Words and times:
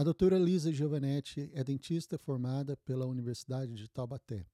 A 0.00 0.02
doutora 0.02 0.38
Lisa 0.38 0.72
Giovanetti 0.72 1.50
é 1.52 1.62
dentista 1.62 2.16
formada 2.16 2.74
pela 2.74 3.04
Universidade 3.04 3.74
de 3.74 3.86
Taubaté. 3.86 4.46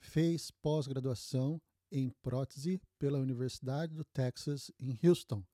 Fez 0.00 0.50
pós-graduação 0.50 1.60
em 1.92 2.08
prótese 2.22 2.80
pela 2.98 3.18
Universidade 3.18 3.94
do 3.94 4.02
Texas, 4.02 4.70
em 4.80 4.98
Houston. 5.04 5.44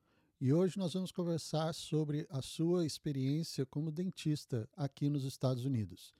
E 0.40 0.52
hoje 0.52 0.78
nós 0.78 0.94
vamos 0.94 1.10
conversar 1.10 1.74
sobre 1.74 2.28
a 2.30 2.40
sua 2.40 2.86
experiência 2.86 3.66
como 3.66 3.90
dentista 3.90 4.68
aqui 4.76 5.08
nos 5.08 5.24
Estados 5.24 5.64
Unidos. 5.64 6.14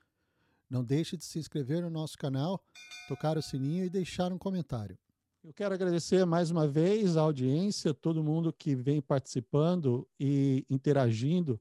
Não 0.68 0.82
deixe 0.82 1.16
de 1.16 1.24
se 1.24 1.38
inscrever 1.38 1.82
no 1.82 1.90
nosso 1.90 2.18
canal, 2.18 2.64
tocar 3.06 3.38
o 3.38 3.42
sininho 3.42 3.84
e 3.84 3.90
deixar 3.90 4.32
um 4.32 4.38
comentário. 4.38 4.98
Eu 5.44 5.54
quero 5.54 5.72
agradecer 5.72 6.26
mais 6.26 6.50
uma 6.50 6.66
vez 6.66 7.16
a 7.16 7.20
audiência, 7.20 7.94
todo 7.94 8.24
mundo 8.24 8.52
que 8.52 8.74
vem 8.74 9.00
participando 9.00 10.04
e 10.18 10.66
interagindo 10.68 11.60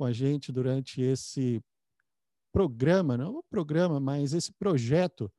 com 0.00 0.06
a 0.06 0.12
gente 0.14 0.50
durante 0.50 1.02
esse 1.02 1.62
programa, 2.50 3.18
não 3.18 3.36
o 3.36 3.42
programa, 3.42 4.00
mas 4.00 4.32
esse 4.32 4.50
projeto 4.50 5.30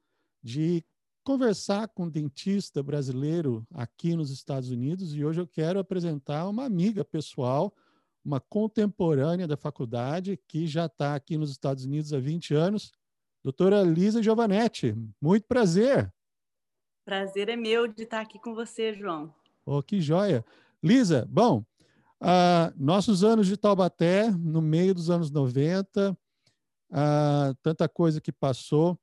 de 0.44 0.86
conversar 1.24 1.88
com 1.88 2.04
um 2.04 2.10
dentista 2.10 2.84
brasileiro 2.84 3.66
aqui 3.74 4.16
nos 4.16 4.30
Estados 4.30 4.70
Unidos. 4.70 5.16
E 5.16 5.26
hoje 5.26 5.42
eu 5.42 5.48
quero 5.48 5.80
apresentar 5.80 6.48
uma 6.48 6.64
amiga 6.64 7.04
pessoal, 7.04 7.74
uma 8.24 8.40
contemporânea 8.40 9.48
da 9.48 9.58
faculdade, 9.58 10.40
que 10.48 10.68
já 10.68 10.86
está 10.86 11.16
aqui 11.16 11.40
nos 11.40 11.50
Estados 11.50 11.86
Unidos 11.86 12.14
há 12.14 12.20
20 12.20 12.54
anos, 12.54 12.92
doutora 13.44 13.82
Lisa 13.82 14.22
Giovanetti. 14.22 14.96
Muito 15.20 15.48
prazer. 15.48 16.14
Prazer 17.04 17.50
é 17.50 17.56
meu 17.56 17.88
de 17.88 18.04
estar 18.04 18.22
aqui 18.22 18.38
com 18.38 18.54
você, 18.54 18.94
João. 18.94 19.34
Oh, 19.66 19.82
que 19.82 20.00
joia. 20.00 20.46
Lisa, 20.84 21.28
bom, 21.28 21.66
uh, 22.22 22.74
nossos 22.78 23.24
anos 23.24 23.48
de 23.48 23.58
Taubaté, 23.58 24.32
no 24.32 24.62
meio 24.62 24.94
dos 24.94 25.10
anos 25.10 25.32
90, 25.32 26.12
uh, 26.12 26.18
ah, 26.92 27.54
tanta 27.62 27.90
coisa 27.90 28.22
que 28.22 28.32
passou, 28.32 29.00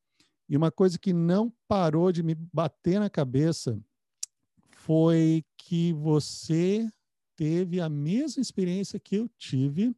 e 0.48 0.56
uma 0.56 0.70
coisa 0.70 0.98
que 0.98 1.12
não 1.12 1.52
parou 1.66 2.10
de 2.10 2.22
me 2.22 2.34
bater 2.34 2.98
na 2.98 3.10
cabeça 3.10 3.78
foi 4.70 5.44
que 5.56 5.92
você 5.92 6.88
teve 7.36 7.80
a 7.80 7.88
mesma 7.88 8.40
experiência 8.40 8.98
que 8.98 9.16
eu 9.16 9.28
tive 9.36 9.94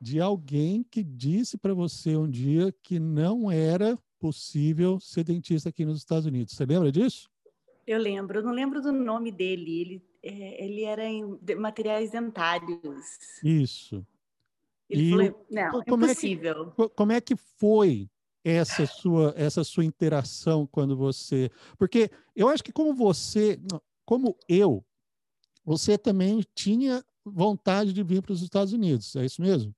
de 0.00 0.18
alguém 0.18 0.82
que 0.82 1.02
disse 1.02 1.58
para 1.58 1.74
você 1.74 2.16
um 2.16 2.28
dia 2.28 2.72
que 2.82 2.98
não 2.98 3.50
era 3.50 3.98
possível 4.18 4.98
ser 4.98 5.24
dentista 5.24 5.68
aqui 5.68 5.84
nos 5.84 5.98
Estados 5.98 6.24
Unidos. 6.24 6.54
Você 6.54 6.64
lembra 6.64 6.90
disso? 6.90 7.28
Eu 7.86 7.98
lembro, 7.98 8.38
eu 8.38 8.42
não 8.42 8.52
lembro 8.52 8.80
do 8.80 8.92
nome 8.92 9.30
dele. 9.30 9.80
Ele, 9.80 10.09
é, 10.22 10.64
ele 10.64 10.84
era 10.84 11.04
em 11.04 11.38
materiais 11.58 12.10
dentários. 12.10 12.80
Isso. 13.42 14.06
Ele 14.88 15.02
e 15.02 15.10
falou, 15.10 15.46
não, 15.50 15.82
como 15.84 16.04
impossível. 16.04 16.72
É 16.78 16.82
que, 16.82 16.88
como 16.94 17.12
é 17.12 17.20
que 17.20 17.36
foi 17.36 18.10
essa 18.44 18.86
sua 18.86 19.34
essa 19.36 19.62
sua 19.62 19.84
interação 19.84 20.66
quando 20.66 20.96
você, 20.96 21.50
porque 21.78 22.10
eu 22.34 22.48
acho 22.48 22.64
que 22.64 22.72
como 22.72 22.94
você, 22.94 23.60
como 24.04 24.36
eu, 24.48 24.84
você 25.64 25.96
também 25.98 26.42
tinha 26.54 27.04
vontade 27.24 27.92
de 27.92 28.02
vir 28.02 28.22
para 28.22 28.32
os 28.32 28.42
Estados 28.42 28.72
Unidos, 28.72 29.14
é 29.14 29.24
isso 29.24 29.40
mesmo? 29.42 29.74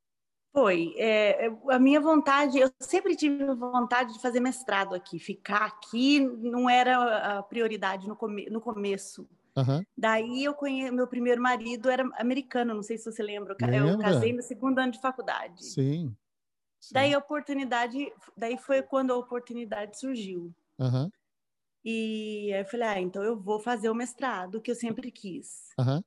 Foi. 0.53 0.95
É, 0.99 1.47
é, 1.47 1.57
a 1.71 1.79
minha 1.79 2.01
vontade, 2.01 2.59
eu 2.59 2.71
sempre 2.79 3.17
tive 3.17 3.43
vontade 3.55 4.13
de 4.13 4.21
fazer 4.21 4.39
mestrado 4.39 4.95
aqui. 4.95 5.19
Ficar 5.19 5.65
aqui 5.65 6.21
não 6.21 6.69
era 6.69 7.39
a 7.39 7.43
prioridade 7.43 8.07
no, 8.07 8.15
come, 8.15 8.51
no 8.51 8.61
começo. 8.61 9.27
Uhum. 9.57 9.85
Daí 9.97 10.45
eu 10.45 10.55
conheci, 10.55 10.91
meu 10.91 11.07
primeiro 11.07 11.41
marido 11.41 11.91
era 11.91 12.09
americano, 12.19 12.75
não 12.75 12.83
sei 12.83 12.97
se 12.97 13.11
você 13.11 13.23
lembra. 13.23 13.57
lembra. 13.61 13.91
Eu 13.91 13.99
casei 13.99 14.33
no 14.33 14.43
segundo 14.43 14.79
ano 14.79 14.93
de 14.93 15.01
faculdade. 15.01 15.65
Sim. 15.65 16.17
Sim. 16.81 16.95
Daí 16.95 17.15
a 17.15 17.19
oportunidade, 17.19 18.13
daí 18.37 18.57
foi 18.59 18.83
quando 18.83 19.13
a 19.13 19.17
oportunidade 19.17 19.99
surgiu. 19.99 20.53
Uhum. 20.79 21.11
E 21.85 22.53
aí 22.53 22.61
eu 22.61 22.65
falei, 22.65 22.89
ah, 22.89 23.01
então 23.01 23.23
eu 23.23 23.39
vou 23.39 23.61
fazer 23.61 23.89
o 23.91 23.95
mestrado 23.95 24.61
que 24.61 24.71
eu 24.71 24.75
sempre 24.75 25.11
quis. 25.11 25.69
Uhum. 25.79 26.03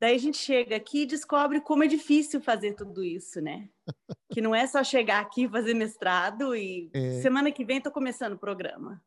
Daí 0.00 0.14
a 0.14 0.18
gente 0.18 0.38
chega 0.38 0.76
aqui 0.76 1.02
e 1.02 1.06
descobre 1.06 1.60
como 1.60 1.84
é 1.84 1.86
difícil 1.86 2.40
fazer 2.40 2.72
tudo 2.72 3.04
isso, 3.04 3.40
né? 3.40 3.68
que 4.32 4.40
não 4.40 4.54
é 4.54 4.66
só 4.66 4.82
chegar 4.82 5.20
aqui 5.20 5.46
fazer 5.46 5.74
mestrado 5.74 6.56
e 6.56 6.88
é... 6.94 7.20
semana 7.20 7.52
que 7.52 7.64
vem 7.64 7.76
estou 7.76 7.92
começando 7.92 8.32
o 8.32 8.38
programa. 8.38 9.02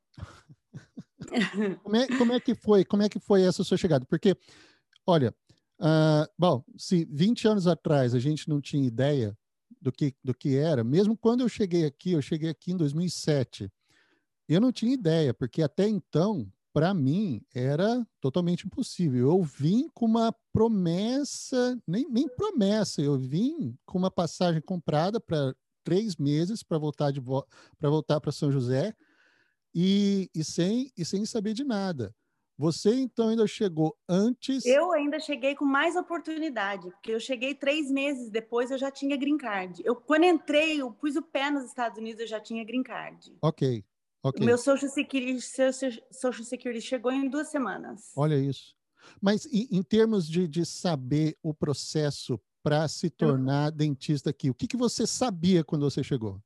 Como, 1.84 1.95
é, 1.95 2.07
como, 2.17 2.34
é, 2.34 2.39
que 2.39 2.56
foi? 2.56 2.85
Como 2.85 3.03
é 3.03 3.09
que 3.09 3.19
foi 3.19 3.44
essa 3.44 3.63
sua 3.63 3.78
chegada? 3.78 4.06
Porque, 4.06 4.35
olha, 5.06 5.34
uh, 5.79 6.28
bom, 6.38 6.63
se 6.78 7.06
20 7.11 7.47
anos 7.47 7.67
atrás 7.67 8.13
a 8.13 8.19
gente 8.19 8.50
não 8.50 8.61
tinha 8.61 8.85
ideia 8.85 9.38
do 9.81 9.91
que, 9.91 10.16
do 10.23 10.34
que 10.34 10.56
era, 10.56 10.84
mesmo 10.84 11.17
quando 11.17 11.41
eu 11.41 11.50
cheguei 11.50 11.85
aqui, 11.85 12.13
eu 12.13 12.22
cheguei 12.22 12.50
aqui 12.50 12.72
em 12.72 12.78
2007, 12.78 13.72
eu 14.47 14.61
não 14.61 14.72
tinha 14.72 14.94
ideia, 14.94 15.34
porque 15.34 15.61
até 15.61 15.88
então 15.88 16.47
para 16.73 16.94
mim 16.94 17.41
era 17.53 18.05
totalmente 18.19 18.66
impossível. 18.66 19.29
Eu 19.29 19.44
vim 19.44 19.88
com 19.94 20.05
uma 20.07 20.34
promessa, 20.51 21.79
nem, 21.88 22.09
nem 22.09 22.28
promessa, 22.28 23.01
eu 23.01 23.17
vim 23.17 23.78
com 23.85 24.00
uma 24.00 24.09
passagem 24.09 24.59
comprada 24.59 25.19
para 25.19 25.55
três 25.84 26.16
meses 26.16 26.63
para 26.63 26.78
voltar 26.78 27.13
para 27.78 27.90
voltar 27.90 28.19
para 28.19 28.31
São 28.31 28.51
José 28.51 28.95
e, 29.73 30.29
e 30.34 30.44
sem 30.44 30.91
e 30.97 31.03
sem 31.03 31.25
saber 31.25 31.53
de 31.53 31.63
nada. 31.63 32.13
Você 32.57 32.94
então 32.94 33.29
ainda 33.29 33.47
chegou 33.47 33.97
antes? 34.07 34.63
Eu 34.66 34.91
ainda 34.91 35.19
cheguei 35.19 35.56
com 35.56 35.66
mais 35.66 35.95
oportunidade, 35.95 36.89
porque 36.91 37.11
eu 37.11 37.19
cheguei 37.19 37.56
três 37.56 37.89
meses 37.89 38.29
depois, 38.29 38.69
eu 38.69 38.78
já 38.78 38.91
tinha 38.91 39.17
green 39.17 39.38
card. 39.38 39.81
Eu 39.84 39.95
quando 39.95 40.25
entrei, 40.25 40.81
eu 40.81 40.91
pus 40.91 41.16
o 41.16 41.22
pé 41.22 41.50
nos 41.50 41.66
Estados 41.66 41.97
Unidos, 41.97 42.22
eu 42.22 42.28
já 42.28 42.39
tinha 42.39 42.63
green 42.63 42.84
card. 42.84 43.35
Ok. 43.41 43.84
Okay. 44.25 44.41
O 44.41 44.45
meu 44.45 44.57
Social 44.57 44.89
Security, 44.89 45.41
Social 45.41 46.45
Security 46.45 46.81
chegou 46.81 47.11
em 47.11 47.28
duas 47.28 47.50
semanas. 47.50 48.11
Olha 48.16 48.38
isso. 48.38 48.73
Mas 49.22 49.45
em, 49.47 49.67
em 49.69 49.84
termos 49.84 50.28
de, 50.28 50.47
de 50.47 50.66
saber 50.66 51.38
o 51.44 51.53
processo 51.53 52.40
para 52.63 52.88
se 52.88 53.09
tornar 53.09 53.67
eu... 53.67 53.72
dentista 53.72 54.29
aqui, 54.29 54.50
o 54.50 54.53
que, 54.53 54.67
que 54.67 54.78
você 54.78 55.05
sabia 55.05 55.63
quando 55.63 55.90
você 55.90 56.01
chegou? 56.01 56.40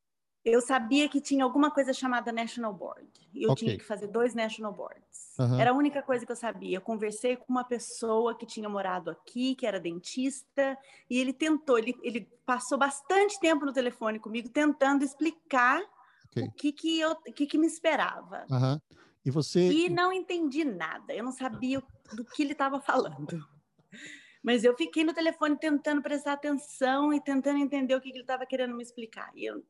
Eu 0.49 0.61
sabia 0.61 1.09
que 1.09 1.19
tinha 1.19 1.43
alguma 1.43 1.69
coisa 1.69 1.91
chamada 1.91 2.31
National 2.31 2.73
Board. 2.73 3.09
E 3.33 3.43
eu 3.43 3.51
okay. 3.51 3.67
tinha 3.67 3.77
que 3.77 3.83
fazer 3.83 4.07
dois 4.07 4.33
National 4.33 4.73
Boards. 4.73 5.35
Uhum. 5.37 5.59
Era 5.59 5.71
a 5.71 5.73
única 5.73 6.01
coisa 6.01 6.25
que 6.25 6.31
eu 6.31 6.35
sabia. 6.35 6.77
Eu 6.77 6.81
conversei 6.81 7.35
com 7.35 7.45
uma 7.49 7.63
pessoa 7.63 8.35
que 8.35 8.45
tinha 8.45 8.69
morado 8.69 9.09
aqui, 9.11 9.55
que 9.55 9.65
era 9.65 9.79
dentista, 9.79 10.77
e 11.09 11.19
ele 11.19 11.33
tentou, 11.33 11.77
ele, 11.77 11.95
ele 12.01 12.27
passou 12.45 12.77
bastante 12.77 13.39
tempo 13.39 13.65
no 13.65 13.73
telefone 13.73 14.19
comigo 14.19 14.49
tentando 14.49 15.03
explicar 15.03 15.83
okay. 16.31 16.43
o 16.43 16.51
que 16.51 16.71
que 16.71 16.99
eu, 16.99 17.15
que 17.15 17.45
que 17.45 17.57
me 17.57 17.67
esperava. 17.67 18.45
Uhum. 18.49 18.79
E 19.25 19.29
você? 19.29 19.59
E 19.69 19.89
não 19.89 20.13
entendi 20.13 20.63
nada. 20.63 21.13
Eu 21.13 21.25
não 21.25 21.33
sabia 21.33 21.83
do 22.13 22.23
que 22.23 22.41
ele 22.41 22.53
estava 22.53 22.79
falando. 22.79 23.45
Mas 24.41 24.63
eu 24.63 24.73
fiquei 24.77 25.03
no 25.03 25.13
telefone 25.13 25.57
tentando 25.57 26.01
prestar 26.01 26.33
atenção 26.33 27.13
e 27.13 27.19
tentando 27.19 27.59
entender 27.59 27.93
o 27.93 27.99
que, 27.99 28.09
que 28.09 28.15
ele 28.15 28.23
estava 28.23 28.45
querendo 28.45 28.73
me 28.73 28.81
explicar. 28.81 29.29
E 29.35 29.45
eu, 29.45 29.61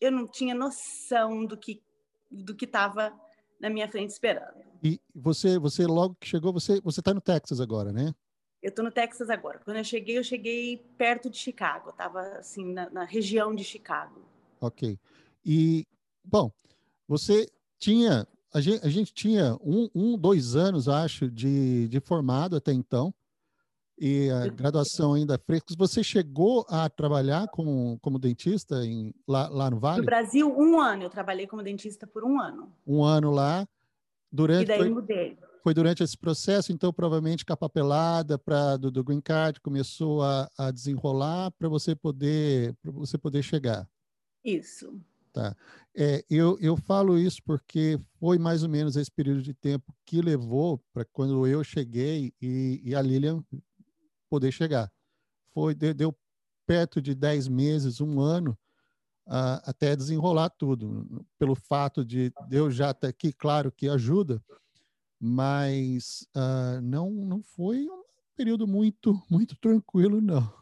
eu 0.00 0.10
não 0.10 0.26
tinha 0.26 0.54
noção 0.54 1.44
do 1.44 1.56
que 1.56 1.82
do 2.30 2.54
que 2.54 2.64
estava 2.64 3.12
na 3.60 3.70
minha 3.70 3.88
frente 3.88 4.10
esperando. 4.10 4.64
E 4.82 5.00
você, 5.14 5.58
você 5.58 5.86
logo 5.86 6.16
que 6.20 6.28
chegou, 6.28 6.52
você 6.52 6.80
você 6.80 7.00
está 7.00 7.14
no 7.14 7.20
Texas 7.20 7.60
agora, 7.60 7.92
né? 7.92 8.14
Eu 8.62 8.70
estou 8.70 8.84
no 8.84 8.90
Texas 8.90 9.30
agora. 9.30 9.60
Quando 9.64 9.76
eu 9.76 9.84
cheguei, 9.84 10.18
eu 10.18 10.24
cheguei 10.24 10.78
perto 10.98 11.30
de 11.30 11.36
Chicago. 11.36 11.90
Estava 11.90 12.20
assim 12.38 12.72
na, 12.72 12.90
na, 12.90 13.04
região 13.04 13.54
de 13.54 13.62
Chicago. 13.62 14.20
Ok. 14.60 14.98
E 15.44 15.86
Bom, 16.28 16.50
você 17.06 17.48
tinha, 17.78 18.26
a 18.52 18.60
gente, 18.60 18.84
a 18.84 18.88
gente 18.88 19.14
tinha 19.14 19.56
um, 19.62 19.88
um, 19.94 20.18
dois 20.18 20.56
anos, 20.56 20.88
acho, 20.88 21.30
de, 21.30 21.86
de 21.86 22.00
formado 22.00 22.56
até 22.56 22.72
então, 22.72 23.14
e 23.98 24.30
a 24.30 24.48
graduação 24.48 25.14
ainda 25.14 25.38
fresca. 25.38 25.74
Você 25.78 26.02
chegou 26.04 26.66
a 26.68 26.88
trabalhar 26.88 27.48
com, 27.48 27.98
como 28.00 28.18
dentista 28.18 28.84
em, 28.84 29.14
lá, 29.26 29.48
lá 29.48 29.70
no 29.70 29.78
Vale? 29.78 30.00
No 30.00 30.06
Brasil, 30.06 30.48
um 30.48 30.80
ano. 30.80 31.04
Eu 31.04 31.10
trabalhei 31.10 31.46
como 31.46 31.62
dentista 31.62 32.06
por 32.06 32.24
um 32.24 32.40
ano. 32.40 32.72
Um 32.86 33.02
ano 33.02 33.30
lá. 33.30 33.66
Durante, 34.30 34.64
e 34.64 34.66
daí 34.66 34.78
foi, 34.78 34.90
mudei. 34.90 35.38
Foi 35.62 35.72
durante 35.72 36.02
esse 36.02 36.16
processo, 36.16 36.72
então, 36.72 36.92
provavelmente, 36.92 37.44
com 37.44 37.52
a 37.52 37.56
papelada 37.56 38.38
pra, 38.38 38.76
do, 38.76 38.90
do 38.90 39.02
Green 39.02 39.20
Card 39.20 39.60
começou 39.60 40.22
a, 40.22 40.50
a 40.58 40.70
desenrolar 40.70 41.50
para 41.52 41.68
você 41.68 41.94
poder 41.94 42.74
você 42.84 43.16
poder 43.16 43.42
chegar. 43.42 43.88
Isso. 44.44 45.00
Tá. 45.32 45.54
É, 45.94 46.24
eu, 46.30 46.58
eu 46.60 46.76
falo 46.76 47.18
isso 47.18 47.42
porque 47.44 47.98
foi 48.18 48.38
mais 48.38 48.62
ou 48.62 48.68
menos 48.68 48.96
esse 48.96 49.10
período 49.10 49.42
de 49.42 49.52
tempo 49.52 49.94
que 50.04 50.22
levou 50.22 50.82
para 50.92 51.04
quando 51.04 51.46
eu 51.46 51.62
cheguei 51.64 52.32
e, 52.40 52.80
e, 52.84 52.94
a 52.94 53.02
Lilian 53.02 53.42
poder 54.36 54.52
chegar. 54.52 54.92
Foi, 55.54 55.74
deu, 55.74 56.14
perto 56.66 57.00
de 57.00 57.14
10 57.14 57.48
meses, 57.48 58.00
um 58.00 58.20
ano, 58.20 58.50
uh, 59.26 59.62
até 59.64 59.96
desenrolar 59.96 60.50
tudo. 60.50 61.24
Pelo 61.38 61.54
fato 61.54 62.04
de, 62.04 62.30
eu 62.50 62.70
já 62.70 62.90
estar 62.90 63.08
aqui, 63.08 63.32
claro 63.32 63.72
que 63.72 63.88
ajuda, 63.88 64.42
mas 65.18 66.28
uh, 66.36 66.82
não, 66.82 67.10
não 67.10 67.42
foi 67.42 67.88
um 67.88 68.02
período 68.36 68.66
muito, 68.66 69.18
muito 69.30 69.56
tranquilo, 69.56 70.20
não. 70.20 70.52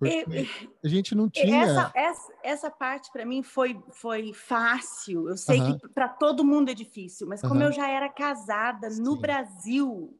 Porque 0.00 0.48
a 0.82 0.88
gente 0.88 1.14
não 1.14 1.28
tinha. 1.28 1.62
Essa, 1.62 1.92
essa, 1.94 2.32
essa 2.42 2.70
parte 2.70 3.12
para 3.12 3.26
mim 3.26 3.42
foi, 3.42 3.78
foi 3.92 4.32
fácil. 4.32 5.28
Eu 5.28 5.36
sei 5.36 5.60
que 5.60 5.88
para 5.90 6.08
todo 6.08 6.42
mundo 6.42 6.70
é 6.70 6.74
difícil, 6.74 7.28
mas 7.28 7.42
como 7.42 7.62
eu 7.62 7.70
já 7.70 7.86
era 7.86 8.08
casada 8.08 8.90
Sim. 8.90 9.02
no 9.02 9.20
Brasil 9.20 10.18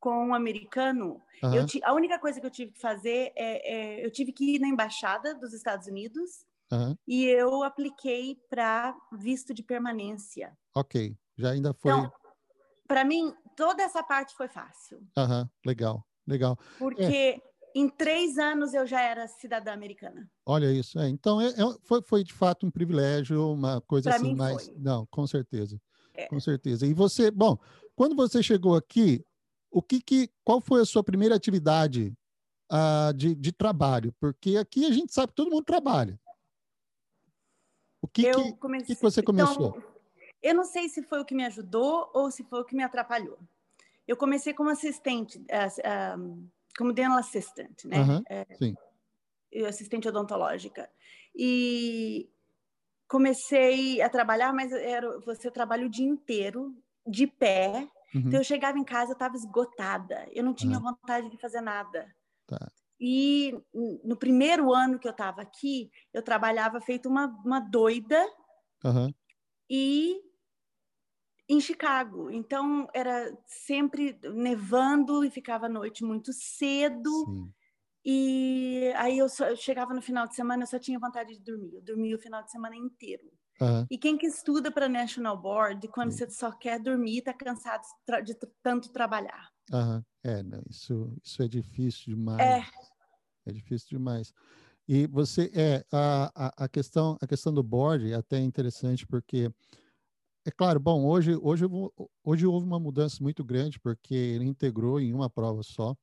com 0.00 0.28
um 0.28 0.34
americano, 0.34 1.22
eu 1.40 1.64
a 1.84 1.94
única 1.94 2.18
coisa 2.18 2.40
que 2.40 2.46
eu 2.46 2.50
tive 2.50 2.72
que 2.72 2.80
fazer 2.80 3.32
é, 3.36 4.00
é 4.00 4.04
eu 4.04 4.10
tive 4.10 4.32
que 4.32 4.56
ir 4.56 4.58
na 4.58 4.66
embaixada 4.66 5.34
dos 5.36 5.52
Estados 5.52 5.86
Unidos 5.86 6.44
e 7.06 7.26
eu 7.26 7.62
apliquei 7.62 8.36
para 8.50 8.96
visto 9.12 9.54
de 9.54 9.62
permanência. 9.62 10.56
Ok, 10.74 11.16
já 11.38 11.50
ainda 11.50 11.72
foi. 11.72 11.92
Então, 11.92 12.12
para 12.88 13.04
mim, 13.04 13.32
toda 13.56 13.84
essa 13.84 14.02
parte 14.02 14.34
foi 14.34 14.48
fácil. 14.48 15.00
Legal, 15.64 16.04
legal. 16.26 16.58
Porque 16.76 17.02
é 17.02 17.51
em 17.74 17.88
três 17.88 18.38
anos 18.38 18.74
eu 18.74 18.86
já 18.86 19.00
era 19.00 19.26
cidadã 19.26 19.72
americana. 19.72 20.30
Olha 20.44 20.70
isso, 20.72 20.98
é. 20.98 21.08
Então 21.08 21.40
é, 21.40 21.48
é, 21.48 21.76
foi, 21.82 22.02
foi 22.02 22.24
de 22.24 22.32
fato 22.32 22.66
um 22.66 22.70
privilégio, 22.70 23.52
uma 23.52 23.80
coisa 23.82 24.10
pra 24.10 24.16
assim 24.16 24.34
mais. 24.34 24.66
Foi. 24.66 24.74
Não, 24.78 25.06
com 25.06 25.26
certeza, 25.26 25.80
é. 26.14 26.26
com 26.26 26.38
certeza. 26.40 26.86
E 26.86 26.92
você, 26.92 27.30
bom, 27.30 27.58
quando 27.94 28.14
você 28.14 28.42
chegou 28.42 28.76
aqui, 28.76 29.24
o 29.70 29.82
que, 29.82 30.00
que 30.00 30.30
qual 30.44 30.60
foi 30.60 30.82
a 30.82 30.84
sua 30.84 31.02
primeira 31.02 31.34
atividade 31.34 32.12
uh, 32.70 33.12
de, 33.14 33.34
de 33.34 33.52
trabalho? 33.52 34.14
Porque 34.20 34.56
aqui 34.56 34.84
a 34.84 34.90
gente 34.90 35.12
sabe 35.12 35.28
que 35.28 35.36
todo 35.36 35.50
mundo 35.50 35.64
trabalha. 35.64 36.20
O 38.00 38.08
que, 38.08 38.30
que, 38.30 38.52
comecei... 38.54 38.86
que, 38.88 38.96
que 38.96 39.02
você 39.02 39.22
começou? 39.22 39.68
Então, 39.68 39.92
eu 40.42 40.54
não 40.54 40.64
sei 40.64 40.88
se 40.88 41.02
foi 41.02 41.20
o 41.20 41.24
que 41.24 41.34
me 41.34 41.44
ajudou 41.44 42.10
ou 42.12 42.30
se 42.30 42.42
foi 42.42 42.60
o 42.60 42.64
que 42.64 42.74
me 42.74 42.82
atrapalhou. 42.82 43.38
Eu 44.06 44.16
comecei 44.16 44.52
como 44.52 44.68
assistente. 44.68 45.38
Uh, 45.38 46.20
uh, 46.20 46.50
como 46.76 46.92
dental 46.92 47.18
assistant, 47.18 47.84
né? 47.84 48.00
Uhum, 48.00 48.22
é, 48.28 48.46
sim. 48.54 48.74
Assistente 49.66 50.08
odontológica. 50.08 50.90
E 51.34 52.30
comecei 53.08 54.00
a 54.00 54.08
trabalhar, 54.08 54.52
mas 54.52 54.72
era, 54.72 55.20
você 55.20 55.50
trabalha 55.50 55.86
o 55.86 55.90
dia 55.90 56.06
inteiro, 56.06 56.74
de 57.06 57.26
pé. 57.26 57.88
Uhum. 58.14 58.22
Então 58.26 58.40
eu 58.40 58.44
chegava 58.44 58.78
em 58.78 58.84
casa, 58.84 59.12
eu 59.12 59.14
estava 59.14 59.36
esgotada. 59.36 60.26
Eu 60.32 60.44
não 60.44 60.54
tinha 60.54 60.78
uhum. 60.78 60.84
vontade 60.84 61.28
de 61.30 61.36
fazer 61.36 61.60
nada. 61.60 62.10
Tá. 62.46 62.70
E 62.98 63.52
no 64.04 64.16
primeiro 64.16 64.72
ano 64.72 64.98
que 64.98 65.08
eu 65.08 65.12
estava 65.12 65.42
aqui, 65.42 65.90
eu 66.12 66.22
trabalhava 66.22 66.80
feito 66.80 67.08
uma, 67.08 67.26
uma 67.44 67.60
doida. 67.60 68.24
Uhum. 68.84 69.12
E 69.68 70.20
em 71.48 71.60
Chicago. 71.60 72.30
Então 72.30 72.88
era 72.94 73.36
sempre 73.46 74.18
nevando 74.34 75.24
e 75.24 75.30
ficava 75.30 75.66
à 75.66 75.68
noite 75.68 76.04
muito 76.04 76.32
cedo. 76.32 77.10
Sim. 77.26 77.52
E 78.04 78.92
aí 78.96 79.18
eu, 79.18 79.28
só, 79.28 79.48
eu, 79.48 79.56
chegava 79.56 79.94
no 79.94 80.02
final 80.02 80.26
de 80.26 80.34
semana, 80.34 80.64
eu 80.64 80.66
só 80.66 80.78
tinha 80.78 80.98
vontade 80.98 81.34
de 81.34 81.40
dormir. 81.40 81.74
Eu 81.74 81.82
dormia 81.82 82.16
o 82.16 82.18
final 82.18 82.42
de 82.42 82.50
semana 82.50 82.74
inteiro. 82.74 83.24
Uhum. 83.60 83.86
E 83.88 83.96
quem 83.96 84.18
que 84.18 84.26
estuda 84.26 84.72
para 84.72 84.88
National 84.88 85.40
Board, 85.40 85.86
quando 85.88 86.10
Sim. 86.10 86.18
você 86.18 86.30
só 86.30 86.50
quer 86.50 86.80
dormir, 86.80 87.18
está 87.18 87.32
cansado 87.32 87.82
de, 88.24 88.34
de, 88.34 88.38
tanto 88.60 88.90
trabalhar. 88.90 89.50
Uhum. 89.72 90.02
É, 90.24 90.42
não, 90.42 90.62
isso, 90.68 91.16
isso 91.22 91.42
é 91.42 91.48
difícil 91.48 92.16
demais. 92.16 92.40
É. 92.40 92.64
É 93.46 93.52
difícil 93.52 93.88
demais. 93.90 94.32
E 94.88 95.06
você 95.06 95.50
é 95.54 95.84
a, 95.92 96.32
a, 96.34 96.64
a 96.64 96.68
questão 96.68 97.16
a 97.20 97.26
questão 97.26 97.54
do 97.54 97.62
board 97.62 98.12
é 98.12 98.16
até 98.16 98.38
interessante 98.40 99.06
porque 99.06 99.48
é 100.44 100.50
claro, 100.50 100.80
bom, 100.80 101.04
hoje, 101.06 101.36
hoje, 101.36 101.64
hoje 102.24 102.46
houve 102.46 102.66
uma 102.66 102.80
mudança 102.80 103.22
muito 103.22 103.44
grande, 103.44 103.78
porque 103.78 104.14
ele 104.14 104.44
integrou 104.44 105.00
em 105.00 105.14
uma 105.14 105.30
prova 105.30 105.62
só. 105.62 105.96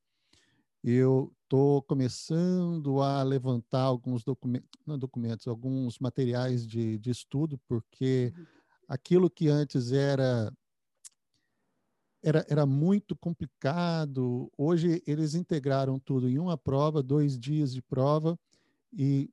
Eu 0.81 1.33
estou 1.44 1.81
começando 1.83 3.01
a 3.01 3.21
levantar 3.21 3.81
alguns 3.81 4.24
documentos, 4.24 4.69
não 4.86 4.97
documentos, 4.97 5.45
alguns 5.45 6.00
materiais 6.00 6.65
de, 6.65 6.97
de 7.00 7.09
estudo, 7.09 7.59
porque 7.68 8.33
uhum. 8.38 8.45
aquilo 8.88 9.30
que 9.30 9.50
antes 9.50 9.91
era, 9.91 10.53
era, 12.24 12.45
era 12.47 12.65
muito 12.65 13.18
complicado, 13.18 14.50
hoje 14.57 15.03
eles 15.06 15.36
integraram 15.36 16.00
tudo 16.00 16.30
em 16.30 16.39
uma 16.39 16.57
prova, 16.57 17.03
dois 17.03 17.38
dias 17.38 17.74
de 17.74 17.81
prova, 17.81 18.39
e 18.94 19.30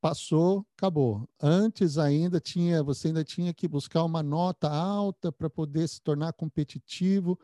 passou, 0.00 0.66
acabou. 0.76 1.28
Antes 1.40 1.98
ainda 1.98 2.40
tinha, 2.40 2.82
você 2.82 3.08
ainda 3.08 3.24
tinha 3.24 3.52
que 3.52 3.66
buscar 3.66 4.04
uma 4.04 4.22
nota 4.22 4.68
alta 4.68 5.32
para 5.32 5.50
poder 5.50 5.88
se 5.88 6.00
tornar 6.00 6.32
competitivo. 6.32 7.38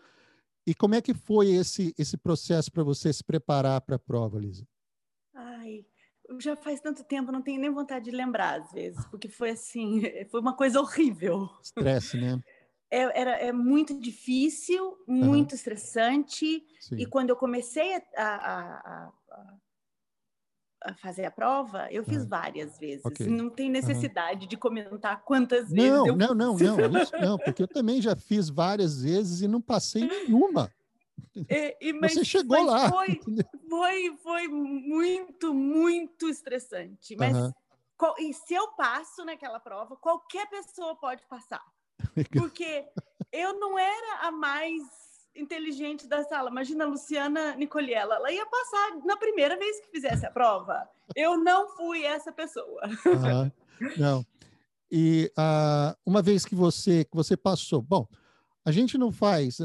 E 0.66 0.74
como 0.74 0.94
é 0.94 1.02
que 1.02 1.12
foi 1.12 1.50
esse 1.50 1.94
esse 1.98 2.16
processo 2.16 2.70
para 2.70 2.84
você 2.84 3.12
se 3.12 3.24
preparar 3.24 3.80
para 3.80 3.96
a 3.96 3.98
prova, 3.98 4.38
Lisa? 4.38 4.66
Ai, 5.34 5.84
já 6.38 6.54
faz 6.54 6.80
tanto 6.80 7.02
tempo, 7.04 7.32
não 7.32 7.42
tenho 7.42 7.60
nem 7.60 7.70
vontade 7.70 8.04
de 8.04 8.10
lembrar 8.10 8.60
às 8.60 8.70
vezes, 8.72 9.04
porque 9.06 9.28
foi 9.28 9.50
assim, 9.50 10.02
foi 10.30 10.40
uma 10.40 10.54
coisa 10.54 10.80
horrível. 10.80 11.48
Estresse, 11.62 12.16
né? 12.16 12.40
É, 12.90 13.20
era, 13.20 13.30
é 13.38 13.52
muito 13.52 13.98
difícil, 13.98 14.98
muito 15.08 15.52
uhum. 15.52 15.56
estressante. 15.56 16.62
Sim. 16.78 16.96
E 16.96 17.06
quando 17.06 17.30
eu 17.30 17.36
comecei 17.36 17.94
a, 17.94 18.02
a, 18.18 19.08
a 19.08 19.12
fazer 21.00 21.24
a 21.24 21.30
prova, 21.30 21.88
eu 21.90 22.04
fiz 22.04 22.24
várias 22.24 22.78
vezes. 22.78 23.04
Okay. 23.04 23.26
Não 23.26 23.50
tem 23.50 23.70
necessidade 23.70 24.42
uhum. 24.42 24.48
de 24.48 24.56
comentar 24.56 25.22
quantas 25.22 25.70
vezes 25.70 25.90
não, 25.90 26.06
eu 26.06 26.16
Não, 26.16 26.34
não, 26.34 26.56
não, 26.56 27.02
isso 27.02 27.16
não, 27.20 27.38
porque 27.38 27.62
eu 27.62 27.68
também 27.68 28.00
já 28.00 28.16
fiz 28.16 28.48
várias 28.48 29.02
vezes 29.02 29.40
e 29.40 29.48
não 29.48 29.60
passei 29.60 30.06
nenhuma. 30.06 30.72
É, 31.48 31.76
e, 31.80 31.92
mas, 31.92 32.14
Você 32.14 32.24
chegou 32.24 32.58
mas 32.58 32.66
lá. 32.66 32.90
Foi, 32.90 33.20
foi, 33.68 34.16
foi 34.22 34.48
muito, 34.48 35.54
muito 35.54 36.28
estressante. 36.28 37.16
Mas 37.16 37.52
qual, 37.96 38.14
e 38.18 38.34
se 38.34 38.54
eu 38.54 38.68
passo 38.72 39.24
naquela 39.24 39.60
prova, 39.60 39.96
qualquer 39.96 40.48
pessoa 40.48 40.96
pode 40.96 41.24
passar. 41.26 41.62
Porque 42.36 42.84
eu 43.30 43.58
não 43.58 43.78
era 43.78 44.26
a 44.26 44.30
mais 44.30 44.82
inteligente 45.34 46.06
da 46.06 46.22
sala. 46.24 46.50
Imagina 46.50 46.84
a 46.84 46.88
Luciana 46.88 47.54
Nicoliella, 47.56 48.16
ela 48.16 48.32
ia 48.32 48.46
passar 48.46 48.96
na 49.04 49.16
primeira 49.16 49.56
vez 49.58 49.80
que 49.80 49.90
fizesse 49.90 50.26
a 50.26 50.30
prova. 50.30 50.88
Eu 51.16 51.36
não 51.36 51.68
fui 51.76 52.04
essa 52.04 52.32
pessoa. 52.32 52.82
Não. 53.96 54.24
E 54.90 55.32
uh, 55.38 55.96
uma 56.04 56.20
vez 56.20 56.44
que 56.44 56.54
você 56.54 57.04
que 57.04 57.16
você 57.16 57.36
passou, 57.36 57.80
bom, 57.80 58.06
a 58.64 58.70
gente 58.70 58.98
não 58.98 59.10
faz, 59.10 59.58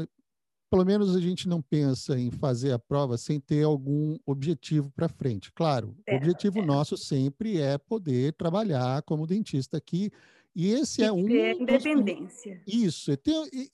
pelo 0.70 0.84
menos 0.84 1.14
a 1.14 1.20
gente 1.20 1.46
não 1.46 1.60
pensa 1.60 2.18
em 2.18 2.30
fazer 2.30 2.72
a 2.72 2.78
prova 2.78 3.18
sem 3.18 3.38
ter 3.38 3.62
algum 3.62 4.18
objetivo 4.24 4.90
para 4.90 5.08
frente. 5.08 5.52
Claro, 5.52 5.94
o 6.08 6.16
objetivo 6.16 6.62
nosso 6.62 6.96
sempre 6.96 7.60
é 7.60 7.76
poder 7.76 8.32
trabalhar 8.34 9.02
como 9.02 9.26
dentista 9.26 9.76
aqui. 9.76 10.10
E 10.56 10.72
esse 10.72 11.02
e 11.02 11.04
é 11.04 11.12
um. 11.12 11.28
Independência. 11.28 12.60
Dos, 12.64 12.74
isso, 12.74 13.12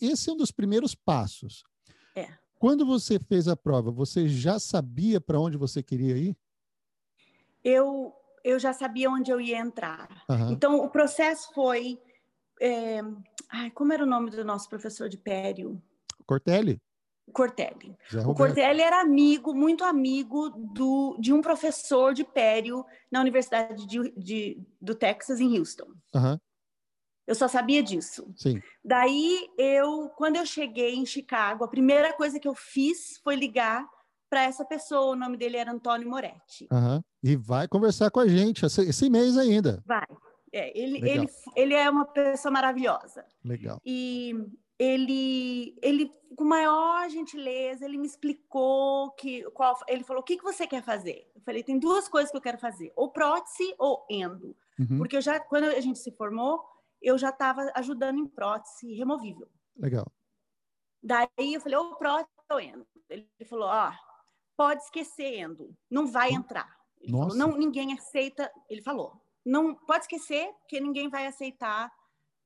esse 0.01 0.29
é 0.29 0.33
um 0.33 0.37
dos 0.37 0.51
primeiros 0.51 0.95
passos. 0.95 1.65
É. 2.65 2.67
Quando 2.67 2.87
você 2.87 3.19
fez 3.19 3.47
a 3.47 3.55
prova, 3.55 3.91
você 3.91 4.27
já 4.27 4.59
sabia 4.59 5.21
para 5.21 5.39
onde 5.39 5.59
você 5.59 5.83
queria 5.83 6.17
ir? 6.17 6.37
Eu, 7.63 8.15
eu 8.43 8.59
já 8.59 8.73
sabia 8.73 9.11
onde 9.11 9.31
eu 9.31 9.41
ia 9.41 9.59
entrar. 9.59 10.09
Uhum. 10.29 10.53
Então, 10.53 10.77
o 10.77 10.89
processo 10.89 11.53
foi. 11.53 12.01
É... 12.61 13.01
Ai, 13.51 13.71
como 13.71 13.93
era 13.93 14.03
o 14.03 14.07
nome 14.07 14.31
do 14.31 14.45
nosso 14.45 14.69
professor 14.69 15.09
de 15.09 15.19
Pério? 15.19 15.81
Cortelli. 16.27 16.81
Cortelli. 17.33 17.97
O 18.27 18.35
Cortelli 18.35 18.83
era 18.83 19.01
amigo, 19.01 19.55
muito 19.55 19.83
amigo 19.83 20.51
do, 20.51 21.17
de 21.19 21.33
um 21.33 21.41
professor 21.41 22.13
de 22.13 22.23
Pério 22.23 22.85
na 23.11 23.21
Universidade 23.21 23.87
de, 23.87 24.11
de 24.17 24.63
do 24.81 24.95
Texas, 24.95 25.41
em 25.41 25.59
Houston. 25.59 25.89
Uhum. 26.15 26.39
Eu 27.27 27.35
só 27.35 27.49
sabia 27.49 27.83
disso. 27.83 28.31
Sim. 28.37 28.61
Daí 28.85 29.49
eu, 29.59 30.11
quando 30.11 30.37
eu 30.37 30.45
cheguei 30.45 30.95
em 30.95 31.07
Chicago, 31.07 31.65
a 31.65 31.69
primeira 31.69 32.13
coisa 32.13 32.39
que 32.39 32.47
eu 32.47 32.55
fiz 32.55 33.19
foi 33.23 33.35
ligar 33.35 33.89
para 34.29 34.43
essa 34.43 34.65
pessoa. 34.65 35.13
O 35.13 35.17
nome 35.17 35.37
dele 35.37 35.57
era 35.57 35.73
Antônio 35.73 36.09
Moretti. 36.09 36.69
Uhum. 36.71 37.01
E 37.23 37.37
vai 37.37 37.67
conversar 37.67 38.11
com 38.11 38.21
a 38.21 38.29
gente 38.29 38.67
esse, 38.67 39.09
mês 39.09 39.39
ainda. 39.39 39.83
Vai. 39.87 40.07
É, 40.53 40.79
ele, 40.79 40.99
ele, 41.09 41.27
ele 41.57 41.75
é 41.75 41.89
uma 41.89 42.05
pessoa 42.05 42.53
maravilhosa. 42.53 43.25
Legal. 43.45 43.81
E 43.85 44.35
ele, 44.79 45.77
ele 45.83 46.13
com 46.37 46.45
maior 46.45 47.09
gentileza, 47.09 47.85
ele 47.85 47.97
me 47.97 48.07
explicou 48.07 49.11
que 49.13 49.43
qual, 49.51 49.79
ele 49.89 50.05
falou: 50.05 50.21
"O 50.21 50.25
que 50.25 50.37
que 50.37 50.43
você 50.43 50.67
quer 50.67 50.83
fazer?" 50.83 51.31
Eu 51.35 51.41
falei: 51.43 51.63
"Tem 51.63 51.79
duas 51.79 52.09
coisas 52.09 52.31
que 52.31 52.37
eu 52.37 52.41
quero 52.41 52.59
fazer: 52.59 52.93
ou 52.95 53.11
prótese 53.11 53.75
ou 53.79 54.05
endo". 54.11 54.57
Uhum. 54.79 54.99
Porque 54.99 55.17
eu 55.17 55.21
já 55.21 55.39
quando 55.41 55.65
a 55.65 55.81
gente 55.81 55.99
se 55.99 56.11
formou, 56.13 56.65
eu 57.05 57.19
já 57.19 57.29
estava 57.29 57.71
ajudando 57.75 58.19
em 58.19 58.27
prótese 58.27 58.93
removível. 58.95 59.49
Legal. 59.77 60.07
Daí 61.03 61.55
eu 61.55 61.61
falei, 61.61 61.79
ô, 61.79 61.97
prótese 61.97 62.31
ou 62.51 62.61
endo? 62.61 62.87
Ele 63.09 63.29
falou, 63.49 63.69
ó, 63.69 63.93
pode 64.57 64.83
esquecer 64.83 65.39
endo, 65.39 65.77
não 65.91 66.07
vai 66.07 66.31
entrar. 66.33 66.75
Ele 67.01 67.13
Nossa. 67.13 67.37
falou, 67.37 67.37
não, 67.37 67.59
ninguém 67.59 67.93
aceita, 67.93 68.51
ele 68.69 68.83
falou, 68.83 69.21
não 69.45 69.75
pode 69.75 70.05
esquecer, 70.05 70.51
porque 70.61 70.81
ninguém 70.81 71.11
vai 71.11 71.27
aceitar 71.27 71.93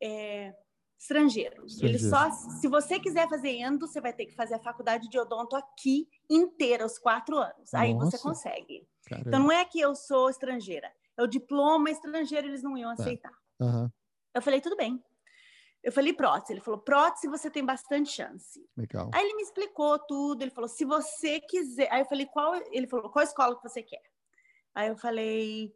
é, 0.02 0.52
Estrangeiro. 0.98 1.64
Estrangeiro. 1.64 1.96
Ele 1.96 2.10
só, 2.10 2.30
se 2.30 2.66
você 2.66 2.98
quiser 2.98 3.28
fazer 3.28 3.50
endo, 3.50 3.86
você 3.86 4.00
vai 4.00 4.12
ter 4.12 4.26
que 4.26 4.34
fazer 4.34 4.54
a 4.54 4.58
faculdade 4.58 5.08
de 5.08 5.18
odonto 5.18 5.54
aqui 5.54 6.08
inteira, 6.28 6.84
os 6.84 6.98
quatro 6.98 7.38
anos. 7.38 7.72
Aí 7.72 7.94
Nossa. 7.94 8.10
você 8.10 8.18
consegue. 8.18 8.86
Caramba. 9.06 9.28
Então 9.28 9.40
não 9.40 9.52
é 9.52 9.64
que 9.64 9.78
eu 9.78 9.94
sou 9.94 10.28
estrangeira, 10.28 10.92
é 11.16 11.22
o 11.22 11.26
diploma 11.26 11.88
estrangeiro, 11.88 12.48
eles 12.48 12.62
não 12.62 12.76
iam 12.76 12.94
tá. 12.96 13.02
aceitar. 13.02 13.32
Uhum. 13.60 13.88
Eu 14.38 14.42
falei, 14.42 14.60
tudo 14.60 14.76
bem. 14.76 15.02
Eu 15.82 15.92
falei 15.92 16.12
prótese. 16.12 16.52
Ele 16.52 16.60
falou, 16.60 16.80
prótese 16.80 17.28
você 17.28 17.50
tem 17.50 17.64
bastante 17.64 18.10
chance. 18.10 18.64
Legal. 18.76 19.10
Aí 19.14 19.24
ele 19.24 19.36
me 19.36 19.42
explicou 19.42 19.98
tudo. 19.98 20.42
Ele 20.42 20.50
falou, 20.50 20.68
se 20.68 20.84
você 20.84 21.40
quiser. 21.40 21.90
Aí 21.92 22.00
eu 22.00 22.06
falei, 22.06 22.26
qual. 22.26 22.54
Ele 22.72 22.86
falou, 22.86 23.10
qual 23.10 23.24
escola 23.24 23.56
que 23.56 23.68
você 23.68 23.82
quer? 23.82 24.02
Aí 24.74 24.88
eu 24.88 24.96
falei, 24.96 25.72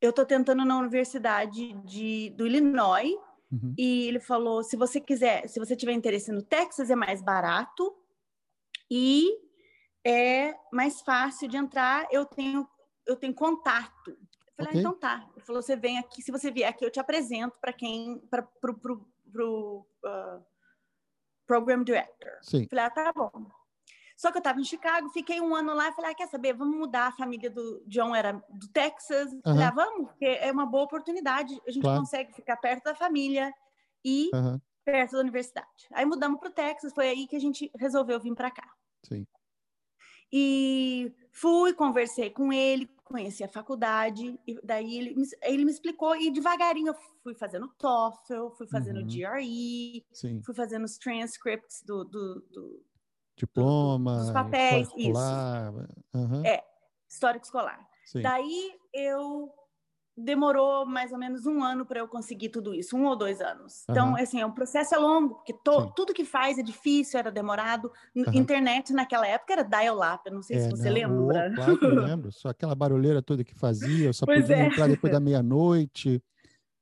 eu 0.00 0.12
tô 0.12 0.24
tentando 0.24 0.64
na 0.64 0.78
Universidade 0.78 1.72
de, 1.84 2.30
do 2.30 2.46
Illinois. 2.46 3.14
Uhum. 3.50 3.74
E 3.78 4.08
ele 4.08 4.20
falou, 4.20 4.62
se 4.62 4.76
você 4.76 5.00
quiser, 5.00 5.48
se 5.48 5.58
você 5.58 5.76
tiver 5.76 5.92
interesse 5.92 6.32
no 6.32 6.42
Texas, 6.42 6.90
é 6.90 6.96
mais 6.96 7.22
barato 7.22 7.94
e 8.90 9.30
é 10.04 10.54
mais 10.72 11.00
fácil 11.00 11.48
de 11.48 11.56
entrar. 11.56 12.06
Eu 12.10 12.24
tenho, 12.24 12.68
eu 13.06 13.16
tenho 13.16 13.34
contato. 13.34 14.16
Eu 14.56 14.64
falei, 14.64 14.68
ah, 14.68 14.70
okay. 14.70 14.78
ah, 14.78 14.80
então 14.80 14.98
tá. 14.98 15.28
Ele 15.34 15.44
falou, 15.44 15.62
você 15.62 15.76
vem 15.76 15.98
aqui, 15.98 16.22
se 16.22 16.30
você 16.30 16.50
vier 16.50 16.68
aqui, 16.68 16.84
eu 16.84 16.90
te 16.90 17.00
apresento 17.00 17.58
para 17.60 17.72
quem, 17.72 18.18
para 18.30 18.42
pro, 18.42 18.78
pro, 18.78 19.08
pro 19.32 19.86
uh, 20.04 20.44
program 21.46 21.82
director. 21.82 22.32
Sim. 22.42 22.66
Falei, 22.68 22.84
ah, 22.84 22.90
tá 22.90 23.12
bom. 23.12 23.30
Só 24.16 24.30
que 24.30 24.38
eu 24.38 24.40
estava 24.40 24.60
em 24.60 24.64
Chicago, 24.64 25.08
fiquei 25.10 25.40
um 25.40 25.54
ano 25.54 25.74
lá 25.74 25.88
e 25.88 25.92
falei, 25.92 26.12
ah, 26.12 26.14
quer 26.14 26.28
saber, 26.28 26.54
vamos 26.54 26.76
mudar, 26.76 27.08
a 27.08 27.12
família 27.12 27.50
do 27.50 27.82
John 27.86 28.14
era 28.14 28.32
do 28.48 28.68
Texas. 28.68 29.32
Uhum. 29.32 29.40
Falei, 29.42 29.64
ah, 29.64 29.72
vamos, 29.72 30.08
porque 30.08 30.24
é 30.24 30.50
uma 30.52 30.66
boa 30.66 30.84
oportunidade, 30.84 31.60
a 31.66 31.70
gente 31.70 31.82
claro. 31.82 32.00
consegue 32.00 32.32
ficar 32.32 32.56
perto 32.56 32.84
da 32.84 32.94
família 32.94 33.52
e 34.04 34.30
uhum. 34.32 34.60
perto 34.84 35.12
da 35.12 35.18
universidade. 35.18 35.88
Aí 35.92 36.04
mudamos 36.04 36.38
para 36.38 36.48
o 36.48 36.52
Texas, 36.52 36.92
foi 36.94 37.08
aí 37.08 37.26
que 37.26 37.34
a 37.34 37.40
gente 37.40 37.70
resolveu 37.76 38.20
vir 38.20 38.34
para 38.34 38.52
cá. 38.52 38.72
Sim. 39.02 39.26
E 40.36 41.14
fui, 41.30 41.72
conversei 41.72 42.28
com 42.28 42.52
ele, 42.52 42.90
conheci 43.04 43.44
a 43.44 43.48
faculdade, 43.48 44.36
e 44.44 44.60
daí 44.64 44.98
ele, 44.98 45.14
ele 45.42 45.64
me 45.64 45.70
explicou, 45.70 46.16
e 46.16 46.28
devagarinho 46.28 46.88
eu 46.88 46.94
fui 47.22 47.36
fazendo 47.36 47.68
TOEFL, 47.78 48.50
fui 48.56 48.66
fazendo 48.66 48.98
uhum. 48.98 49.06
GRE, 49.06 50.04
Sim. 50.12 50.42
fui 50.42 50.52
fazendo 50.52 50.82
os 50.82 50.98
transcripts 50.98 51.84
do, 51.86 52.02
do, 52.02 52.40
do 52.50 52.82
diploma, 53.36 54.24
dos 54.24 54.32
papéis, 54.32 54.88
isso. 54.96 55.20
Uhum. 56.12 56.44
É, 56.44 56.64
histórico 57.08 57.44
escolar. 57.44 57.78
Sim. 58.04 58.22
Daí 58.22 58.72
eu 58.92 59.52
demorou 60.16 60.86
mais 60.86 61.12
ou 61.12 61.18
menos 61.18 61.44
um 61.44 61.62
ano 61.62 61.84
para 61.84 61.98
eu 61.98 62.08
conseguir 62.08 62.48
tudo 62.48 62.74
isso, 62.74 62.96
um 62.96 63.04
ou 63.04 63.16
dois 63.16 63.40
anos. 63.40 63.84
Então, 63.88 64.10
uhum. 64.10 64.16
assim, 64.16 64.40
é 64.40 64.46
um 64.46 64.52
processo 64.52 64.94
é 64.94 64.98
longo, 64.98 65.34
porque 65.36 65.52
to, 65.52 65.92
tudo 65.94 66.14
que 66.14 66.24
faz 66.24 66.58
é 66.58 66.62
difícil, 66.62 67.18
era 67.18 67.30
demorado. 67.30 67.90
Uhum. 68.14 68.24
Internet 68.32 68.92
naquela 68.92 69.26
época 69.26 69.52
era 69.52 69.62
dial-up, 69.62 70.30
não 70.30 70.42
sei 70.42 70.58
é, 70.58 70.60
se 70.60 70.70
você 70.70 70.88
não, 70.88 70.94
lembra. 70.94 71.50
Oh, 71.50 71.54
claro 71.56 71.78
que 71.78 71.84
eu 71.84 71.94
lembro, 72.04 72.32
só 72.32 72.48
aquela 72.48 72.74
barulheira 72.74 73.20
toda 73.20 73.44
que 73.44 73.54
fazia, 73.54 74.06
eu 74.06 74.12
só 74.12 74.24
pois 74.24 74.42
podia 74.42 74.56
é. 74.56 74.66
entrar 74.66 74.88
depois 74.88 75.12
da 75.12 75.20
meia-noite. 75.20 76.22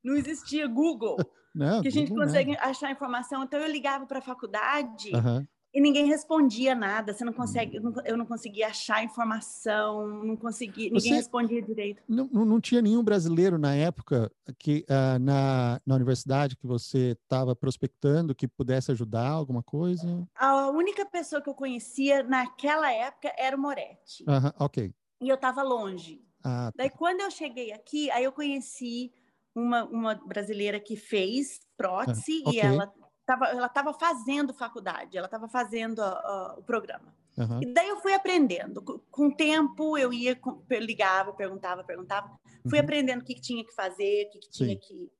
Não 0.04 0.16
existia 0.16 0.66
Google, 0.66 1.16
não, 1.54 1.80
que 1.80 1.88
a 1.88 1.92
gente 1.92 2.10
Google 2.10 2.26
consegue 2.26 2.52
não. 2.52 2.62
achar 2.62 2.90
informação. 2.90 3.42
Então, 3.44 3.60
eu 3.60 3.70
ligava 3.70 4.06
para 4.06 4.18
a 4.18 4.22
faculdade 4.22 5.10
uhum 5.14 5.46
e 5.74 5.80
ninguém 5.80 6.06
respondia 6.06 6.74
nada. 6.74 7.12
Você 7.12 7.24
não 7.24 7.32
consegue, 7.32 7.80
eu 8.04 8.16
não 8.16 8.26
conseguia 8.26 8.68
achar 8.68 9.02
informação, 9.02 10.06
não 10.06 10.36
conseguia, 10.36 10.90
ninguém 10.90 11.00
Você 11.00 11.14
respondia 11.14 11.62
direito. 11.62 12.02
Não, 12.06 12.26
não 12.26 12.60
tinha 12.60 12.82
nenhum 12.82 13.02
brasileiro 13.02 13.58
na 13.58 13.74
época 13.74 14.30
que 14.58 14.84
uh, 14.88 15.18
na, 15.18 15.80
na 15.86 15.94
universidade 15.94 16.56
que 16.56 16.66
você 16.66 17.16
estava 17.22 17.56
prospectando 17.56 18.34
que 18.34 18.46
pudesse 18.46 18.90
ajudar 18.92 19.28
alguma 19.28 19.62
coisa? 19.62 20.28
A 20.34 20.68
única 20.70 21.06
pessoa 21.06 21.40
que 21.40 21.48
eu 21.48 21.54
conhecia 21.54 22.22
naquela 22.22 22.92
época 22.92 23.32
era 23.38 23.56
o 23.56 23.60
Moretti. 23.60 24.24
Uh 24.24 24.32
-huh, 24.32 24.54
ok. 24.58 24.94
E 25.20 25.28
eu 25.28 25.36
estava 25.36 25.62
longe. 25.62 26.22
Ah, 26.44 26.70
tá. 26.70 26.72
Daí 26.76 26.90
quando 26.90 27.20
eu 27.20 27.30
cheguei 27.30 27.72
aqui, 27.72 28.10
aí 28.10 28.24
eu 28.24 28.32
conheci 28.32 29.12
uma, 29.54 29.84
uma 29.84 30.14
brasileira 30.14 30.78
que 30.80 30.96
fez 30.96 31.60
prótese 31.76 32.42
uh, 32.44 32.48
okay. 32.48 32.60
e 32.60 32.60
ela 32.60 32.92
tava, 33.26 33.46
ela 33.46 33.66
estava 33.66 33.92
fazendo 33.92 34.54
faculdade, 34.54 35.16
ela 35.16 35.26
estava 35.26 35.48
fazendo 35.48 36.00
uh, 36.00 36.58
o 36.58 36.62
programa. 36.62 37.14
Uhum. 37.36 37.60
E 37.62 37.72
daí 37.72 37.88
eu 37.88 38.00
fui 38.00 38.12
aprendendo. 38.12 38.82
Com 39.10 39.28
o 39.28 39.34
tempo, 39.34 39.96
eu 39.96 40.12
ia, 40.12 40.38
ligava, 40.70 41.32
perguntava, 41.32 41.82
perguntava. 41.84 42.30
Fui 42.68 42.78
uhum. 42.78 42.84
aprendendo 42.84 43.22
o 43.22 43.24
que, 43.24 43.34
que, 43.34 43.40
tinha 43.40 43.64
que 43.64 43.74
fazer, 43.74 44.26
o 44.26 44.30
que, 44.30 44.38
que 44.40 44.50
tinha 44.50 44.76
que... 44.76 45.10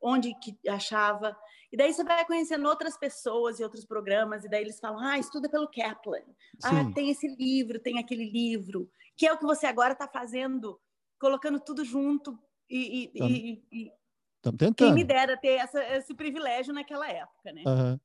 Onde 0.00 0.34
que 0.40 0.58
achava. 0.68 1.36
E 1.72 1.76
daí 1.76 1.92
você 1.92 2.02
vai 2.02 2.24
conhecendo 2.26 2.68
outras 2.68 2.98
pessoas 2.98 3.58
e 3.58 3.62
outros 3.62 3.84
programas, 3.84 4.44
e 4.44 4.48
daí 4.48 4.62
eles 4.62 4.80
falam, 4.80 4.98
ah, 4.98 5.16
estuda 5.16 5.48
pelo 5.48 5.70
Kaplan. 5.70 6.18
Ah, 6.62 6.84
Sim. 6.84 6.92
Tem 6.92 7.08
esse 7.08 7.28
livro, 7.36 7.78
tem 7.78 7.98
aquele 7.98 8.28
livro. 8.28 8.90
Que 9.16 9.26
é 9.26 9.32
o 9.32 9.38
que 9.38 9.46
você 9.46 9.66
agora 9.66 9.92
está 9.92 10.08
fazendo, 10.08 10.78
colocando 11.20 11.60
tudo 11.60 11.84
junto 11.84 12.36
e, 12.68 13.10
e, 13.14 13.22
e, 13.22 13.64
e 13.72 13.92
Estamos 14.42 14.58
tentando. 14.58 14.74
Quem 14.88 14.92
me 14.92 15.04
dera 15.04 15.36
ter 15.36 15.52
essa, 15.52 15.80
esse 15.94 16.12
privilégio 16.14 16.74
naquela 16.74 17.08
época, 17.08 17.52
né? 17.52 17.62
Uhum. 17.64 18.00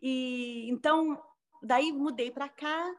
E 0.00 0.70
então, 0.70 1.22
daí 1.62 1.92
mudei 1.92 2.30
para 2.30 2.48
cá 2.48 2.90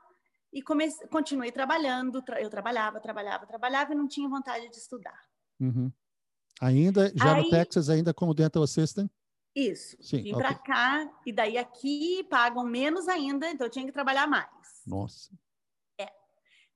e 0.53 0.61
comecei, 0.61 1.07
continuei 1.07 1.51
trabalhando. 1.51 2.21
Tra 2.21 2.39
eu 2.39 2.47
trabalhava, 2.47 2.99
trabalhava, 2.99 3.47
trabalhava 3.47 3.93
e 3.93 3.95
não 3.95 4.07
tinha 4.07 4.29
vontade 4.29 4.69
de 4.69 4.75
estudar. 4.75 5.19
Uhum. 5.59 5.91
Ainda, 6.61 7.11
já 7.15 7.33
Aí, 7.33 7.43
no 7.43 7.49
Texas, 7.49 7.89
ainda 7.89 8.13
como 8.13 8.35
dental 8.35 8.61
assistant? 8.61 9.09
Isso. 9.55 9.97
Sim, 9.99 10.21
Vim 10.21 10.33
okay. 10.35 10.43
para 10.43 10.53
cá 10.53 11.11
e 11.25 11.33
daí 11.33 11.57
aqui 11.57 12.23
pagam 12.29 12.63
menos 12.63 13.07
ainda, 13.07 13.49
então 13.49 13.65
eu 13.65 13.71
tinha 13.71 13.85
que 13.85 13.91
trabalhar 13.91 14.27
mais. 14.27 14.83
Nossa. 14.85 15.33
É. 15.99 16.07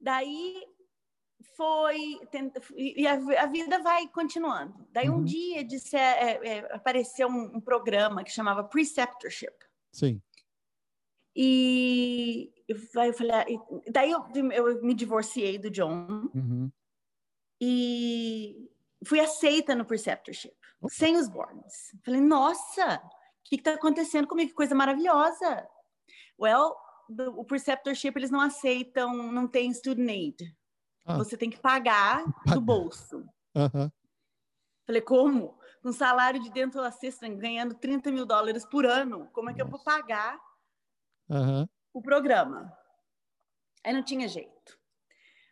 Daí 0.02 0.75
foi 1.56 2.20
e 2.76 3.08
a, 3.08 3.14
a, 3.14 3.46
vida 3.48 3.80
vai 3.80 4.08
continuando. 4.08 4.74
Daí 4.92 5.10
um 5.10 5.16
uhum. 5.16 5.24
dia 5.24 5.64
disse, 5.64 5.96
é, 5.96 6.40
é, 6.46 6.76
apareceu 6.76 7.28
um, 7.28 7.58
um, 7.58 7.62
programa 7.62 8.24
que 8.24 8.32
chamava 8.32 8.64
Preceptorship. 8.64 9.54
Sim. 9.92 10.22
E 11.36 12.52
eu 12.68 12.78
falei, 13.14 13.32
ah, 13.32 13.46
daí 13.92 14.12
eu, 14.12 14.26
eu, 14.52 14.82
me 14.82 14.94
divorciei 14.94 15.58
do 15.58 15.70
John 15.70 16.30
uhum. 16.34 16.72
e 17.60 18.70
fui 19.06 19.20
aceita 19.20 19.76
no 19.76 19.86
Preceptorship, 19.86 20.56
Opa. 20.82 20.94
sem 20.94 21.18
os 21.18 21.28
boards. 21.28 21.96
Falei, 22.04 22.22
nossa, 22.22 22.98
o 22.98 23.10
que 23.44 23.56
está 23.56 23.74
acontecendo 23.74 24.28
comigo? 24.28 24.50
Que 24.50 24.56
coisa 24.56 24.74
maravilhosa. 24.74 25.68
Well, 26.40 26.76
o 27.36 27.44
Preceptorship 27.44 28.14
eles 28.16 28.32
não 28.32 28.42
aceitam, 28.42 29.32
não 29.32 29.48
tem 29.48 29.74
student 29.74 30.10
aid. 30.10 30.56
Ah. 31.06 31.18
Você 31.18 31.38
tem 31.38 31.50
que 31.50 31.60
pagar 31.60 32.26
do 32.46 32.60
bolso. 32.60 33.18
Uhum. 33.56 33.92
Falei, 34.86 35.02
como? 35.02 35.58
Um 35.84 35.92
salário 35.92 36.42
de 36.42 36.50
dental 36.50 36.84
assistant 36.84 37.38
ganhando 37.38 37.76
30 37.76 38.12
mil 38.12 38.26
dólares 38.26 38.66
por 38.66 38.86
ano, 38.86 39.30
como 39.32 39.50
é 39.50 39.54
que 39.54 39.60
Nossa. 39.60 39.68
eu 39.68 39.78
vou 39.78 39.84
pagar 39.84 40.40
uhum. 41.30 41.68
o 41.94 42.02
programa? 42.02 42.76
Aí 43.84 43.94
não 43.94 44.04
tinha 44.04 44.28
jeito. 44.28 44.80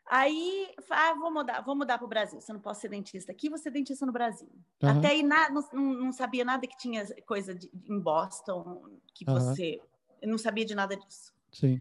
Aí, 0.08 0.74
ah, 0.90 1.14
vou 1.14 1.32
mudar, 1.32 1.62
vou 1.62 1.76
mudar 1.76 1.98
para 1.98 2.06
o 2.06 2.10
Brasil. 2.10 2.42
Você 2.42 2.52
não 2.52 2.60
pode 2.60 2.80
ser 2.80 2.90
dentista 2.90 3.32
aqui, 3.32 3.50
você 3.50 3.64
ser 3.64 3.72
dentista 3.72 4.06
no 4.06 4.12
Brasil. 4.12 4.50
Uhum. 4.82 4.90
Até 4.90 5.10
aí 5.10 5.24
na, 5.24 5.50
não, 5.50 5.62
não, 5.72 6.12
sabia 6.12 6.44
nada 6.44 6.68
que 6.68 6.78
tinha 6.78 7.06
coisa 7.26 7.56
de, 7.56 7.70
em 7.88 8.00
Boston, 8.00 9.00
que 9.14 9.24
você. 9.24 9.80
Eu 10.22 10.30
não 10.30 10.38
sabia 10.38 10.66
de 10.66 10.76
nada 10.76 10.96
disso. 10.98 11.34
Sim. 11.52 11.80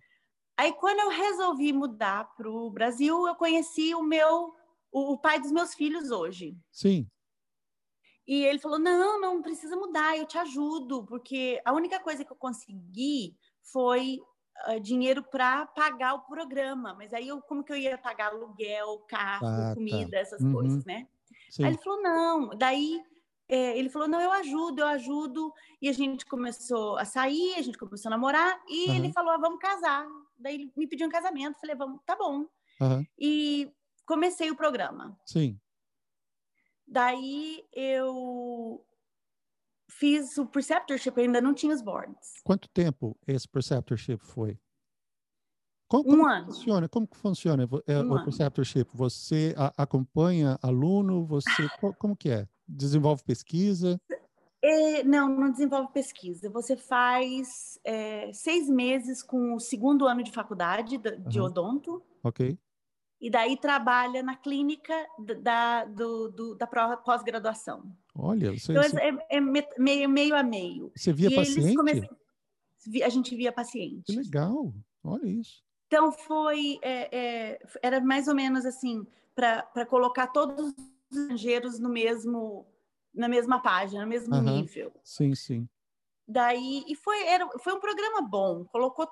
Aí, 0.57 0.73
quando 0.73 1.01
eu 1.01 1.09
resolvi 1.09 1.73
mudar 1.73 2.35
para 2.37 2.51
o 2.51 2.71
Brasil, 2.71 3.27
eu 3.27 3.35
conheci 3.35 3.95
o 3.95 4.03
meu, 4.03 4.55
o, 4.91 5.13
o 5.13 5.19
pai 5.19 5.41
dos 5.41 5.51
meus 5.51 5.75
filhos 5.75 6.11
hoje. 6.11 6.57
Sim. 6.71 7.09
E 8.27 8.45
ele 8.45 8.59
falou: 8.59 8.79
não, 8.79 9.21
não 9.21 9.43
precisa 9.43 9.77
mudar, 9.77 10.17
eu 10.17 10.27
te 10.27 10.39
ajudo, 10.39 11.05
porque 11.05 11.61
a 11.65 11.73
única 11.73 11.99
coisa 11.99 12.25
que 12.25 12.33
eu 12.33 12.37
consegui 12.37 13.37
foi 13.63 14.21
uh, 14.69 14.81
dinheiro 14.81 15.23
para 15.23 15.67
pagar 15.67 16.15
o 16.15 16.21
programa. 16.27 16.95
Mas 16.95 17.13
aí, 17.13 17.29
eu, 17.29 17.41
como 17.43 17.65
que 17.65 17.73
eu 17.73 17.77
ia 17.77 17.99
pagar 17.99 18.29
aluguel, 18.33 18.99
carro, 19.09 19.47
ah, 19.47 19.69
tá. 19.69 19.75
comida, 19.75 20.11
tá. 20.13 20.19
essas 20.19 20.41
uhum. 20.43 20.53
coisas, 20.53 20.85
né? 20.85 21.09
Sim. 21.51 21.65
Aí 21.65 21.71
ele 21.71 21.79
falou: 21.79 22.03
não. 22.03 22.49
Daí 22.51 23.03
é, 23.49 23.77
ele 23.77 23.89
falou: 23.89 24.07
não, 24.07 24.21
eu 24.21 24.31
ajudo, 24.33 24.81
eu 24.81 24.87
ajudo. 24.87 25.53
E 25.81 25.89
a 25.89 25.93
gente 25.93 26.25
começou 26.25 26.97
a 26.99 27.05
sair, 27.05 27.55
a 27.57 27.63
gente 27.63 27.77
começou 27.77 28.09
a 28.09 28.11
namorar, 28.11 28.63
e 28.69 28.89
uhum. 28.89 28.95
ele 28.95 29.13
falou: 29.13 29.33
ah, 29.33 29.39
vamos 29.39 29.59
casar. 29.59 30.07
Daí 30.43 30.55
ele 30.55 30.73
me 30.77 30.87
pediu 30.87 31.07
um 31.07 31.11
casamento, 31.11 31.61
falei, 31.61 31.77
vamos, 31.77 32.01
tá 32.05 32.17
bom. 32.17 32.47
Uhum. 32.81 33.07
E 33.19 33.73
comecei 34.05 34.51
o 34.51 34.57
programa. 34.57 35.19
Sim. 35.25 35.59
Daí 36.87 37.65
eu 37.73 38.85
fiz 39.89 40.37
o 40.39 40.47
preceptorship, 40.47 41.19
ainda 41.19 41.41
não 41.41 41.55
tinha 41.55 41.75
os 41.75 41.81
boards. 41.81 42.35
Quanto 42.45 42.69
tempo 42.69 43.17
esse 43.27 43.49
preceptorship 43.49 44.19
foi? 44.19 44.59
Como, 45.89 46.05
como 46.05 46.23
um 46.23 46.27
ano. 46.27 46.47
Funciona? 46.47 46.89
Como 46.89 47.07
que 47.07 47.17
funciona 47.17 47.69
é, 47.87 47.99
um 47.99 48.15
o 48.15 48.23
preceptorship? 48.25 48.89
Você 48.95 49.55
a, 49.57 49.83
acompanha 49.83 50.59
aluno? 50.63 51.27
Você 51.27 51.69
como 51.99 52.17
que 52.17 52.31
é? 52.31 52.49
Desenvolve 52.67 53.23
pesquisa? 53.23 54.01
É, 54.63 55.03
não, 55.03 55.29
não 55.29 55.51
desenvolve 55.51 55.93
pesquisa. 55.93 56.49
Você 56.51 56.77
faz 56.77 57.81
é, 57.85 58.33
seis 58.33 58.69
meses 58.69 59.23
com 59.23 59.55
o 59.55 59.61
segundo 59.61 60.07
ano 60.07 60.23
de 60.23 60.31
faculdade 60.31 60.99
de 60.99 61.41
uhum. 61.41 61.47
odonto. 61.47 62.03
Ok. 62.23 62.57
E 63.21 63.31
daí 63.31 63.57
trabalha 63.57 64.23
na 64.23 64.37
clínica 64.37 64.95
da, 65.41 65.85
do, 65.85 66.29
do, 66.29 66.55
da 66.57 66.67
pós-graduação. 66.67 67.85
Olha, 68.15 68.53
você, 68.53 68.73
então, 68.73 68.99
é, 68.99 69.37
é, 69.37 69.41
meio, 69.41 70.09
meio 70.09 70.35
a 70.35 70.43
meio. 70.43 70.91
Você 70.95 71.13
via 71.13 71.29
e 71.29 71.35
paciente? 71.37 72.11
A 73.05 73.09
gente 73.09 73.37
via 73.37 73.53
paciente. 73.53 74.03
Que 74.07 74.17
legal, 74.17 74.75
olha 75.05 75.29
isso. 75.29 75.63
Então 75.87 76.11
foi, 76.11 76.79
é, 76.83 77.09
é, 77.17 77.59
era 77.83 78.01
mais 78.01 78.27
ou 78.27 78.35
menos 78.35 78.67
assim, 78.67 79.07
para 79.35 79.87
colocar 79.87 80.27
todos 80.29 80.59
os 80.59 80.75
estrangeiros 81.11 81.79
no 81.79 81.89
mesmo, 81.89 82.67
na 83.15 83.29
mesma 83.29 83.61
página, 83.61 84.03
no 84.03 84.09
mesmo 84.09 84.35
uhum. 84.35 84.43
nível. 84.43 84.93
Sim, 85.05 85.35
sim. 85.35 85.69
Daí, 86.27 86.85
e 86.89 86.95
foi, 86.95 87.25
era, 87.25 87.49
foi 87.59 87.75
um 87.75 87.81
programa 87.81 88.23
bom, 88.23 88.65
colocou, 88.67 89.09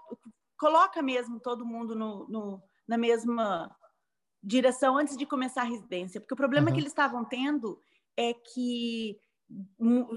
coloca 0.56 1.02
mesmo 1.02 1.40
todo 1.40 1.66
mundo 1.66 1.94
no, 1.94 2.26
no 2.28 2.62
na 2.86 2.96
mesma 2.96 3.74
direção 4.42 4.96
antes 4.96 5.16
de 5.16 5.26
começar 5.26 5.62
a 5.62 5.66
residência, 5.66 6.20
porque 6.20 6.34
o 6.34 6.36
problema 6.36 6.68
uhum. 6.68 6.74
que 6.74 6.80
eles 6.80 6.90
estavam 6.90 7.24
tendo 7.24 7.80
é 8.16 8.32
que 8.34 9.18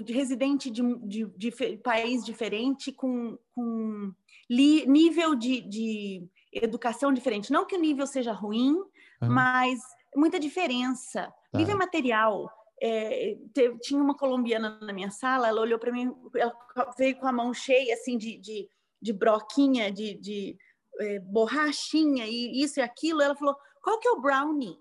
de 0.04 0.12
residente 0.12 0.70
de, 0.70 0.82
de, 1.00 1.26
de, 1.36 1.76
país 1.78 2.24
diferente 2.24 2.92
com, 2.92 3.36
com 3.52 4.12
li, 4.48 4.86
nível 4.86 5.34
de, 5.34 5.60
de, 5.62 6.28
educação 6.52 7.12
diferente. 7.12 7.52
Não 7.52 7.66
que 7.66 7.74
o 7.74 7.80
nível 7.80 8.06
seja 8.06 8.32
ruim, 8.32 8.74
uhum. 8.74 9.28
mas 9.28 9.80
muita 10.14 10.38
diferença. 10.38 11.32
Tá. 11.50 11.58
Nível 11.58 11.76
material. 11.76 12.48
É, 12.86 13.38
teve, 13.54 13.78
tinha 13.78 13.98
uma 13.98 14.14
colombiana 14.14 14.78
na 14.78 14.92
minha 14.92 15.10
sala, 15.10 15.48
ela 15.48 15.62
olhou 15.62 15.78
para 15.78 15.90
mim, 15.90 16.14
ela 16.36 16.54
veio 16.98 17.16
com 17.16 17.26
a 17.26 17.32
mão 17.32 17.54
cheia 17.54 17.94
assim 17.94 18.18
de, 18.18 18.36
de, 18.36 18.68
de 19.00 19.10
broquinha, 19.10 19.90
de, 19.90 20.12
de 20.18 20.54
é, 21.00 21.18
borrachinha 21.18 22.26
e 22.26 22.62
isso 22.62 22.80
e 22.80 22.82
aquilo. 22.82 23.22
Ela 23.22 23.34
falou: 23.34 23.56
qual 23.82 23.98
que 23.98 24.06
é 24.06 24.10
o 24.10 24.20
brownie? 24.20 24.78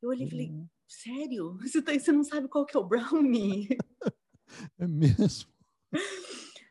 Eu 0.00 0.10
olhei 0.10 0.28
e 0.28 0.30
falei: 0.30 0.50
uhum. 0.50 0.68
sério? 0.86 1.58
Você, 1.62 1.82
tá, 1.82 1.92
você 1.92 2.12
não 2.12 2.22
sabe 2.22 2.46
qual 2.46 2.64
que 2.64 2.76
é 2.76 2.80
o 2.80 2.84
brownie? 2.84 3.66
é 4.78 4.86
mesmo? 4.86 5.50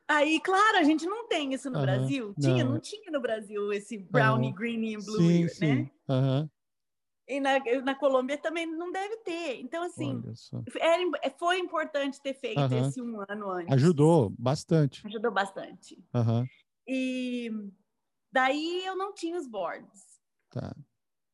Aí, 0.08 0.40
claro, 0.40 0.78
a 0.78 0.84
gente 0.84 1.06
não 1.06 1.28
tem 1.28 1.54
isso 1.54 1.70
no 1.70 1.82
Brasil. 1.82 2.34
Tinha, 2.40 2.64
não. 2.64 2.74
não. 2.74 2.80
tinha 2.80 3.12
no 3.12 3.20
Brasil 3.20 3.74
esse 3.74 3.98
brownie 3.98 4.54
green 4.54 4.96
and 4.96 5.00
blue, 5.00 5.18
sim, 5.18 5.44
né? 5.44 5.50
Sim. 5.50 5.92
Uhum. 6.08 6.50
E 7.28 7.40
na, 7.40 7.60
na 7.84 7.96
Colômbia 7.96 8.38
também 8.38 8.66
não 8.66 8.92
deve 8.92 9.18
ter. 9.18 9.60
Então, 9.62 9.84
assim, 9.84 10.22
era, 10.80 11.02
é, 11.22 11.30
foi 11.30 11.58
importante 11.58 12.22
ter 12.22 12.34
feito 12.34 12.60
uhum. 12.60 12.88
esse 12.88 13.02
um 13.02 13.22
ano 13.30 13.52
antes. 13.52 13.74
Ajudou 13.74 14.30
bastante. 14.38 15.06
Ajudou 15.08 15.32
bastante. 15.32 16.04
Uhum. 16.14 16.46
E 16.86 17.50
daí 18.32 18.86
eu 18.86 18.96
não 18.98 19.14
tinha 19.14 19.38
os 19.38 19.48
boards. 19.48 20.20
Tá. 20.50 20.76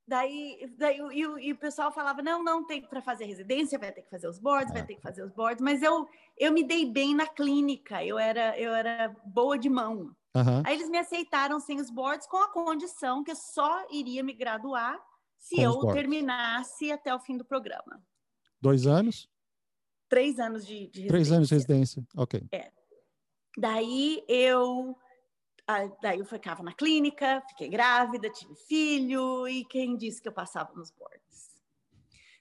Daí, 0.08 0.74
daí 0.78 1.00
e, 1.12 1.48
e, 1.48 1.52
o 1.54 1.58
pessoal 1.58 1.92
falava: 1.92 2.22
não, 2.22 2.44
não 2.44 2.66
tem 2.66 2.82
para 2.82 3.02
fazer 3.02 3.26
residência, 3.26 3.80
vai 3.80 3.92
ter 3.92 4.04
que 4.04 4.10
fazer 4.10 4.28
os 4.28 4.40
boards, 4.40 4.74
vai 4.74 4.86
ter 4.86 4.96
que 4.96 5.02
fazer 5.02 5.24
os 5.24 5.32
boards. 5.32 5.62
Mas 5.62 5.82
eu, 5.82 6.08
eu 6.38 6.52
me 6.52 6.64
dei 6.64 6.86
bem 6.86 7.16
na 7.16 7.28
clínica, 7.28 8.04
eu 8.04 8.18
era, 8.20 8.60
eu 8.60 8.74
era 8.74 9.16
boa 9.26 9.58
de 9.58 9.70
mão. 9.70 10.16
Uhum. 10.36 10.64
Aí 10.66 10.76
eles 10.76 10.90
me 10.90 11.00
aceitaram 11.00 11.60
sem 11.60 11.80
os 11.80 11.90
boards, 11.90 12.28
com 12.28 12.38
a 12.38 12.52
condição 12.52 13.24
que 13.24 13.32
eu 13.32 13.36
só 13.36 13.88
iria 13.90 14.24
me 14.24 14.34
graduar 14.34 15.00
se 15.40 15.56
Com 15.56 15.62
eu 15.62 15.94
terminasse 15.94 16.92
até 16.92 17.16
o 17.16 17.20
fim 17.20 17.38
do 17.38 17.46
programa. 17.46 18.04
Dois 18.62 18.86
anos? 18.86 19.28
Três 20.10 20.40
anos 20.40 20.68
de, 20.68 20.88
de 20.88 21.08
Três 21.08 21.32
anos 21.32 21.48
de 21.48 21.56
residência, 21.56 22.04
ok. 22.16 22.48
É. 22.52 22.72
Daí 23.58 24.24
eu, 24.28 24.96
daí 26.02 26.20
eu 26.20 26.26
ficava 26.26 26.62
na 26.62 26.74
clínica, 26.74 27.42
fiquei 27.50 27.70
grávida, 27.70 28.30
tive 28.30 28.56
filho, 28.56 29.48
e 29.48 29.66
quem 29.66 29.96
disse 29.96 30.22
que 30.22 30.28
eu 30.28 30.34
passava 30.34 30.74
nos 30.76 30.92
boards? 30.92 31.50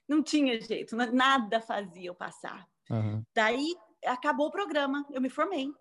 Não 0.07 0.21
tinha 0.21 0.59
jeito, 0.59 0.95
nada 0.95 1.61
fazia 1.61 2.07
eu 2.07 2.15
passar. 2.15 2.67
Uhum. 2.89 3.23
Daí 3.33 3.75
acabou 4.05 4.47
o 4.47 4.51
programa, 4.51 5.05
eu 5.11 5.21
me 5.21 5.29
formei, 5.29 5.71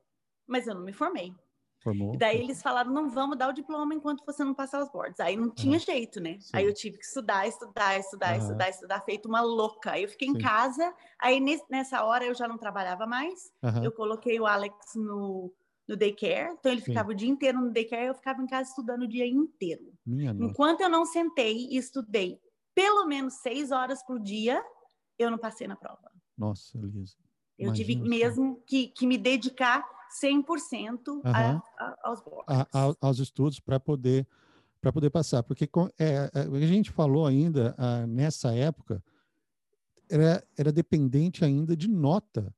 mas 0.46 0.66
eu 0.66 0.74
não 0.74 0.82
me 0.82 0.92
formei. 0.92 1.34
Formou. 1.80 2.14
E 2.14 2.18
daí 2.18 2.40
eles 2.40 2.60
falaram, 2.60 2.92
não 2.92 3.08
vamos 3.08 3.38
dar 3.38 3.48
o 3.48 3.52
diploma 3.52 3.94
enquanto 3.94 4.24
você 4.24 4.44
não 4.44 4.52
passar 4.52 4.82
os 4.82 4.90
boards. 4.90 5.20
Aí 5.20 5.36
não 5.36 5.50
tinha 5.50 5.74
uhum. 5.74 5.78
jeito, 5.78 6.20
né? 6.20 6.36
Sim. 6.40 6.50
Aí 6.52 6.64
eu 6.64 6.74
tive 6.74 6.98
que 6.98 7.04
estudar, 7.04 7.46
estudar, 7.46 7.98
estudar, 7.98 8.32
uhum. 8.32 8.42
estudar, 8.42 8.68
estudar, 8.68 9.00
feito 9.02 9.28
uma 9.28 9.40
louca. 9.40 9.92
Aí 9.92 10.02
eu 10.02 10.08
fiquei 10.08 10.28
Sim. 10.28 10.36
em 10.36 10.40
casa, 10.40 10.92
aí 11.20 11.40
nessa 11.70 12.04
hora 12.04 12.24
eu 12.24 12.34
já 12.34 12.48
não 12.48 12.58
trabalhava 12.58 13.06
mais. 13.06 13.52
Uhum. 13.62 13.84
Eu 13.84 13.92
coloquei 13.92 14.40
o 14.40 14.46
Alex 14.46 14.74
no, 14.96 15.52
no 15.86 15.96
daycare, 15.96 16.54
então 16.58 16.72
ele 16.72 16.80
ficava 16.80 17.08
Sim. 17.10 17.14
o 17.14 17.16
dia 17.16 17.28
inteiro 17.28 17.60
no 17.60 17.72
daycare, 17.72 18.06
eu 18.06 18.14
ficava 18.14 18.42
em 18.42 18.46
casa 18.46 18.70
estudando 18.70 19.02
o 19.02 19.08
dia 19.08 19.26
inteiro. 19.26 19.92
Minha 20.04 20.32
Enquanto 20.32 20.80
eu 20.80 20.88
não 20.88 21.06
sentei 21.06 21.68
e 21.70 21.76
estudei 21.76 22.40
pelo 22.74 23.06
menos 23.06 23.34
seis 23.34 23.70
horas 23.70 24.04
por 24.04 24.20
dia, 24.20 24.64
eu 25.18 25.30
não 25.30 25.38
passei 25.38 25.66
na 25.66 25.74
prova. 25.74 26.12
Nossa, 26.36 26.78
Elisa. 26.78 27.16
Eu 27.58 27.72
tive 27.72 27.96
mesmo 27.96 28.62
que, 28.64 28.86
que 28.88 29.04
me 29.04 29.18
dedicar 29.18 29.84
100% 30.22 31.08
uhum. 31.08 31.22
a, 31.24 31.62
a, 31.78 31.98
aos 32.04 32.20
boards. 32.20 32.66
A, 32.72 32.94
aos 33.00 33.18
estudos 33.18 33.60
para 33.60 33.78
poder 33.78 34.26
para 34.80 34.92
poder 34.92 35.10
passar, 35.10 35.42
porque 35.42 35.68
é, 35.98 36.30
é, 36.32 36.40
a 36.40 36.66
gente 36.66 36.92
falou 36.92 37.26
ainda 37.26 37.74
ah, 37.76 38.06
nessa 38.06 38.54
época 38.54 39.02
era, 40.08 40.46
era 40.56 40.72
dependente 40.72 41.44
ainda 41.44 41.76
de 41.76 41.88
nota. 41.88 42.54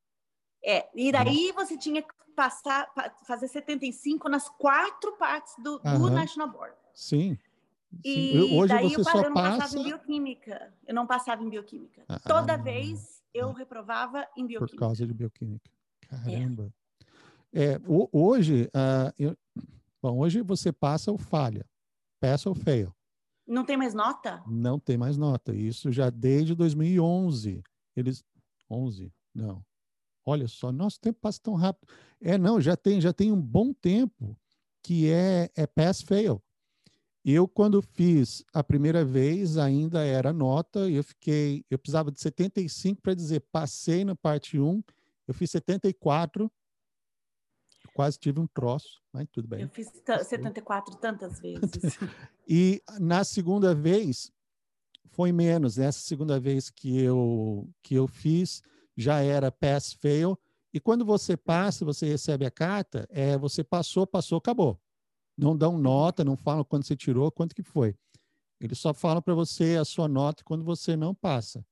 É, 0.62 0.86
e 0.94 1.10
daí 1.10 1.50
você 1.52 1.78
tinha 1.78 2.02
que 2.02 2.14
passar, 2.36 2.92
fazer 3.26 3.48
75 3.48 4.28
nas 4.28 4.48
quatro 4.48 5.16
partes 5.16 5.54
do, 5.62 5.78
do 5.78 5.88
uhum. 5.88 6.10
National 6.10 6.50
Board. 6.50 6.74
Sim. 6.92 7.38
E 8.04 8.38
Hoje 8.54 8.72
daí 8.72 8.90
você 8.90 9.00
eu, 9.00 9.04
só 9.04 9.18
eu 9.18 9.22
não 9.24 9.34
passa... 9.34 9.58
passava 9.58 9.80
em 9.80 9.84
bioquímica. 9.84 10.74
Eu 10.86 10.94
não 10.94 11.06
passava 11.06 11.42
em 11.42 11.50
bioquímica. 11.50 12.04
Ah, 12.08 12.20
Toda 12.20 12.56
vez 12.56 13.22
eu 13.34 13.48
ah, 13.48 13.54
reprovava 13.58 14.26
em 14.36 14.46
bioquímica. 14.46 14.76
Por 14.76 14.78
causa 14.78 15.06
de 15.06 15.12
bioquímica. 15.12 15.70
Caramba. 16.08 16.72
É. 17.52 17.80
Hoje, 18.12 18.70
uh, 18.74 19.12
eu, 19.18 19.36
bom, 20.02 20.18
hoje 20.18 20.42
você 20.42 20.72
passa 20.72 21.10
ou 21.10 21.18
falha, 21.18 21.66
peça 22.20 22.48
ou 22.48 22.54
fail. 22.54 22.94
Não 23.46 23.64
tem 23.64 23.76
mais 23.76 23.94
nota? 23.94 24.42
Não 24.46 24.78
tem 24.78 24.96
mais 24.96 25.16
nota. 25.16 25.54
Isso 25.54 25.90
já 25.90 26.08
desde 26.08 26.54
2011. 26.54 27.62
Eles 27.96 28.22
11, 28.70 29.12
não. 29.34 29.64
Olha 30.24 30.46
só, 30.46 30.70
nosso 30.70 31.00
tempo 31.00 31.18
passa 31.20 31.40
tão 31.42 31.54
rápido. 31.54 31.92
É, 32.20 32.38
não, 32.38 32.60
já 32.60 32.76
tem, 32.76 33.00
já 33.00 33.12
tem 33.12 33.32
um 33.32 33.40
bom 33.40 33.72
tempo 33.72 34.38
que 34.82 35.10
é, 35.10 35.50
é 35.56 35.66
pass 35.66 36.00
fail. 36.00 36.40
Eu 37.24 37.46
quando 37.48 37.82
fiz 37.82 38.44
a 38.52 38.62
primeira 38.62 39.04
vez 39.04 39.58
ainda 39.58 40.04
era 40.04 40.32
nota, 40.32 40.88
eu 40.88 41.04
fiquei, 41.04 41.64
eu 41.68 41.78
precisava 41.78 42.10
de 42.10 42.20
75 42.20 43.02
para 43.02 43.14
dizer 43.14 43.40
passei 43.52 44.04
na 44.04 44.14
parte 44.14 44.58
1, 44.58 44.82
eu 45.28 45.34
fiz 45.34 45.50
74 45.50 46.50
quase 48.00 48.18
tive 48.18 48.40
um 48.40 48.46
troço, 48.46 49.02
mas 49.12 49.28
tudo 49.30 49.46
bem. 49.46 49.60
Eu 49.60 49.68
fiz 49.68 49.92
74 50.24 50.96
tantas 50.96 51.38
vezes. 51.42 51.98
e 52.48 52.82
na 52.98 53.24
segunda 53.24 53.74
vez 53.74 54.32
foi 55.10 55.32
menos. 55.32 55.76
Nessa 55.76 56.00
segunda 56.00 56.40
vez 56.40 56.70
que 56.70 56.98
eu 56.98 57.68
que 57.82 57.94
eu 57.94 58.06
fiz 58.06 58.62
já 58.96 59.20
era 59.20 59.52
pass 59.52 59.92
fail. 59.92 60.38
E 60.72 60.80
quando 60.80 61.04
você 61.04 61.36
passa, 61.36 61.84
você 61.84 62.06
recebe 62.06 62.46
a 62.46 62.50
carta, 62.50 63.06
é 63.10 63.36
você 63.36 63.62
passou, 63.62 64.06
passou, 64.06 64.38
acabou. 64.38 64.80
Não 65.36 65.54
dão 65.54 65.76
nota, 65.76 66.24
não 66.24 66.38
falam 66.38 66.64
quando 66.64 66.86
você 66.86 66.96
tirou, 66.96 67.30
quanto 67.30 67.54
que 67.54 67.62
foi. 67.62 67.94
Eles 68.58 68.78
só 68.78 68.94
falam 68.94 69.20
para 69.20 69.34
você 69.34 69.76
a 69.76 69.84
sua 69.84 70.08
nota 70.08 70.42
quando 70.42 70.64
você 70.64 70.96
não 70.96 71.14
passa. 71.14 71.62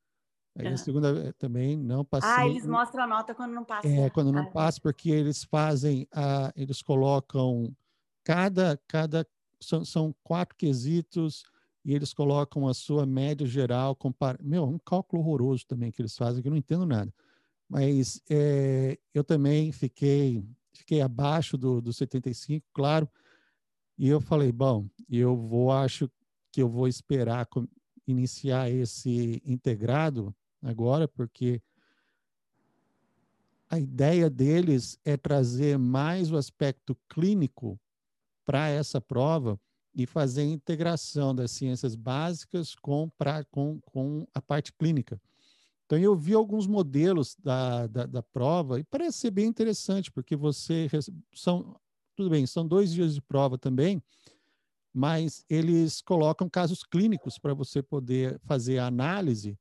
Aí 0.58 0.66
uhum. 0.66 0.74
a 0.74 0.76
segunda 0.76 1.32
também 1.34 1.76
não 1.76 2.04
passei. 2.04 2.28
Ah, 2.28 2.48
eles 2.48 2.66
mostram 2.66 3.04
a 3.04 3.06
nota 3.06 3.32
quando 3.32 3.52
não 3.52 3.64
passa. 3.64 3.86
É, 3.86 4.10
quando 4.10 4.32
não 4.32 4.42
ah, 4.42 4.50
passa, 4.50 4.80
porque 4.80 5.08
eles 5.08 5.44
fazem, 5.44 6.08
a, 6.12 6.52
eles 6.56 6.82
colocam 6.82 7.72
cada, 8.24 8.76
cada 8.88 9.24
são, 9.60 9.84
são 9.84 10.12
quatro 10.24 10.56
quesitos 10.56 11.44
e 11.84 11.94
eles 11.94 12.12
colocam 12.12 12.66
a 12.66 12.74
sua 12.74 13.06
média 13.06 13.46
geral. 13.46 13.94
Compara... 13.94 14.36
Meu, 14.42 14.64
um 14.64 14.80
cálculo 14.80 15.22
horroroso 15.22 15.64
também 15.64 15.92
que 15.92 16.02
eles 16.02 16.16
fazem, 16.16 16.42
que 16.42 16.48
eu 16.48 16.50
não 16.50 16.58
entendo 16.58 16.84
nada. 16.84 17.14
Mas 17.68 18.20
é, 18.28 18.98
eu 19.14 19.22
também 19.22 19.70
fiquei, 19.70 20.44
fiquei 20.72 21.00
abaixo 21.00 21.56
do, 21.56 21.80
do 21.80 21.92
75, 21.92 22.66
claro. 22.72 23.08
E 23.96 24.08
eu 24.08 24.20
falei, 24.20 24.50
bom, 24.50 24.88
eu 25.08 25.36
vou, 25.36 25.70
acho 25.70 26.10
que 26.50 26.60
eu 26.60 26.68
vou 26.68 26.88
esperar 26.88 27.46
iniciar 28.08 28.68
esse 28.70 29.40
integrado 29.44 30.34
agora, 30.62 31.06
porque 31.06 31.62
a 33.70 33.78
ideia 33.78 34.30
deles 34.30 34.98
é 35.04 35.16
trazer 35.16 35.78
mais 35.78 36.30
o 36.32 36.36
aspecto 36.36 36.96
clínico 37.08 37.78
para 38.44 38.68
essa 38.68 39.00
prova 39.00 39.60
e 39.94 40.06
fazer 40.06 40.42
a 40.42 40.46
integração 40.46 41.34
das 41.34 41.50
ciências 41.50 41.94
básicas 41.94 42.74
com, 42.74 43.10
pra, 43.18 43.44
com, 43.44 43.80
com 43.80 44.26
a 44.32 44.40
parte 44.40 44.72
clínica. 44.72 45.20
Então, 45.84 45.98
eu 45.98 46.14
vi 46.14 46.34
alguns 46.34 46.66
modelos 46.66 47.34
da, 47.36 47.86
da, 47.86 48.06
da, 48.06 48.22
prova 48.22 48.78
e 48.78 48.84
parece 48.84 49.18
ser 49.18 49.30
bem 49.30 49.46
interessante, 49.46 50.10
porque 50.10 50.36
você. 50.36 50.86
São, 51.34 51.78
tudo 52.14 52.30
bem, 52.30 52.46
são 52.46 52.66
dois 52.66 52.92
dias 52.92 53.14
de 53.14 53.22
prova 53.22 53.56
também, 53.56 54.02
mas 54.92 55.44
eles 55.48 56.02
colocam 56.02 56.48
casos 56.48 56.82
clínicos 56.82 57.38
para 57.38 57.54
você 57.54 57.82
poder 57.82 58.38
fazer 58.40 58.78
a 58.78 58.86
análise 58.86 59.58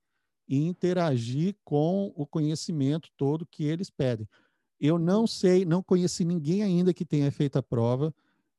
e 0.47 0.65
interagir 0.65 1.55
com 1.63 2.13
o 2.15 2.25
conhecimento 2.25 3.09
todo 3.17 3.45
que 3.45 3.63
eles 3.63 3.89
pedem. 3.89 4.27
Eu 4.79 4.97
não 4.99 5.25
sei, 5.25 5.65
não 5.65 5.81
conheci 5.81 6.23
ninguém 6.23 6.63
ainda 6.63 6.93
que 6.93 7.05
tenha 7.05 7.31
feito 7.31 7.57
a 7.57 7.63
prova. 7.63 8.13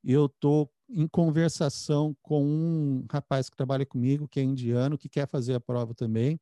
Eu 0.04 0.26
estou 0.26 0.70
em 0.88 1.06
conversação 1.06 2.16
com 2.22 2.44
um 2.44 3.06
rapaz 3.10 3.48
que 3.48 3.56
trabalha 3.56 3.86
comigo, 3.86 4.28
que 4.28 4.40
é 4.40 4.42
indiano, 4.42 4.98
que 4.98 5.08
quer 5.08 5.28
fazer 5.28 5.54
a 5.54 5.60
prova 5.60 5.94
também. 5.94 6.40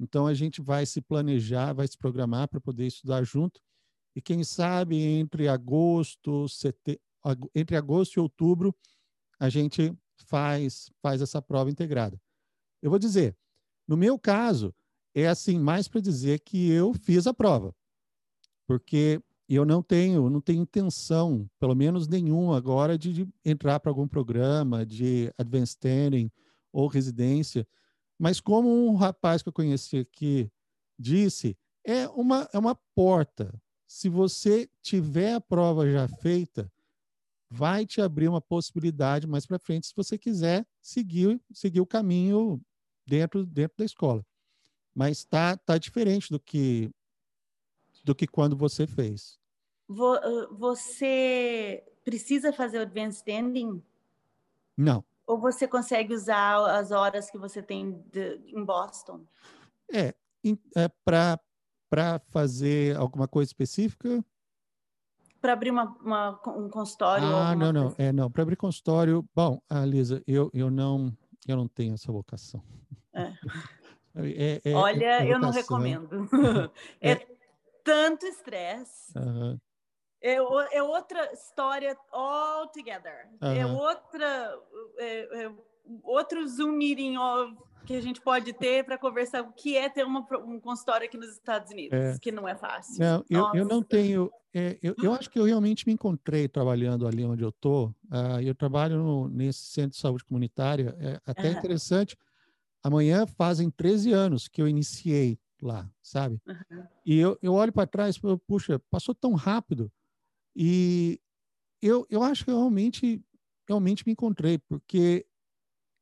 Então 0.00 0.26
a 0.26 0.34
gente 0.34 0.60
vai 0.60 0.84
se 0.84 1.00
planejar, 1.00 1.72
vai 1.72 1.86
se 1.86 1.96
programar 1.96 2.48
para 2.48 2.60
poder 2.60 2.86
estudar 2.86 3.22
junto. 3.22 3.60
E 4.16 4.20
quem 4.20 4.42
sabe 4.42 4.96
entre 4.96 5.48
agosto, 5.48 6.48
sete... 6.48 7.00
entre 7.54 7.76
agosto 7.76 8.16
e 8.16 8.20
outubro 8.20 8.74
a 9.38 9.48
gente 9.48 9.96
faz 10.26 10.90
faz 11.00 11.22
essa 11.22 11.40
prova 11.40 11.70
integrada. 11.70 12.20
Eu 12.80 12.90
vou 12.90 12.98
dizer, 12.98 13.36
no 13.86 13.96
meu 13.96 14.18
caso 14.18 14.74
é 15.14 15.28
assim 15.28 15.58
mais 15.58 15.88
para 15.88 16.00
dizer 16.00 16.40
que 16.40 16.70
eu 16.70 16.94
fiz 16.94 17.26
a 17.26 17.34
prova, 17.34 17.74
porque 18.66 19.20
eu 19.48 19.64
não 19.64 19.82
tenho 19.82 20.30
não 20.30 20.40
tenho 20.40 20.62
intenção, 20.62 21.48
pelo 21.58 21.74
menos 21.74 22.08
nenhuma 22.08 22.56
agora, 22.56 22.96
de, 22.96 23.12
de 23.12 23.28
entrar 23.44 23.80
para 23.80 23.90
algum 23.90 24.08
programa 24.08 24.86
de 24.86 25.32
advanced 25.38 25.76
standing 25.76 26.30
ou 26.72 26.86
residência 26.86 27.66
mas 28.22 28.38
como 28.38 28.86
um 28.86 28.94
rapaz 28.94 29.42
que 29.42 29.48
eu 29.48 29.52
conheci 29.52 29.98
aqui 29.98 30.48
disse, 30.96 31.58
é 31.84 32.06
uma, 32.08 32.48
é 32.52 32.58
uma 32.58 32.76
porta. 32.94 33.52
Se 33.84 34.08
você 34.08 34.70
tiver 34.80 35.34
a 35.34 35.40
prova 35.40 35.90
já 35.90 36.06
feita, 36.06 36.72
vai 37.50 37.84
te 37.84 38.00
abrir 38.00 38.28
uma 38.28 38.40
possibilidade 38.40 39.26
mais 39.26 39.44
para 39.44 39.58
frente 39.58 39.88
se 39.88 39.96
você 39.96 40.16
quiser 40.16 40.64
seguir, 40.80 41.40
seguir 41.52 41.80
o 41.80 41.86
caminho 41.86 42.62
dentro, 43.04 43.44
dentro 43.44 43.76
da 43.78 43.84
escola. 43.84 44.24
Mas 44.94 45.18
está 45.18 45.56
tá 45.56 45.78
diferente 45.78 46.30
do 46.30 46.38
que 46.38 46.90
do 48.04 48.14
que 48.14 48.26
quando 48.26 48.56
você 48.56 48.86
fez. 48.86 49.38
Você 50.58 51.84
precisa 52.04 52.52
fazer 52.52 52.78
o 52.78 52.82
advanced 52.82 53.18
standing? 53.18 53.82
Não. 54.76 55.04
Ou 55.26 55.38
você 55.38 55.68
consegue 55.68 56.12
usar 56.12 56.56
as 56.76 56.90
horas 56.90 57.30
que 57.30 57.38
você 57.38 57.62
tem 57.62 58.02
de, 58.10 58.40
em 58.48 58.64
Boston? 58.64 59.24
É, 59.92 60.14
é 60.76 60.88
para 61.04 62.18
fazer 62.28 62.96
alguma 62.96 63.28
coisa 63.28 63.48
específica? 63.48 64.24
Para 65.40 65.52
abrir 65.52 65.70
uma, 65.70 65.84
uma, 66.00 66.40
um 66.56 66.68
consultório? 66.68 67.26
Ah, 67.26 67.54
não, 67.54 67.72
não. 67.72 67.94
É, 67.98 68.12
não. 68.12 68.30
Para 68.30 68.42
abrir 68.42 68.56
consultório, 68.56 69.28
bom, 69.34 69.60
ah, 69.68 69.84
Lisa, 69.84 70.22
eu, 70.26 70.50
eu, 70.54 70.70
não, 70.70 71.16
eu 71.46 71.56
não 71.56 71.68
tenho 71.68 71.94
essa 71.94 72.10
vocação. 72.10 72.62
É. 73.12 73.32
É, 74.16 74.60
é, 74.64 74.74
Olha, 74.74 75.26
eu 75.26 75.38
não 75.38 75.50
recomendo. 75.50 76.28
é, 77.00 77.12
é. 77.12 77.26
tanto 77.82 78.26
estresse. 78.26 79.16
Uhum. 79.16 79.58
É, 80.20 80.34
é 80.76 80.82
outra 80.82 81.32
história 81.32 81.96
altogether. 82.10 83.28
Uhum. 83.40 83.52
É 83.52 83.66
outra. 83.66 84.58
É, 84.98 85.44
é, 85.44 85.52
outro 86.04 86.46
Zoom 86.46 86.72
meeting 86.72 87.16
que 87.84 87.94
a 87.94 88.00
gente 88.00 88.20
pode 88.20 88.52
ter 88.52 88.84
para 88.84 88.96
conversar 88.96 89.42
o 89.42 89.52
que 89.52 89.76
é 89.76 89.88
ter 89.88 90.04
uma, 90.04 90.24
um 90.44 90.60
consultório 90.60 91.06
aqui 91.06 91.16
nos 91.16 91.30
Estados 91.32 91.72
Unidos, 91.72 91.98
é. 91.98 92.18
que 92.20 92.30
não 92.30 92.48
é 92.48 92.54
fácil. 92.54 93.00
Não, 93.00 93.24
eu, 93.28 93.50
eu 93.54 93.64
não 93.64 93.82
tenho. 93.82 94.30
É, 94.54 94.78
eu, 94.82 94.94
eu 95.02 95.12
acho 95.12 95.30
que 95.30 95.38
eu 95.38 95.44
realmente 95.44 95.86
me 95.86 95.94
encontrei 95.94 96.46
trabalhando 96.46 97.06
ali 97.06 97.24
onde 97.24 97.42
eu 97.42 97.48
estou. 97.48 97.88
Uh, 98.04 98.40
eu 98.42 98.54
trabalho 98.54 98.98
no, 98.98 99.28
nesse 99.28 99.60
centro 99.60 99.92
de 99.92 99.96
saúde 99.96 100.24
comunitária. 100.24 100.94
É 101.00 101.20
até 101.26 101.50
uhum. 101.50 101.58
interessante. 101.58 102.16
Amanhã 102.82 103.26
fazem 103.26 103.70
13 103.70 104.12
anos 104.12 104.48
que 104.48 104.60
eu 104.60 104.68
iniciei 104.68 105.38
lá, 105.60 105.88
sabe? 106.02 106.40
Uhum. 106.46 106.84
E 107.06 107.18
eu, 107.18 107.38
eu 107.40 107.52
olho 107.52 107.72
para 107.72 107.86
trás 107.86 108.16
e 108.16 108.20
puxa, 108.46 108.78
passou 108.90 109.14
tão 109.14 109.34
rápido. 109.34 109.90
E 110.54 111.20
eu, 111.80 112.06
eu 112.10 112.22
acho 112.22 112.44
que 112.44 112.50
eu 112.50 112.56
realmente, 112.56 113.24
realmente 113.68 114.04
me 114.06 114.12
encontrei, 114.12 114.58
porque, 114.58 115.26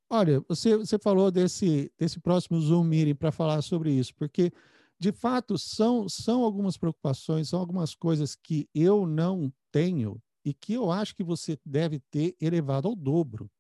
olha, 0.08 0.40
você, 0.48 0.76
você 0.76 0.98
falou 0.98 1.30
desse, 1.30 1.92
desse 1.98 2.18
próximo 2.18 2.60
Zoom 2.60 2.84
Meeting 2.84 3.14
para 3.14 3.30
falar 3.30 3.62
sobre 3.62 3.92
isso, 3.92 4.14
porque, 4.14 4.52
de 4.98 5.12
fato, 5.12 5.58
são, 5.58 6.08
são 6.08 6.42
algumas 6.42 6.76
preocupações, 6.76 7.48
são 7.48 7.60
algumas 7.60 7.94
coisas 7.94 8.34
que 8.34 8.68
eu 8.74 9.06
não 9.06 9.52
tenho 9.70 10.20
e 10.44 10.54
que 10.54 10.72
eu 10.72 10.90
acho 10.90 11.14
que 11.14 11.22
você 11.22 11.58
deve 11.64 12.00
ter 12.10 12.34
elevado 12.40 12.88
ao 12.88 12.96
dobro, 12.96 13.50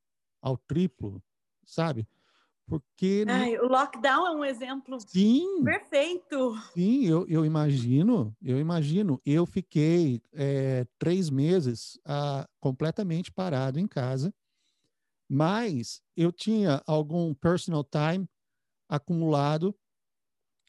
ao 0.42 0.56
triplo, 0.56 1.22
sabe? 1.64 2.06
Porque. 2.70 3.24
Ai, 3.28 3.58
o 3.58 3.66
lockdown 3.66 4.28
é 4.28 4.30
um 4.30 4.44
exemplo 4.44 4.96
sim, 5.00 5.64
perfeito. 5.64 6.56
Sim, 6.72 7.04
eu, 7.04 7.26
eu 7.26 7.44
imagino, 7.44 8.32
eu 8.40 8.60
imagino. 8.60 9.20
Eu 9.26 9.44
fiquei 9.44 10.22
é, 10.32 10.86
três 10.96 11.28
meses 11.28 11.98
ah, 12.06 12.48
completamente 12.60 13.32
parado 13.32 13.80
em 13.80 13.88
casa, 13.88 14.32
mas 15.28 16.00
eu 16.16 16.30
tinha 16.30 16.80
algum 16.86 17.34
personal 17.34 17.82
time 17.82 18.28
acumulado. 18.88 19.74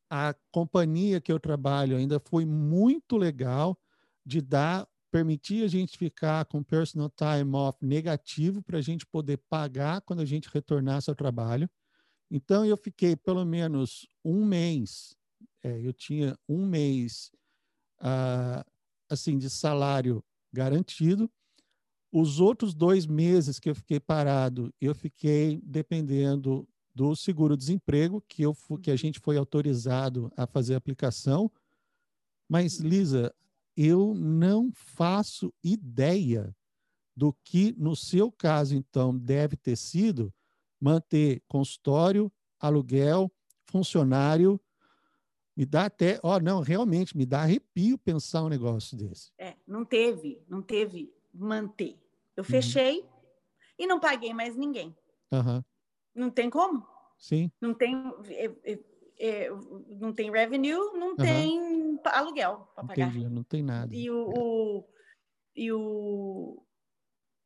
A 0.10 0.36
companhia 0.52 1.22
que 1.22 1.32
eu 1.32 1.40
trabalho 1.40 1.96
ainda 1.96 2.20
foi 2.20 2.46
muito 2.46 3.16
legal 3.16 3.80
de 4.26 4.42
dar, 4.42 4.88
permitir 5.12 5.64
a 5.64 5.68
gente 5.68 5.98
ficar 5.98 6.46
com 6.46 6.64
personal 6.64 7.10
time 7.12 7.56
off 7.56 7.78
negativo 7.86 8.62
para 8.64 8.80
a 8.80 8.82
gente 8.82 9.06
poder 9.06 9.38
pagar 9.50 10.02
quando 10.02 10.22
a 10.22 10.26
gente 10.26 10.50
retornasse 10.52 11.10
ao 11.10 11.16
trabalho. 11.16 11.70
Então, 12.34 12.66
eu 12.66 12.78
fiquei 12.78 13.14
pelo 13.14 13.44
menos 13.44 14.08
um 14.24 14.46
mês, 14.46 15.18
é, 15.62 15.86
eu 15.86 15.92
tinha 15.92 16.40
um 16.48 16.66
mês 16.66 17.30
ah, 18.00 18.66
assim 19.10 19.38
de 19.38 19.50
salário 19.50 20.24
garantido. 20.54 21.30
Os 22.10 22.40
outros 22.40 22.74
dois 22.74 23.06
meses 23.06 23.60
que 23.60 23.70
eu 23.70 23.76
fiquei 23.76 24.00
parado, 24.00 24.74
eu 24.80 24.96
fiquei 24.96 25.62
dependendo 25.62 26.66
do 26.96 27.16
seguro-desemprego, 27.16 28.24
que, 28.28 28.44
que 28.82 28.92
a 28.92 28.96
gente 28.96 29.20
foi 29.20 29.38
autorizado 29.38 30.32
a 30.38 30.48
fazer 30.48 30.76
a 30.76 30.78
aplicação. 30.78 31.52
Mas, 32.50 32.80
Lisa, 32.80 33.34
eu 33.76 34.14
não 34.14 34.72
faço 34.74 35.54
ideia 35.62 36.56
do 37.16 37.34
que, 37.44 37.74
no 37.78 37.94
seu 37.96 38.32
caso, 38.32 38.74
então, 38.74 39.18
deve 39.18 39.58
ter 39.58 39.76
sido 39.76 40.34
manter 40.82 41.42
consultório, 41.48 42.32
aluguel, 42.60 43.32
funcionário. 43.66 44.60
Me 45.56 45.66
dá 45.66 45.86
até, 45.86 46.20
ó, 46.24 46.36
oh, 46.36 46.40
não, 46.40 46.62
realmente 46.62 47.16
me 47.16 47.26
dá 47.26 47.42
arrepio 47.42 47.98
pensar 47.98 48.44
um 48.44 48.50
negócio 48.50 48.98
desse. 48.98 49.32
É, 49.38 49.56
não 49.68 49.86
teve, 49.86 50.42
não 50.48 50.62
teve 50.62 51.14
manter. 51.34 52.00
Eu 52.36 52.44
uhum. 52.44 52.50
fechei 52.50 53.00
uhum. 53.00 53.08
e 53.78 53.86
não 53.88 54.00
paguei 54.00 54.34
mais 54.34 54.56
ninguém. 54.56 54.96
Uhum. 55.32 55.64
Não 56.16 56.30
tem 56.30 56.50
como? 56.50 56.86
Sim. 57.18 57.52
Não 57.62 57.74
tem, 57.74 57.96
é, 58.30 58.46
é, 58.64 58.80
é, 59.20 59.50
não 60.00 60.12
tem 60.12 60.32
revenue, 60.32 60.92
não 60.94 61.10
uhum. 61.10 61.16
tem 61.16 62.00
aluguel 62.06 62.68
para 62.74 62.86
pagar. 62.86 63.10
Entendi, 63.10 63.30
não 63.30 63.44
tem 63.44 63.62
nada. 63.62 63.94
E 63.94 64.10
o, 64.10 64.34
o 64.36 64.86
e 65.56 65.72
o 65.72 66.64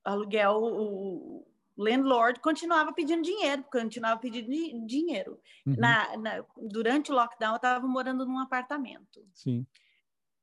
aluguel, 0.03 0.61
o, 0.61 1.47
landlord 1.77 2.39
continuava 2.39 2.93
pedindo 2.93 3.21
dinheiro, 3.21 3.63
continuava 3.71 4.19
pedindo 4.19 4.85
dinheiro. 4.85 5.39
Uhum. 5.65 5.75
Na, 5.77 6.17
na, 6.17 6.45
durante 6.57 7.11
o 7.11 7.15
lockdown, 7.15 7.53
eu 7.53 7.57
estava 7.57 7.87
morando 7.87 8.25
num 8.25 8.39
apartamento. 8.39 9.25
Sim. 9.33 9.65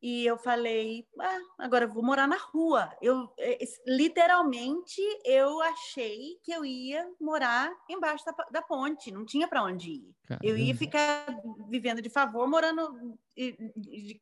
E 0.03 0.27
eu 0.27 0.37
falei, 0.37 1.07
ah, 1.21 1.41
agora 1.59 1.85
eu 1.85 1.89
vou 1.89 2.03
morar 2.03 2.27
na 2.27 2.37
rua. 2.37 2.93
Eu 3.01 3.33
é, 3.39 3.57
literalmente 3.87 5.01
eu 5.25 5.63
achei 5.63 6.41
que 6.43 6.51
eu 6.51 6.65
ia 6.65 7.09
morar 7.21 7.73
embaixo 7.89 8.25
da, 8.25 8.33
da 8.51 8.63
ponte, 8.63 9.13
não 9.13 9.25
tinha 9.25 9.47
para 9.47 9.63
onde 9.63 9.93
ir. 9.93 10.15
Caramba. 10.27 10.45
Eu 10.45 10.59
ia 10.59 10.75
ficar 10.75 11.27
vivendo 11.69 12.03
de 12.03 12.11
favor, 12.11 12.49
morando 12.49 13.17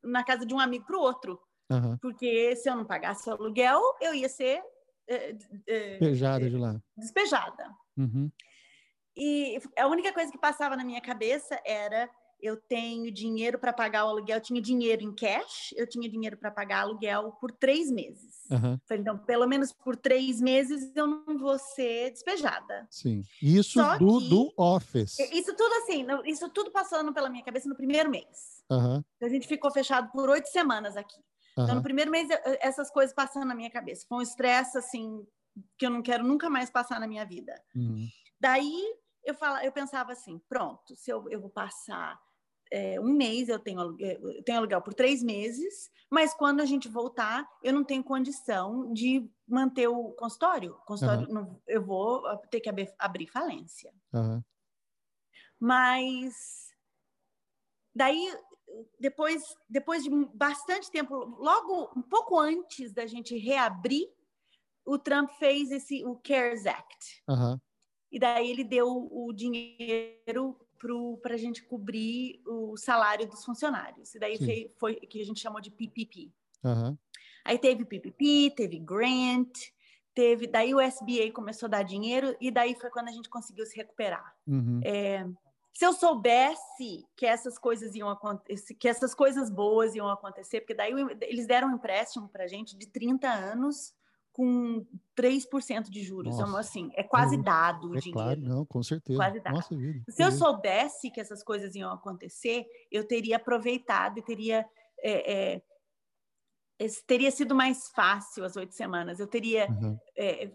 na 0.05 0.23
casa 0.23 0.45
de 0.45 0.53
um 0.53 0.61
amigo 0.61 0.85
para 0.85 0.99
o 0.99 1.01
outro. 1.01 1.41
Uhum. 1.71 1.97
Porque 1.97 2.55
se 2.57 2.69
eu 2.69 2.77
não 2.77 2.85
pagasse 2.85 3.31
o 3.31 3.33
aluguel, 3.33 3.81
eu 4.03 4.15
ia 4.15 4.29
ser 4.29 4.63
é, 5.11 5.37
é, 5.67 5.91
despejada 5.99 6.49
de 6.49 6.57
lá. 6.57 6.81
Despejada. 6.97 7.69
Uhum. 7.97 8.31
E 9.17 9.59
a 9.77 9.89
única 9.89 10.13
coisa 10.13 10.31
que 10.31 10.39
passava 10.39 10.77
na 10.77 10.85
minha 10.85 11.01
cabeça 11.01 11.61
era 11.67 12.09
eu 12.43 12.57
tenho 12.57 13.11
dinheiro 13.11 13.59
para 13.59 13.73
pagar 13.73 14.07
o 14.07 14.09
aluguel, 14.09 14.39
eu 14.39 14.43
tinha 14.43 14.63
dinheiro 14.63 15.03
em 15.03 15.15
cash, 15.15 15.75
eu 15.77 15.87
tinha 15.87 16.09
dinheiro 16.09 16.39
para 16.39 16.51
pagar 16.51 16.83
aluguel 16.83 17.33
por 17.33 17.53
três 17.53 17.91
meses. 17.91 18.47
Uhum. 18.51 18.79
Falei, 18.87 19.03
então, 19.03 19.19
pelo 19.19 19.47
menos 19.47 19.73
por 19.73 19.97
três 19.97 20.41
meses 20.41 20.91
eu 20.95 21.07
não 21.07 21.39
vou 21.39 21.59
ser 21.59 22.13
despejada. 22.13 22.87
Sim. 22.89 23.23
Isso 23.43 23.79
do, 23.99 24.21
do 24.21 24.53
office. 24.57 25.19
Isso 25.19 25.55
tudo 25.55 25.75
assim, 25.83 26.07
isso 26.25 26.49
tudo 26.49 26.71
passando 26.71 27.13
pela 27.13 27.29
minha 27.29 27.45
cabeça 27.45 27.69
no 27.69 27.77
primeiro 27.77 28.09
mês. 28.09 28.63
Uhum. 28.71 29.03
A 29.21 29.29
gente 29.29 29.47
ficou 29.47 29.71
fechado 29.71 30.11
por 30.13 30.31
oito 30.31 30.49
semanas 30.49 30.97
aqui. 30.97 31.21
Uhum. 31.61 31.65
Então, 31.65 31.77
no 31.77 31.83
primeiro 31.83 32.11
mês, 32.11 32.29
essas 32.61 32.91
coisas 32.91 33.15
passando 33.15 33.47
na 33.47 33.55
minha 33.55 33.71
cabeça. 33.71 34.07
Foi 34.09 34.19
um 34.19 34.23
estresse, 34.23 34.79
assim, 34.79 35.27
que 35.79 35.87
eu 35.87 35.91
não 35.91 36.03
quero 36.03 36.25
nunca 36.25 36.49
mais 36.49 36.71
passar 36.71 37.01
na 37.01 37.07
minha 37.07 37.25
vida. 37.25 37.55
Uhum. 37.75 38.07
Daí, 38.41 38.95
eu, 39.25 39.35
fala, 39.35 39.65
eu 39.65 39.73
pensava 39.73 40.13
assim, 40.13 40.41
pronto, 40.49 40.97
se 40.97 41.11
eu, 41.11 41.29
eu 41.29 41.41
vou 41.41 41.51
passar 41.51 42.19
é, 42.73 43.01
um 43.01 43.13
mês, 43.13 43.49
eu 43.49 43.59
tenho, 43.59 43.81
aluguel, 43.81 44.31
eu 44.31 44.43
tenho 44.45 44.59
aluguel 44.59 44.81
por 44.81 44.95
três 44.95 45.23
meses, 45.23 45.91
mas 46.09 46.33
quando 46.33 46.61
a 46.61 46.65
gente 46.65 46.89
voltar, 46.89 47.49
eu 47.63 47.73
não 47.73 47.85
tenho 47.85 48.03
condição 48.03 48.93
de 48.93 49.29
manter 49.47 49.89
o 49.89 50.13
consultório. 50.13 50.75
Consultório, 50.87 51.27
uhum. 51.27 51.35
não, 51.35 51.63
eu 51.67 51.85
vou 51.85 52.23
ter 52.51 52.61
que 52.61 52.69
abrir, 52.69 52.93
abrir 52.99 53.27
falência. 53.27 53.93
Uhum. 54.13 54.43
Mas 55.59 56.71
daí 57.95 58.33
depois, 58.99 59.43
depois 59.69 60.03
de 60.03 60.11
bastante 60.35 60.91
tempo, 60.91 61.15
logo 61.39 61.91
um 61.97 62.03
pouco 62.03 62.39
antes 62.39 62.93
da 62.93 63.07
gente 63.07 63.37
reabrir, 63.37 64.09
o 64.85 64.99
Trump 64.99 65.31
fez 65.39 65.71
esse 65.71 66.05
o 66.05 66.17
CARES 66.17 66.67
Act. 66.67 67.23
Uhum. 67.29 67.59
E 68.11 68.19
daí 68.19 68.51
ele 68.51 68.65
deu 68.65 69.09
o 69.11 69.33
dinheiro 69.33 70.57
para 71.23 71.35
a 71.35 71.39
gente 71.39 71.63
cobrir 71.63 72.41
o 72.47 72.77
salário 72.77 73.29
dos 73.29 73.45
funcionários. 73.45 74.15
E 74.15 74.19
daí 74.19 74.39
foi, 74.39 74.75
foi, 74.79 74.95
que 74.97 75.21
a 75.21 75.25
gente 75.25 75.41
chamou 75.41 75.61
de 75.61 75.71
PPP. 75.71 76.33
Uhum. 76.65 76.97
Aí 77.45 77.59
teve 77.59 77.85
PPP, 77.85 78.55
teve 78.57 78.79
grant, 78.79 79.53
teve. 80.15 80.47
Daí 80.47 80.75
o 80.75 80.81
SBA 80.81 81.31
começou 81.33 81.67
a 81.67 81.71
dar 81.71 81.83
dinheiro 81.83 82.37
e 82.41 82.51
daí 82.51 82.75
foi 82.75 82.91
quando 82.91 83.09
a 83.09 83.13
gente 83.13 83.29
conseguiu 83.29 83.65
se 83.67 83.77
recuperar. 83.77 84.35
Uhum. 84.47 84.81
É, 84.83 85.27
se 85.73 85.87
eu 85.87 85.93
soubesse 85.93 87.07
que 87.17 87.25
essas 87.25 87.59
coisas 87.59 87.95
iam 87.95 88.09
acontecer, 88.09 88.75
que 88.75 88.89
essas 88.89 89.15
coisas 89.15 89.51
boas 89.51 89.95
iam 89.95 90.09
acontecer, 90.09 90.61
porque 90.61 90.75
daí 90.75 90.93
eles 91.23 91.47
deram 91.47 91.69
um 91.69 91.75
empréstimo 91.75 92.29
para 92.29 92.45
a 92.45 92.49
gente 92.49 92.77
de 92.77 92.87
30 92.87 93.29
anos 93.29 93.95
com 94.33 94.87
3% 95.17 95.91
de 95.91 96.03
juros. 96.03 96.35
Então, 96.35 96.47
Nossa. 96.47 96.61
Assim, 96.61 96.91
é 96.95 97.03
quase 97.03 97.37
uhum. 97.37 97.43
dado 97.43 97.91
o 97.91 97.97
é 97.97 98.01
dinheiro. 98.01 98.13
Claro, 98.13 98.41
não, 98.41 98.65
com 98.65 98.83
certeza. 98.83 99.19
Quase 99.19 99.41
dado. 99.41 99.55
Nossa 99.55 99.77
vida. 99.77 100.05
Se 100.09 100.23
eu 100.23 100.33
soubesse 100.33 101.11
que 101.11 101.21
essas 101.21 101.43
coisas 101.43 101.75
iam 101.75 101.93
acontecer, 101.93 102.67
eu 102.91 103.07
teria 103.07 103.37
aproveitado 103.37 104.19
e 104.19 104.23
teria. 104.23 104.67
É, 105.03 105.55
é, 105.55 105.63
teria 107.07 107.31
sido 107.31 107.55
mais 107.55 107.89
fácil 107.91 108.45
as 108.45 108.57
oito 108.57 108.75
semanas. 108.75 109.21
Eu 109.21 109.27
teria 109.27 109.69
uhum. 109.69 109.99
é, 110.17 110.51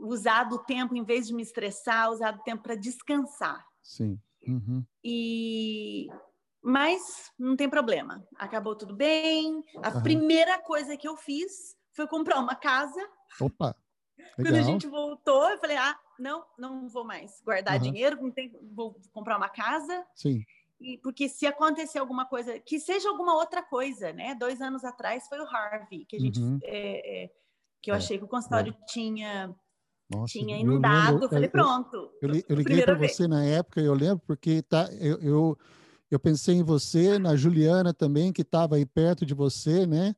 usado 0.00 0.56
o 0.56 0.58
tempo, 0.58 0.94
em 0.94 1.04
vez 1.04 1.26
de 1.26 1.34
me 1.34 1.42
estressar, 1.42 2.10
usado 2.10 2.38
o 2.40 2.42
tempo 2.42 2.62
para 2.62 2.74
descansar. 2.74 3.64
Sim. 3.82 4.18
Uhum. 4.46 4.84
E 5.04 6.08
mas 6.62 7.32
não 7.36 7.56
tem 7.56 7.68
problema. 7.68 8.24
Acabou 8.36 8.76
tudo 8.76 8.94
bem. 8.94 9.62
A 9.82 9.90
uhum. 9.90 10.02
primeira 10.02 10.60
coisa 10.60 10.96
que 10.96 11.08
eu 11.08 11.16
fiz 11.16 11.76
foi 11.92 12.06
comprar 12.06 12.38
uma 12.38 12.54
casa. 12.54 13.00
Opa! 13.40 13.76
Legal. 14.16 14.34
Quando 14.36 14.54
a 14.54 14.62
gente 14.62 14.86
voltou, 14.86 15.50
eu 15.50 15.58
falei: 15.58 15.76
ah, 15.76 15.98
não, 16.18 16.44
não 16.56 16.88
vou 16.88 17.04
mais 17.04 17.40
guardar 17.44 17.76
uhum. 17.76 17.82
dinheiro, 17.82 18.32
tem, 18.32 18.52
vou 18.72 18.96
comprar 19.12 19.36
uma 19.36 19.48
casa. 19.48 20.06
Sim. 20.14 20.44
E, 20.80 20.98
porque 20.98 21.28
se 21.28 21.46
acontecer 21.46 21.98
alguma 21.98 22.26
coisa, 22.26 22.58
que 22.58 22.80
seja 22.80 23.08
alguma 23.08 23.34
outra 23.34 23.62
coisa, 23.62 24.12
né? 24.12 24.34
Dois 24.34 24.60
anos 24.60 24.84
atrás 24.84 25.28
foi 25.28 25.40
o 25.40 25.46
Harvey, 25.46 26.04
que 26.04 26.16
a 26.16 26.20
gente. 26.20 26.40
É, 26.62 27.24
é, 27.24 27.30
que 27.80 27.90
eu 27.90 27.94
é, 27.94 27.98
achei 27.98 28.18
que 28.18 28.24
o 28.24 28.28
consultório 28.28 28.72
é. 28.72 28.84
tinha. 28.86 29.54
Nossa, 30.10 30.32
tinha 30.32 30.56
inundado, 30.58 31.08
eu, 31.08 31.12
lembro, 31.12 31.28
falei, 31.28 31.48
pronto. 31.48 32.10
Eu, 32.20 32.34
eu, 32.34 32.42
eu 32.48 32.56
liguei 32.56 32.82
para 32.82 32.94
você 32.94 33.26
na 33.26 33.44
época, 33.44 33.80
eu 33.80 33.94
lembro, 33.94 34.22
porque 34.26 34.62
tá, 34.62 34.88
eu, 35.00 35.18
eu, 35.20 35.58
eu 36.10 36.18
pensei 36.20 36.56
em 36.56 36.62
você, 36.62 37.18
na 37.18 37.34
Juliana 37.34 37.94
também, 37.94 38.32
que 38.32 38.42
estava 38.42 38.76
aí 38.76 38.84
perto 38.84 39.24
de 39.24 39.32
você, 39.32 39.86
né? 39.86 40.14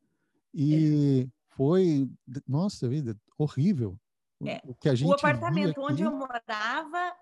E 0.53 1.29
foi, 1.51 2.09
nossa 2.47 2.89
vida, 2.89 3.17
horrível. 3.39 3.99
É. 4.45 4.61
O, 4.65 4.75
que 4.75 4.89
a 4.89 4.95
gente 4.95 5.09
o 5.09 5.13
apartamento 5.13 5.81
onde 5.81 6.03
eu 6.03 6.11
morava 6.11 7.17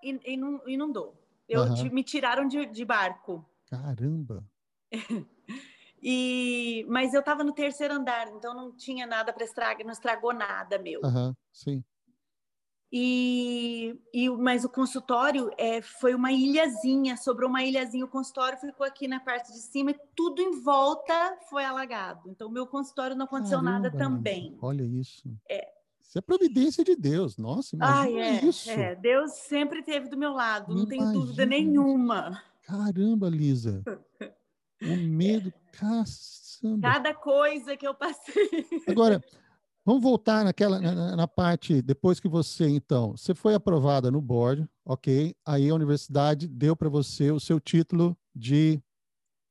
inundou. 0.65 1.19
Eu 1.47 1.61
uhum. 1.61 1.89
me 1.91 2.03
tiraram 2.03 2.47
de, 2.47 2.65
de 2.65 2.83
barco. 2.83 3.47
Caramba! 3.67 4.43
e, 6.01 6.85
mas 6.89 7.13
eu 7.13 7.19
estava 7.19 7.43
no 7.43 7.53
terceiro 7.53 7.93
andar, 7.93 8.27
então 8.29 8.53
não 8.53 8.75
tinha 8.75 9.05
nada 9.05 9.31
para 9.31 9.43
estragar, 9.43 9.85
não 9.85 9.93
estragou 9.93 10.33
nada 10.33 10.77
meu. 10.79 11.01
Uhum, 11.03 11.35
sim. 11.51 11.83
E, 12.95 13.99
e, 14.13 14.29
mas 14.29 14.63
o 14.63 14.69
consultório 14.69 15.49
é, 15.57 15.81
foi 15.81 16.13
uma 16.13 16.31
ilhazinha, 16.31 17.17
sobrou 17.17 17.49
uma 17.49 17.63
ilhazinha. 17.63 18.05
O 18.05 18.07
consultório 18.07 18.59
ficou 18.59 18.85
aqui 18.85 19.07
na 19.07 19.19
parte 19.19 19.51
de 19.51 19.57
cima 19.57 19.89
e 19.89 19.99
tudo 20.15 20.39
em 20.43 20.61
volta 20.61 21.35
foi 21.49 21.65
alagado. 21.65 22.29
Então, 22.29 22.47
o 22.47 22.51
meu 22.51 22.67
consultório 22.67 23.15
não 23.15 23.25
aconteceu 23.25 23.57
Caramba, 23.57 23.79
nada 23.79 23.97
também. 23.97 24.55
Olha 24.61 24.83
isso. 24.83 25.27
É. 25.49 25.73
Isso 26.03 26.19
é 26.19 26.21
providência 26.21 26.83
de 26.83 26.95
Deus. 26.95 27.35
Nossa, 27.35 27.75
imagina 27.75 28.21
ah, 28.21 28.27
é, 28.27 28.45
isso. 28.45 28.69
É. 28.69 28.93
Deus 28.93 29.31
sempre 29.31 29.79
esteve 29.79 30.07
do 30.07 30.15
meu 30.15 30.31
lado, 30.31 30.75
não 30.75 30.85
tenho 30.85 31.11
dúvida 31.11 31.47
nenhuma. 31.47 32.43
Caramba, 32.61 33.27
Lisa. 33.27 33.83
o 34.83 34.95
medo, 34.95 35.51
caçamba. 35.73 36.93
Cada 36.93 37.11
coisa 37.15 37.75
que 37.75 37.87
eu 37.87 37.95
passei. 37.95 38.67
Agora, 38.87 39.19
Vamos 39.85 40.01
voltar 40.01 40.45
naquela 40.45 40.79
na, 40.79 41.15
na, 41.15 41.27
parte 41.27 41.81
depois 41.81 42.19
que 42.19 42.27
você 42.27 42.67
então 42.67 43.11
você 43.11 43.35
foi 43.35 43.53
aprovada 43.53 44.09
no 44.09 44.21
board, 44.21 44.67
ok? 44.85 45.35
Aí 45.45 45.69
a 45.69 45.75
universidade 45.75 46.47
deu 46.47 46.75
para 46.75 46.87
você 46.87 47.31
o 47.31 47.39
seu 47.39 47.59
título 47.59 48.17
de 48.33 48.81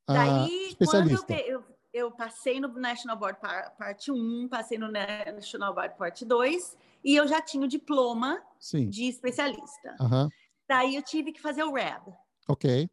uh, 0.09 0.15
Daí, 0.15 0.69
especialista. 0.69 1.27
Quando 1.27 1.39
eu, 1.41 1.47
eu, 1.47 1.65
eu, 1.93 2.11
passei 2.11 2.61
no 2.61 2.69
National 2.69 3.19
Board 3.19 3.39
Parte 3.41 4.11
1, 4.11 4.49
passei 4.49 4.79
no 4.79 4.91
National 4.91 5.75
Board 5.75 5.97
Parte 5.99 6.25
2 6.25 6.79
e 7.05 7.15
eu 7.15 7.29
já 7.29 7.43
tinha 7.43 7.65
o 7.65 7.69
diploma 7.69 8.43
Sim. 8.59 8.89
de 8.89 9.05
especialista. 9.05 9.97
Uhum. 10.01 10.29
Daí 10.67 10.97
eu 10.97 11.03
tive 11.03 11.33
que 11.33 11.43
fazer 11.43 11.63
o 11.63 11.75
REB. 11.75 12.15
Ok. 12.49 12.89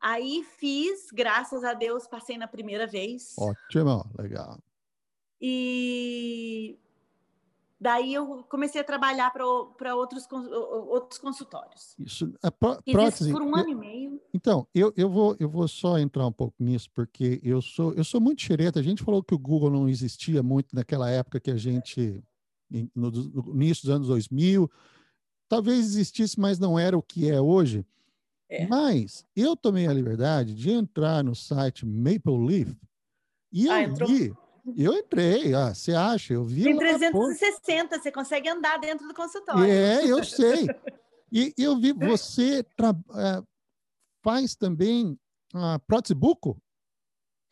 Aí 0.00 0.44
fiz, 0.58 1.10
graças 1.12 1.64
a 1.64 1.74
Deus, 1.74 2.06
passei 2.06 2.38
na 2.38 2.46
primeira 2.46 2.86
vez. 2.86 3.34
Ótimo, 3.36 4.04
legal. 4.16 4.58
E 5.44 6.78
daí 7.80 8.14
eu 8.14 8.44
comecei 8.44 8.80
a 8.80 8.84
trabalhar 8.84 9.32
para 9.32 9.96
outros, 9.96 10.28
outros 10.30 11.18
consultórios. 11.18 11.96
Isso, 11.98 12.32
a 12.40 12.48
pró 12.52 12.80
prótese, 12.80 13.32
por 13.32 13.42
um 13.42 13.56
ano 13.56 13.70
eu, 13.70 13.72
e 13.72 13.74
meio. 13.74 14.20
Então, 14.32 14.68
eu, 14.72 14.92
eu, 14.96 15.10
vou, 15.10 15.34
eu 15.40 15.48
vou 15.48 15.66
só 15.66 15.98
entrar 15.98 16.24
um 16.24 16.32
pouco 16.32 16.54
nisso, 16.62 16.88
porque 16.94 17.40
eu 17.42 17.60
sou, 17.60 17.92
eu 17.94 18.04
sou 18.04 18.20
muito 18.20 18.40
xereta. 18.40 18.78
A 18.78 18.82
gente 18.84 19.02
falou 19.02 19.20
que 19.20 19.34
o 19.34 19.38
Google 19.38 19.70
não 19.70 19.88
existia 19.88 20.44
muito 20.44 20.76
naquela 20.76 21.10
época 21.10 21.40
que 21.40 21.50
a 21.50 21.56
gente, 21.56 22.22
no, 22.94 23.10
no 23.10 23.62
início 23.64 23.82
dos 23.82 23.96
anos 23.96 24.06
2000, 24.06 24.70
talvez 25.48 25.80
existisse, 25.80 26.38
mas 26.38 26.60
não 26.60 26.78
era 26.78 26.96
o 26.96 27.02
que 27.02 27.28
é 27.28 27.40
hoje. 27.40 27.84
É. 28.48 28.64
Mas 28.68 29.26
eu 29.34 29.56
tomei 29.56 29.88
a 29.88 29.92
liberdade 29.92 30.54
de 30.54 30.70
entrar 30.70 31.24
no 31.24 31.34
site 31.34 31.84
Maple 31.84 32.46
Leaf 32.46 32.76
e 33.50 33.68
ah, 33.68 33.82
eu 33.82 33.94
eu 34.76 34.92
entrei, 34.94 35.54
ah, 35.54 35.74
você 35.74 35.92
acha? 35.92 36.34
Eu 36.34 36.44
vi. 36.44 36.64
Tem 36.64 36.76
360, 36.76 37.98
você 37.98 38.12
consegue 38.12 38.48
andar 38.48 38.78
dentro 38.78 39.06
do 39.08 39.14
consultório. 39.14 39.64
É, 39.64 40.04
eu 40.04 40.22
sei. 40.24 40.66
E 41.34 41.54
eu 41.56 41.78
vi, 41.78 41.94
você 41.94 42.62
tra... 42.76 42.90
É, 42.90 43.42
faz 44.22 44.54
também 44.54 45.18
a 45.54 45.78
prótese 45.78 46.14
buco? 46.14 46.58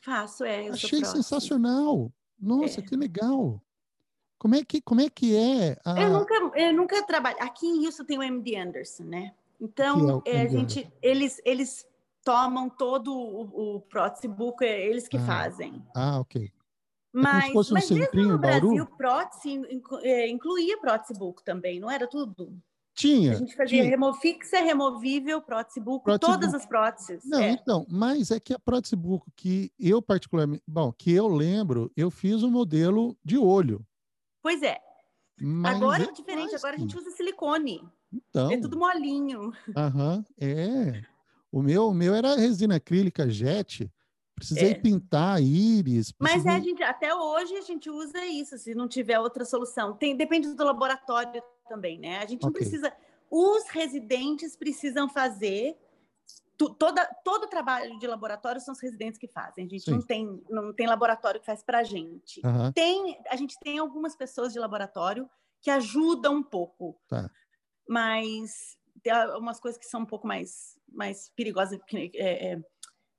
Faço, 0.02 0.44
é. 0.44 0.68
Achei 0.68 1.02
sensacional. 1.02 2.12
Nossa, 2.38 2.80
é. 2.80 2.82
que 2.82 2.94
legal. 2.94 3.58
Como 4.38 4.54
é 4.54 4.62
que, 4.62 4.82
como 4.82 5.00
é, 5.00 5.08
que 5.08 5.34
é? 5.34 5.78
A... 5.82 5.98
Eu 5.98 6.10
nunca, 6.10 6.34
eu 6.34 6.72
nunca 6.74 7.02
trabalho. 7.06 7.38
Aqui 7.40 7.66
em 7.66 7.86
Houston 7.86 8.04
tem 8.04 8.18
o 8.18 8.22
MD 8.22 8.56
Anderson, 8.56 9.04
né? 9.04 9.34
Então, 9.58 10.22
é, 10.26 10.36
é 10.36 10.42
a 10.42 10.48
gente, 10.48 10.90
eles, 11.02 11.40
eles 11.44 11.86
tomam 12.24 12.68
todo 12.68 13.14
o, 13.14 13.76
o 13.76 13.80
prótese 13.80 14.28
buco, 14.28 14.62
é 14.64 14.80
eles 14.80 15.08
que 15.08 15.16
ah. 15.16 15.26
fazem. 15.26 15.82
Ah, 15.94 16.20
ok. 16.20 16.50
É 17.12 17.18
mas, 17.18 17.70
um 17.70 17.74
mas 17.74 17.90
mesmo 17.90 18.22
no 18.22 18.38
Brasil, 18.38 18.86
prótese 18.96 19.60
é, 20.02 20.28
incluía 20.28 20.78
prótese 20.78 21.12
buco 21.18 21.42
também, 21.42 21.80
não 21.80 21.90
era 21.90 22.06
tudo? 22.06 22.56
Tinha. 22.94 23.32
A 23.32 23.34
gente 23.34 23.56
fazia 23.56 23.82
remo, 23.82 24.12
fixa, 24.14 24.60
removível, 24.60 25.40
prótese 25.40 25.80
buco, 25.80 26.04
prótese 26.04 26.32
todas 26.32 26.48
buco. 26.48 26.56
as 26.56 26.66
próteses. 26.66 27.24
Não, 27.24 27.40
é. 27.40 27.50
então, 27.50 27.86
mas 27.88 28.30
é 28.30 28.38
que 28.38 28.52
a 28.52 28.58
prótese 28.58 28.94
buco 28.94 29.26
que 29.34 29.72
eu 29.78 30.02
particularmente, 30.02 30.62
bom, 30.66 30.92
que 30.92 31.12
eu 31.12 31.26
lembro, 31.26 31.90
eu 31.96 32.10
fiz 32.10 32.42
um 32.42 32.50
modelo 32.50 33.16
de 33.24 33.38
olho. 33.38 33.84
Pois 34.42 34.62
é. 34.62 34.78
Mas 35.40 35.76
agora 35.76 36.02
é 36.02 36.12
diferente, 36.12 36.54
agora 36.54 36.76
a 36.76 36.78
gente 36.78 36.96
usa 36.96 37.10
silicone. 37.10 37.82
Então. 38.12 38.50
É 38.50 38.58
tudo 38.58 38.78
molinho. 38.78 39.52
Aham, 39.76 40.24
é. 40.38 41.02
O 41.50 41.62
meu, 41.62 41.88
o 41.88 41.94
meu 41.94 42.14
era 42.14 42.36
resina 42.36 42.76
acrílica 42.76 43.28
jet. 43.28 43.90
Precisei 44.40 44.70
é. 44.70 44.74
pintar 44.74 45.40
íris. 45.40 46.12
Precisei... 46.12 46.42
Mas 46.42 46.46
é, 46.46 46.56
a 46.56 46.60
gente, 46.60 46.82
até 46.82 47.14
hoje 47.14 47.54
a 47.56 47.60
gente 47.60 47.90
usa 47.90 48.24
isso, 48.24 48.56
se 48.56 48.74
não 48.74 48.88
tiver 48.88 49.20
outra 49.20 49.44
solução. 49.44 49.94
Tem, 49.94 50.16
depende 50.16 50.54
do 50.54 50.64
laboratório 50.64 51.42
também, 51.68 51.98
né? 51.98 52.18
A 52.18 52.26
gente 52.26 52.38
okay. 52.38 52.46
não 52.46 52.52
precisa. 52.52 52.92
Os 53.30 53.68
residentes 53.68 54.56
precisam 54.56 55.08
fazer 55.08 55.78
toda, 56.56 57.04
todo 57.22 57.44
o 57.44 57.48
trabalho 57.48 57.98
de 57.98 58.06
laboratório 58.06 58.60
são 58.60 58.72
os 58.72 58.80
residentes 58.80 59.18
que 59.18 59.28
fazem. 59.28 59.66
A 59.66 59.68
gente 59.68 59.90
não 59.90 60.00
tem, 60.00 60.42
não 60.48 60.72
tem 60.72 60.86
laboratório 60.86 61.38
que 61.38 61.46
faz 61.46 61.62
para 61.62 61.80
a 61.80 61.84
gente. 61.84 62.40
Uhum. 62.44 62.72
Tem, 62.72 63.20
a 63.28 63.36
gente 63.36 63.58
tem 63.60 63.78
algumas 63.78 64.16
pessoas 64.16 64.52
de 64.52 64.58
laboratório 64.58 65.28
que 65.60 65.70
ajudam 65.70 66.36
um 66.36 66.42
pouco. 66.42 66.98
Tá. 67.08 67.30
Mas 67.86 68.78
tem 69.02 69.12
umas 69.36 69.60
coisas 69.60 69.78
que 69.78 69.86
são 69.86 70.00
um 70.00 70.06
pouco 70.06 70.26
mais, 70.26 70.78
mais 70.88 71.30
perigosas, 71.36 71.78
que 71.86 72.10
é, 72.14 72.52
é, 72.52 72.60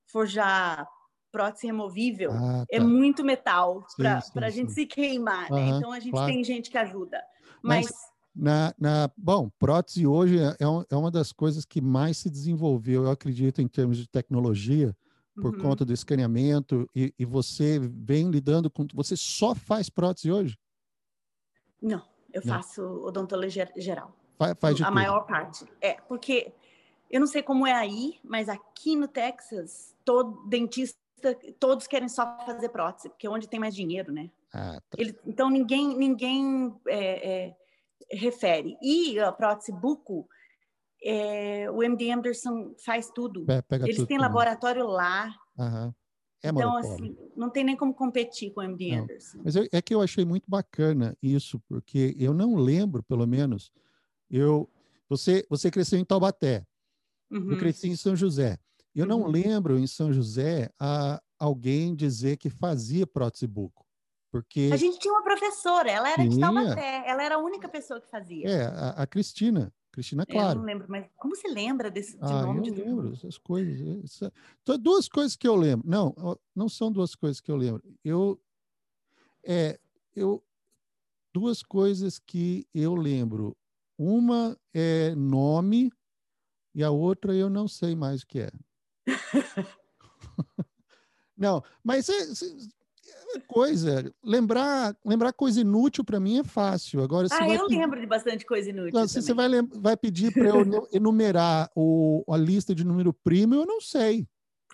forjar 0.08 0.88
prótese 1.32 1.68
removível 1.68 2.32
ah, 2.32 2.66
é 2.70 2.78
tá. 2.78 2.84
é 2.84 2.88
muito 2.88 3.24
metal 3.24 3.86
para 3.98 4.48
a 4.48 4.50
gente 4.50 4.72
se 4.72 4.86
queimar, 4.86 5.50
né? 5.50 5.70
Então 5.70 5.92
a 5.92 6.00
gente 6.00 6.12
claro. 6.12 6.32
tem 6.32 6.44
gente 6.44 6.70
que 6.70 6.78
ajuda. 6.78 7.22
Mas, 7.62 7.86
Mas 7.86 8.12
na, 8.36 8.74
na, 8.80 9.12
bom, 9.18 9.50
prótese 9.60 10.08
hoje 10.08 10.40
é, 10.40 10.48
é, 10.48 10.66
é, 10.90 10.96
uma 10.96 11.12
das 11.12 11.32
coisas 11.32 11.66
que 11.66 11.82
mais 11.82 12.18
se 12.18 12.30
desenvolveu, 12.30 13.04
eu 13.04 13.12
acredito, 13.12 13.62
em 13.62 13.68
termos 13.68 13.98
de 13.98 14.08
tecnologia, 14.08 14.96
por 15.36 15.54
uhum. 15.54 15.62
conta 15.62 15.86
do 15.86 15.94
escaneamento, 15.94 16.90
e, 16.96 17.14
e, 17.18 17.26
você 17.26 17.80
vem 17.80 18.30
lidando 18.30 18.70
com. 18.70 18.86
Você 18.94 19.16
só 19.16 19.56
faz 19.56 19.90
prótese 19.90 20.32
hoje? 20.32 20.58
Não, 21.82 22.02
eu 22.34 22.42
não. 22.44 22.54
faço 22.54 22.82
odontologia 23.06 23.70
geral. 23.78 24.16
Faz, 24.38 24.58
faz 24.60 24.76
de 24.76 24.84
A 24.84 24.88
tudo. 24.88 24.96
maior 24.96 25.22
parte. 25.22 25.66
É, 25.82 25.94
porque 25.94 26.54
eu 27.10 27.20
não 27.20 27.28
sei 27.28 27.44
como 27.44 27.68
é 27.68 27.74
aí, 27.74 28.20
mas 28.24 28.50
aqui 28.50 28.96
no 28.96 29.08
Texas, 29.08 29.96
todo 30.06 30.48
dentista, 30.48 30.98
todos 31.60 31.88
querem 31.88 32.10
só 32.10 32.38
fazer 32.46 32.70
prótese, 32.70 33.10
porque 33.10 33.28
é 33.28 33.30
onde 33.30 33.48
tem 33.48 33.60
mais 33.60 33.76
dinheiro, 33.76 34.12
né? 34.12 34.30
Ah, 34.54 34.82
tá. 34.90 34.98
Ele, 34.98 35.18
então 35.26 35.50
ninguém, 35.50 35.96
ninguém 35.96 36.74
é, 36.88 37.30
é, 37.30 37.56
refere. 38.12 38.78
E 38.82 39.20
a 39.20 39.32
prótese 39.32 39.72
buco, 39.72 40.28
é, 41.04 41.70
o 41.72 41.82
MD 41.82 42.12
Anderson 42.12 42.76
faz 42.84 43.10
tudo. 43.10 43.46
Eles 43.82 43.98
tudo 43.98 44.08
têm 44.08 44.18
laboratório 44.18 44.86
lá. 44.88 45.34
É 46.44 46.50
então, 46.50 46.76
assim, 46.76 47.16
não 47.36 47.52
tem 47.52 47.64
nem 47.64 47.78
como 47.78 47.94
competir 47.94 48.52
com 48.52 48.62
o 48.62 48.64
MD 48.64 48.96
não. 48.96 49.04
Anderson. 49.04 49.42
Mas 49.44 49.56
eu, 49.56 49.68
é 49.72 49.82
que 49.82 49.94
eu 49.94 50.02
achei 50.02 50.26
muito 50.26 50.50
bacana 50.50 51.16
isso, 51.22 51.60
porque 51.68 52.16
eu 52.18 52.34
não 52.34 52.56
lembro, 52.56 53.04
pelo 53.04 53.28
menos, 53.28 53.72
eu 54.30 54.68
você 55.08 55.46
você 55.50 55.70
cresceu 55.70 56.00
em 56.00 56.06
Taubaté, 56.06 56.66
uhum. 57.30 57.52
eu 57.52 57.58
cresci 57.60 57.90
em 57.90 57.96
São 57.96 58.16
José. 58.16 58.58
Eu 58.94 59.04
uhum. 59.04 59.10
não 59.10 59.28
lembro 59.28 59.80
em 59.80 59.88
São 59.88 60.12
José 60.12 60.70
a, 60.80 61.22
alguém 61.40 61.96
dizer 61.96 62.38
que 62.38 62.50
fazia 62.50 63.08
prótese 63.08 63.48
buco. 63.48 63.86
Porque... 64.32 64.70
A 64.72 64.78
gente 64.78 65.00
tinha 65.00 65.14
uma 65.14 65.24
professora, 65.24 65.92
ela 65.92 66.10
era 66.10 66.24
tinha. 66.24 66.30
de 66.30 66.40
Taubaté, 66.40 67.04
ela 67.06 67.24
era 67.24 67.36
a 67.36 67.38
única 67.38 67.68
pessoa 67.68 68.00
que 68.00 68.10
fazia. 68.10 68.48
É, 68.48 68.66
a, 68.66 68.90
a 68.92 69.08
Cristina, 69.08 69.74
Cristina 69.92 70.26
Claro. 70.26 70.52
Eu 70.52 70.56
não 70.60 70.66
lembro, 70.66 70.86
mas 70.90 71.06
como 71.18 71.36
você 71.36 71.50
lembra 71.50 71.92
desse 71.92 72.14
de 72.18 72.24
ah, 72.24 72.44
nome 72.44 72.60
eu 72.70 72.74
de 72.74 72.82
lembro 72.82 73.14
essas 73.14 73.38
coisas. 73.38 74.04
Essa... 74.06 74.32
Então, 74.62 74.78
duas 74.78 75.10
coisas 75.10 75.36
que 75.36 75.48
eu 75.48 75.56
lembro. 75.56 75.88
Não, 75.88 76.16
não 76.56 76.70
são 76.70 76.92
duas 76.92 77.14
coisas 77.14 77.42
que 77.42 77.52
eu 77.52 77.58
lembro. 77.58 77.84
Eu, 78.04 78.40
é, 79.44 79.78
eu, 80.16 80.42
duas 81.34 81.62
coisas 81.62 82.18
que 82.18 82.66
eu 82.74 82.96
lembro. 82.96 83.56
Uma 83.98 84.58
é 84.74 85.14
nome 85.14 85.92
e 86.74 86.84
a 86.84 86.90
outra 86.90 87.36
eu 87.36 87.50
não 87.50 87.68
sei 87.68 87.96
mais 87.96 88.22
o 88.22 88.28
que 88.28 88.40
é. 88.40 88.52
não, 91.38 91.64
mas 91.84 92.10
é, 92.10 92.14
coisa. 93.48 94.14
Lembrar, 94.24 94.96
lembrar 95.06 95.34
coisa 95.34 95.62
inútil 95.62 96.04
para 96.04 96.20
mim 96.20 96.40
é 96.40 96.44
fácil. 96.44 97.02
Agora, 97.02 97.28
ah, 97.32 97.50
eu 97.50 97.68
pedir... 97.68 97.80
lembro 97.80 98.00
de 98.00 98.08
bastante 98.08 98.46
coisa 98.46 98.70
inútil. 98.70 99.08
Se 99.08 99.22
você 99.22 99.34
vai, 99.34 99.50
vai 99.74 99.98
pedir 99.98 100.34
para 100.34 100.48
eu 100.48 100.88
enumerar 100.92 101.70
o, 101.76 102.24
a 102.30 102.38
lista 102.38 102.74
de 102.76 102.84
número 102.84 103.14
primo, 103.14 103.56
eu 103.56 103.66
não 103.66 103.82
sei. 103.82 104.28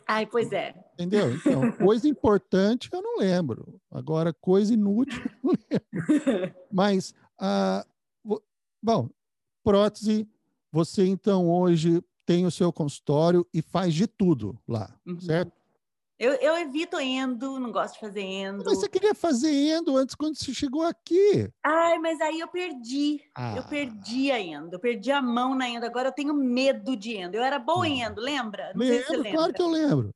Ai, 0.08 0.26
pois 0.26 0.52
é. 0.52 0.74
Entendeu? 0.94 1.36
Então, 1.36 1.72
coisa 1.84 2.08
importante 2.08 2.90
eu 2.92 3.02
não 3.02 3.18
lembro. 3.18 3.80
Agora, 3.92 4.34
coisa 4.34 4.74
inútil 4.74 5.22
eu 5.22 5.32
não 5.44 5.54
lembro. 5.70 6.56
Mas, 6.72 7.14
ah, 7.38 7.86
bom, 8.82 9.10
prótese, 9.64 10.28
você 10.72 11.06
então 11.06 11.50
hoje 11.50 12.02
tem 12.28 12.46
o 12.46 12.52
seu 12.52 12.74
consultório 12.74 13.48
e 13.54 13.62
faz 13.62 13.94
de 13.94 14.06
tudo 14.06 14.60
lá, 14.68 14.94
uhum. 15.08 15.20
certo? 15.22 15.54
Eu, 16.20 16.34
eu 16.34 16.58
evito 16.58 17.00
endo, 17.00 17.60
não 17.60 17.72
gosto 17.72 17.94
de 17.94 18.00
fazer 18.00 18.22
endo. 18.22 18.64
Mas 18.66 18.80
você 18.80 18.90
queria 18.90 19.14
fazer 19.14 19.52
endo 19.52 19.96
antes 19.96 20.14
quando 20.16 20.36
você 20.36 20.52
chegou 20.52 20.82
aqui. 20.82 21.48
Ai, 21.64 22.00
mas 22.00 22.20
aí 22.20 22.40
eu 22.40 22.48
perdi. 22.48 23.22
Ah. 23.36 23.56
Eu 23.56 23.64
perdi 23.64 24.32
a 24.32 24.42
endo. 24.42 24.74
Eu 24.74 24.80
perdi 24.80 25.12
a 25.12 25.22
mão 25.22 25.56
na 25.56 25.70
endo. 25.70 25.86
Agora 25.86 26.10
eu 26.10 26.12
tenho 26.12 26.34
medo 26.34 26.98
de 26.98 27.16
endo. 27.16 27.36
Eu 27.36 27.44
era 27.44 27.60
boa 27.60 27.88
em 27.88 28.02
endo, 28.02 28.20
lembra? 28.20 28.74
Não 28.74 28.84
lembro, 28.84 29.24
se 29.24 29.32
claro 29.32 29.54
que 29.54 29.62
eu 29.62 29.70
lembro. 29.70 30.10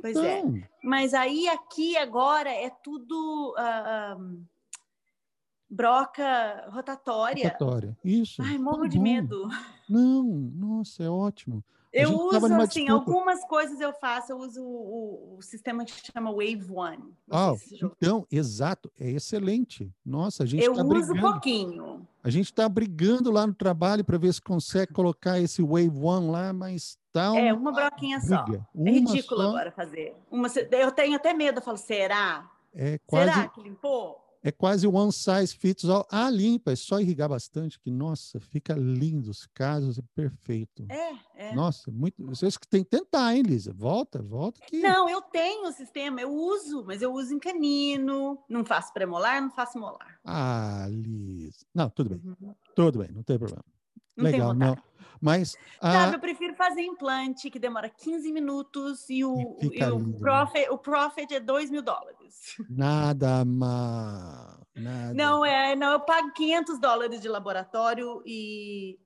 Pois 0.00 0.16
é. 0.16 0.38
então... 0.38 0.56
é. 0.56 0.68
Mas 0.82 1.12
aí 1.12 1.46
aqui 1.46 1.96
agora 1.98 2.50
é 2.50 2.70
tudo. 2.82 3.54
Uh, 3.54 4.42
broca 5.68 6.68
rotatória. 6.70 7.44
Rotatória, 7.44 7.96
isso. 8.04 8.42
Ai, 8.42 8.58
morro 8.58 8.82
tá 8.82 8.88
de 8.88 8.98
medo. 8.98 9.48
Não, 9.88 10.22
nossa, 10.24 11.02
é 11.02 11.10
ótimo. 11.10 11.62
Eu 11.92 12.10
uso, 12.10 12.36
assim, 12.56 12.84
disputa. 12.84 12.92
algumas 12.92 13.42
coisas 13.44 13.80
eu 13.80 13.90
faço, 13.94 14.30
eu 14.30 14.36
uso 14.36 14.62
o, 14.62 15.36
o 15.38 15.42
sistema 15.42 15.82
que 15.82 15.92
chama 16.12 16.30
Wave 16.30 16.66
One. 16.70 17.14
Ah, 17.30 17.54
então, 17.82 18.26
exato, 18.30 18.92
é 19.00 19.08
excelente. 19.10 19.90
Nossa, 20.04 20.42
a 20.42 20.46
gente 20.46 20.62
Eu 20.62 20.74
tá 20.74 20.82
uso 20.82 20.88
brigando. 20.88 21.20
pouquinho. 21.20 22.06
A 22.22 22.28
gente 22.28 22.46
está 22.46 22.68
brigando 22.68 23.30
lá 23.30 23.46
no 23.46 23.54
trabalho 23.54 24.04
para 24.04 24.18
ver 24.18 24.30
se 24.34 24.42
consegue 24.42 24.92
colocar 24.92 25.40
esse 25.40 25.62
Wave 25.62 25.98
One 25.98 26.28
lá, 26.30 26.52
mas 26.52 26.98
tá 27.12 27.34
É, 27.34 27.50
uma 27.54 27.72
broquinha 27.72 28.20
só. 28.20 28.44
Uma 28.74 28.88
é 28.90 28.92
ridículo 28.92 29.40
só. 29.40 29.48
agora 29.48 29.70
fazer. 29.72 30.14
Uma, 30.30 30.48
eu 30.72 30.92
tenho 30.92 31.16
até 31.16 31.32
medo, 31.32 31.60
eu 31.60 31.62
falo, 31.62 31.78
será? 31.78 32.50
É 32.74 32.98
quase... 33.06 33.32
Será 33.32 33.48
que 33.48 33.62
limpou? 33.62 34.25
É 34.42 34.52
quase 34.52 34.86
one 34.86 35.12
size 35.12 35.54
fits 35.54 35.84
all. 35.84 36.06
Ah, 36.10 36.30
limpa, 36.30 36.72
é 36.72 36.76
só 36.76 37.00
irrigar 37.00 37.28
bastante, 37.28 37.78
que, 37.78 37.90
nossa, 37.90 38.38
fica 38.40 38.74
lindo, 38.74 39.30
os 39.30 39.46
casos, 39.46 39.98
é 39.98 40.02
perfeito. 40.14 40.86
É, 40.88 41.48
é. 41.48 41.54
Nossa, 41.54 41.90
muito. 41.90 42.24
Vocês 42.24 42.56
que 42.56 42.66
tem 42.66 42.82
que 42.84 42.90
tentar, 42.90 43.34
hein, 43.34 43.42
Lisa? 43.42 43.72
Volta, 43.72 44.22
volta 44.22 44.60
aqui. 44.62 44.80
Não, 44.80 45.08
eu 45.08 45.20
tenho 45.22 45.68
o 45.68 45.72
sistema, 45.72 46.20
eu 46.20 46.32
uso, 46.32 46.84
mas 46.86 47.02
eu 47.02 47.12
uso 47.12 47.34
em 47.34 47.38
canino, 47.38 48.38
não 48.48 48.64
faço 48.64 48.92
pré-molar, 48.92 49.42
não 49.42 49.50
faço 49.50 49.78
molar. 49.78 50.18
Ah, 50.24 50.86
Lisa. 50.88 51.64
Não, 51.74 51.90
tudo 51.90 52.10
bem. 52.10 52.20
Uhum. 52.24 52.54
Tudo 52.74 52.98
bem, 53.00 53.08
não 53.12 53.22
tem 53.22 53.38
problema. 53.38 53.64
Não 54.16 54.24
Legal, 54.24 54.54
não. 54.54 54.76
Mas. 55.20 55.56
Sabe, 55.80 56.16
eu 56.16 56.20
prefiro 56.20 56.54
fazer 56.54 56.82
implante, 56.82 57.50
que 57.50 57.58
demora 57.58 57.88
15 57.88 58.32
minutos, 58.32 59.08
e 59.08 59.24
o, 59.24 59.56
e, 59.60 59.78
e 59.78 59.84
o, 59.84 59.98
lindo, 59.98 60.18
profit, 60.18 60.60
né? 60.60 60.70
o 60.70 60.78
profit 60.78 61.34
é 61.34 61.40
2 61.40 61.70
mil 61.70 61.82
dólares. 61.82 62.56
Nada 62.68 63.44
mal. 63.44 64.66
Nada. 64.74 65.14
Não, 65.14 65.44
é, 65.44 65.74
não, 65.74 65.92
eu 65.92 66.00
pago 66.00 66.32
500 66.32 66.78
dólares 66.78 67.20
de 67.20 67.28
laboratório 67.28 68.22
e. 68.26 68.98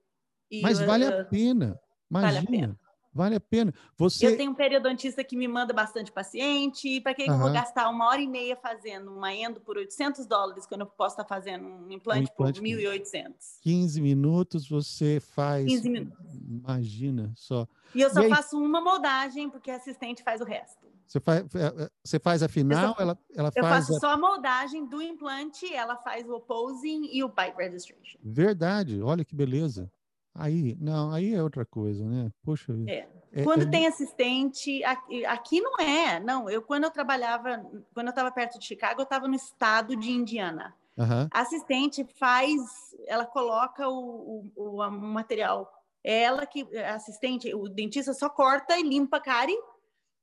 e 0.51 0.63
Mas 0.63 0.81
vale 0.81 1.07
a 1.07 1.25
pena. 1.25 1.81
Imagina. 2.11 2.33
Vale 2.33 2.39
a 2.39 2.51
pena. 2.51 2.80
Vale 3.13 3.35
a 3.35 3.41
pena. 3.41 3.75
Você... 3.97 4.27
Eu 4.27 4.37
tenho 4.37 4.53
um 4.53 4.55
periodontista 4.55 5.25
que 5.25 5.37
me 5.37 5.49
manda 5.49 5.73
bastante 5.73 6.13
paciente. 6.13 7.01
Para 7.01 7.13
que 7.13 7.25
uhum. 7.25 7.35
eu 7.35 7.39
vou 7.39 7.53
gastar 7.53 7.89
uma 7.89 8.07
hora 8.07 8.21
e 8.21 8.27
meia 8.27 8.57
fazendo 8.57 9.13
uma 9.13 9.35
endo 9.35 9.61
por 9.61 9.77
800 9.77 10.27
dólares 10.27 10.65
quando 10.65 10.83
eu 10.83 10.87
posso 10.87 11.15
estar 11.15 11.25
fazendo 11.25 11.67
um 11.67 11.91
implante, 11.91 12.31
um 12.31 12.33
implante 12.33 12.61
por 12.61 12.69
1.800? 12.69 13.33
15 13.63 14.01
minutos 14.01 14.69
você 14.69 15.21
faz. 15.21 15.67
15 15.67 15.91
minutos. 15.91 16.35
Imagina 16.49 17.33
só. 17.35 17.67
E 17.95 18.01
eu 18.01 18.11
só 18.11 18.23
e 18.23 18.29
faço 18.29 18.57
uma 18.57 18.81
moldagem, 18.81 19.51
porque 19.51 19.71
a 19.71 19.77
assistente 19.77 20.23
faz 20.23 20.41
o 20.41 20.45
resto. 20.45 20.89
Você 21.11 21.19
faz, 21.19 21.55
é, 21.57 21.67
é, 21.67 21.91
você 22.05 22.21
faz 22.21 22.41
a 22.41 22.49
final, 22.49 22.95
só, 22.95 23.03
ela, 23.03 23.19
ela 23.35 23.51
eu 23.57 23.63
faz. 23.65 23.89
Eu 23.89 23.95
faço 23.95 23.97
a... 23.97 23.99
só 23.99 24.15
a 24.15 24.17
moldagem 24.17 24.87
do 24.87 25.03
implante, 25.03 25.73
ela 25.75 25.97
faz 25.97 26.29
o 26.29 26.37
opposing 26.37 27.09
e 27.13 27.25
o 27.25 27.29
bite 27.29 27.57
registration. 27.57 28.17
Verdade, 28.23 29.03
olha 29.03 29.25
que 29.25 29.35
beleza. 29.35 29.91
Aí, 30.35 30.77
não, 30.81 31.11
aí 31.11 31.35
é 31.35 31.43
outra 31.43 31.65
coisa, 31.65 32.05
né? 32.05 32.31
Poxa 32.43 32.73
é. 32.87 33.09
É, 33.33 33.45
quando 33.45 33.63
é... 33.63 33.67
tem 33.67 33.87
assistente, 33.87 34.83
aqui, 34.85 35.25
aqui, 35.25 35.61
não 35.61 35.79
é. 35.79 36.19
Não, 36.21 36.51
eu 36.51 36.63
quando 36.63 36.85
eu 36.85 36.91
trabalhava, 36.91 37.65
quando 37.95 38.07
eu 38.07 38.11
estava 38.11 38.31
perto 38.31 38.59
de 38.59 38.67
Chicago, 38.67 39.01
eu 39.01 39.05
estava 39.05 39.29
no 39.29 39.35
estado 39.35 39.95
de 39.97 40.11
Indiana. 40.11 40.75
Uhum. 40.97 41.29
A 41.33 41.41
assistente 41.41 42.05
faz, 42.19 42.61
ela 43.07 43.25
coloca 43.25 43.89
o, 43.89 44.51
o, 44.55 44.81
o, 44.81 44.91
material. 44.91 45.71
Ela 46.03 46.45
que, 46.47 46.63
assistente, 46.79 47.55
o 47.55 47.69
dentista 47.69 48.13
só 48.13 48.29
corta 48.29 48.79
e 48.79 48.83
limpa 48.83 49.19
a 49.19 49.21
cárie 49.21 49.59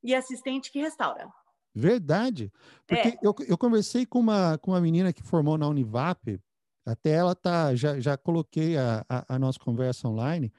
e 0.04 0.14
assistente 0.14 0.72
que 0.72 0.80
restaura. 0.80 1.28
Verdade. 1.74 2.52
Porque 2.86 3.10
é. 3.10 3.18
eu, 3.22 3.34
eu 3.48 3.58
conversei 3.58 4.06
com 4.06 4.20
uma, 4.20 4.58
com 4.58 4.72
uma 4.72 4.82
menina 4.82 5.14
que 5.14 5.24
formou 5.24 5.58
na 5.58 5.68
Univap 5.68 6.40
até 6.88 7.12
ela 7.12 7.36
tá, 7.36 7.76
já, 7.76 8.00
já 8.00 8.16
coloquei 8.16 8.78
a, 8.78 9.06
a, 9.10 9.36
a 9.36 9.40
nossa 9.40 9.60
conversa 9.60 10.08
online. 10.08 10.54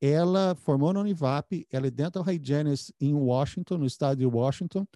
ela 0.00 0.54
formou 0.54 0.94
na 0.94 1.00
Univap, 1.00 1.66
ela 1.70 1.86
é 1.86 1.90
dental 1.90 2.22
hygienist 2.22 2.90
em 2.98 3.12
Washington, 3.12 3.76
no 3.76 3.86
estado 3.86 4.18
de 4.18 4.26
Washington, 4.26 4.86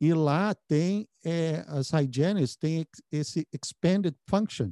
e 0.00 0.14
lá 0.14 0.54
tem 0.54 1.06
é, 1.22 1.62
as 1.68 1.90
hygienists 1.90 2.56
têm 2.56 2.86
esse 3.12 3.46
expanded 3.52 4.16
function. 4.26 4.70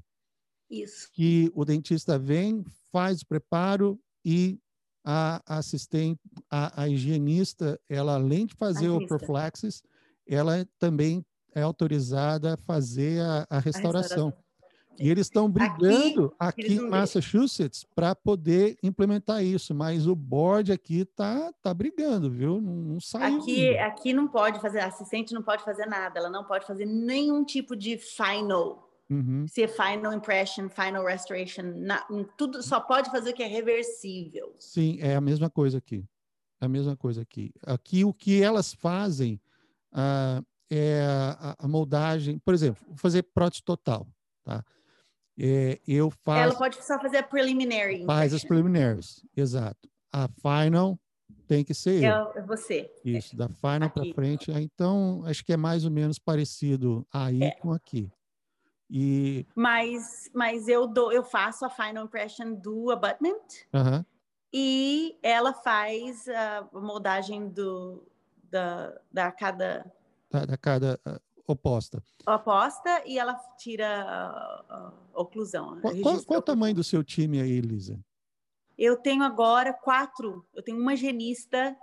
Isso. 0.71 1.11
Que 1.13 1.51
o 1.55 1.67
dentista 1.67 2.19
vem, 2.19 2.65
faz 2.91 3.21
o 3.21 3.27
preparo 3.27 4.01
e 4.25 4.59
a 5.05 5.43
assistente, 5.59 6.21
a, 6.51 6.83
a 6.83 6.89
higienista, 6.89 7.79
ela 7.91 8.15
além 8.15 8.47
de 8.47 8.55
fazer 8.55 8.89
o 8.89 9.07
profilaxis, 9.07 9.83
ela 10.27 10.67
também 10.79 11.23
é 11.55 11.61
autorizada 11.61 12.55
a 12.55 12.57
fazer 12.57 13.21
a, 13.21 13.47
a 13.51 13.59
restauração. 13.59 14.29
A 14.29 14.31
restauração. 14.31 14.48
E 14.99 15.09
eles 15.09 15.27
estão 15.27 15.49
brigando 15.49 16.35
aqui, 16.39 16.63
aqui 16.63 16.75
em 16.75 16.89
Massachusetts 16.89 17.85
para 17.95 18.15
poder 18.15 18.77
implementar 18.83 19.45
isso, 19.45 19.75
mas 19.75 20.07
o 20.07 20.15
board 20.15 20.73
aqui 20.73 21.05
tá, 21.05 21.53
tá 21.63 21.73
brigando, 21.73 22.31
viu? 22.31 22.61
Não, 22.61 22.75
não 22.75 23.01
saiu. 23.01 23.39
Aqui, 23.39 23.79
aqui 23.79 24.13
não 24.13 24.27
pode 24.27 24.61
fazer, 24.61 24.81
a 24.81 24.87
assistente 24.87 25.33
não 25.33 25.43
pode 25.43 25.63
fazer 25.63 25.87
nada, 25.87 26.19
ela 26.19 26.31
não 26.31 26.45
pode 26.45 26.67
fazer 26.67 26.85
nenhum 26.87 27.45
tipo 27.45 27.77
de 27.77 27.97
final. 27.97 28.89
Uhum. 29.11 29.47
Se 29.49 29.63
é 29.63 29.69
final 29.69 30.13
impression, 30.13 30.69
final 30.69 31.05
restoration, 31.05 31.63
na, 31.77 32.07
tudo 32.37 32.63
só 32.63 32.79
pode 32.81 33.11
fazer 33.11 33.31
o 33.31 33.35
que 33.35 33.43
é 33.43 33.47
reversível. 33.47 34.55
Sim, 34.59 34.99
é 35.01 35.15
a 35.17 35.21
mesma 35.21 35.49
coisa 35.49 35.79
aqui. 35.79 36.05
É 36.61 36.67
a 36.67 36.69
mesma 36.69 36.97
coisa 36.97 37.23
aqui. 37.23 37.53
Aqui 37.65 38.05
o 38.05 38.13
que 38.13 38.43
elas 38.43 38.75
fazem 38.75 39.41
uh, 39.93 40.45
é 40.71 41.03
a, 41.41 41.57
a, 41.59 41.69
moldagem, 41.69 42.39
por 42.39 42.53
exemplo, 42.53 42.85
fazer 42.97 43.23
prótese 43.23 43.63
total, 43.63 44.07
tá? 44.45 44.63
É, 45.39 45.79
eu 45.87 46.11
faço. 46.11 46.43
Ela 46.43 46.55
pode 46.55 46.85
só 46.85 46.99
fazer 46.99 47.19
a 47.19 47.23
preliminary. 47.23 48.05
Faz 48.05 48.35
as 48.35 48.43
preliminares, 48.43 49.25
exato. 49.37 49.89
A 50.13 50.29
final 50.29 50.99
tem 51.47 51.65
que 51.65 51.73
ser 51.73 52.03
é, 52.03 52.11
eu. 52.11 52.33
É 52.35 52.43
você. 52.43 52.91
Isso, 53.05 53.37
da 53.37 53.49
final 53.49 53.89
para 53.91 54.13
frente. 54.15 54.51
Então, 54.51 55.23
acho 55.25 55.45
que 55.45 55.53
é 55.53 55.57
mais 55.57 55.85
ou 55.85 55.91
menos 55.91 56.19
parecido 56.19 57.07
aí 57.13 57.43
é. 57.43 57.53
com 57.53 57.73
aqui. 57.73 58.11
E... 58.91 59.47
Mas, 59.55 60.31
mas 60.35 60.67
eu, 60.67 60.87
dou, 60.87 61.13
eu 61.13 61.23
faço 61.23 61.65
a 61.65 61.71
final 61.71 62.05
impression 62.05 62.55
do 62.55 62.91
abutment 62.91 63.67
uhum. 63.73 64.05
e 64.53 65.19
ela 65.23 65.53
faz 65.53 66.27
a 66.29 66.67
moldagem 66.73 67.49
do, 67.49 68.03
da, 68.51 68.99
da 69.13 69.31
cada... 69.31 69.93
Da, 70.31 70.47
da 70.47 70.57
cada 70.57 70.99
oposta. 71.49 72.03
Oposta 72.27 73.03
e 73.07 73.19
ela 73.19 73.35
tira 73.59 74.03
a, 74.03 74.93
a 75.15 75.21
oclusão. 75.21 75.81
Qual, 75.81 75.97
qual, 75.97 76.25
qual 76.25 76.41
o 76.41 76.43
tamanho 76.43 76.75
do 76.75 76.85
seu 76.85 77.03
time 77.03 77.41
aí, 77.41 77.53
Elisa? 77.53 77.99
Eu 78.77 78.97
tenho 78.97 79.23
agora 79.25 79.73
quatro. 79.73 80.47
Eu 80.55 80.63
tenho 80.63 80.79
uma 80.79 80.95
higienista, 80.95 81.77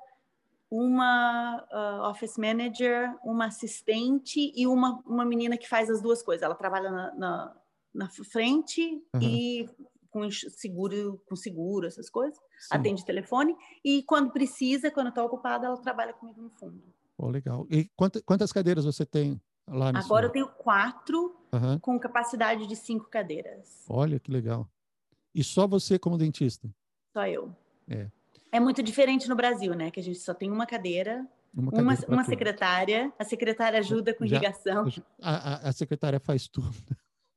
uma 0.71 1.65
uh, 1.71 2.09
office 2.09 2.37
manager, 2.37 3.13
uma 3.23 3.47
assistente 3.47 4.53
e 4.55 4.65
uma, 4.67 5.01
uma 5.05 5.25
menina 5.25 5.57
que 5.57 5.67
faz 5.67 5.89
as 5.89 6.01
duas 6.01 6.21
coisas. 6.21 6.43
Ela 6.43 6.55
trabalha 6.55 6.91
na, 6.91 7.15
na, 7.15 7.55
na 7.93 8.09
frente 8.09 8.81
uhum. 9.13 9.21
e 9.21 9.69
com 10.09 10.31
seguro, 10.31 11.21
com 11.27 11.35
seguro, 11.35 11.85
essas 11.85 12.09
coisas. 12.09 12.37
Sim. 12.37 12.67
Atende 12.71 13.03
telefone. 13.03 13.53
E 13.83 14.01
quando 14.03 14.31
precisa, 14.31 14.89
quando 14.89 15.09
está 15.09 15.21
ocupada, 15.23 15.65
ela 15.65 15.77
trabalha 15.77 16.13
comigo 16.13 16.41
no 16.41 16.49
fundo. 16.51 16.81
Oh, 17.17 17.27
legal. 17.27 17.67
E 17.69 17.89
quantas, 17.95 18.21
quantas 18.21 18.51
cadeiras 18.51 18.85
você 18.85 19.05
tem 19.05 19.41
Agora 19.67 20.27
eu 20.27 20.31
tenho 20.31 20.47
quatro 20.47 21.35
uhum. 21.51 21.79
com 21.79 21.99
capacidade 21.99 22.67
de 22.67 22.75
cinco 22.75 23.05
cadeiras. 23.09 23.83
Olha 23.89 24.19
que 24.19 24.31
legal. 24.31 24.69
E 25.33 25.43
só 25.43 25.67
você 25.67 25.97
como 25.97 26.17
dentista? 26.17 26.69
Só 27.11 27.25
eu. 27.25 27.53
É. 27.87 28.07
É 28.51 28.59
muito 28.59 28.81
diferente 28.83 29.27
no 29.27 29.35
Brasil, 29.35 29.73
né? 29.73 29.91
Que 29.91 29.99
a 29.99 30.03
gente 30.03 30.19
só 30.19 30.33
tem 30.33 30.49
uma 30.51 30.65
cadeira, 30.65 31.27
uma, 31.53 31.71
cadeira 31.71 32.05
uma, 32.07 32.15
uma 32.15 32.23
secretária, 32.23 33.11
a 33.19 33.23
secretária 33.25 33.79
ajuda 33.79 34.13
com 34.13 34.25
Já, 34.25 34.35
irrigação. 34.35 34.87
A, 35.21 35.67
a, 35.67 35.69
a 35.69 35.71
secretária 35.73 36.19
faz 36.19 36.47
tudo. 36.47 36.73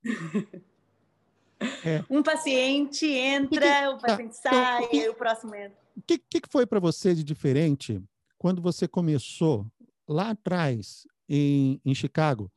é. 1.84 2.04
Um 2.08 2.22
paciente 2.22 3.06
entra, 3.06 3.90
o 3.90 3.98
paciente 3.98 4.40
tá, 4.42 4.50
sai, 4.50 4.84
então, 4.84 4.90
que, 4.90 5.08
o 5.08 5.14
próximo 5.14 5.54
entra. 5.54 5.78
O 5.96 6.02
que, 6.02 6.18
que 6.18 6.42
foi 6.48 6.66
para 6.66 6.78
você 6.78 7.14
de 7.14 7.24
diferente 7.24 8.00
quando 8.36 8.62
você 8.62 8.86
começou 8.86 9.66
lá 10.06 10.30
atrás 10.30 11.04
em, 11.28 11.80
em 11.84 11.94
Chicago, 11.94 12.50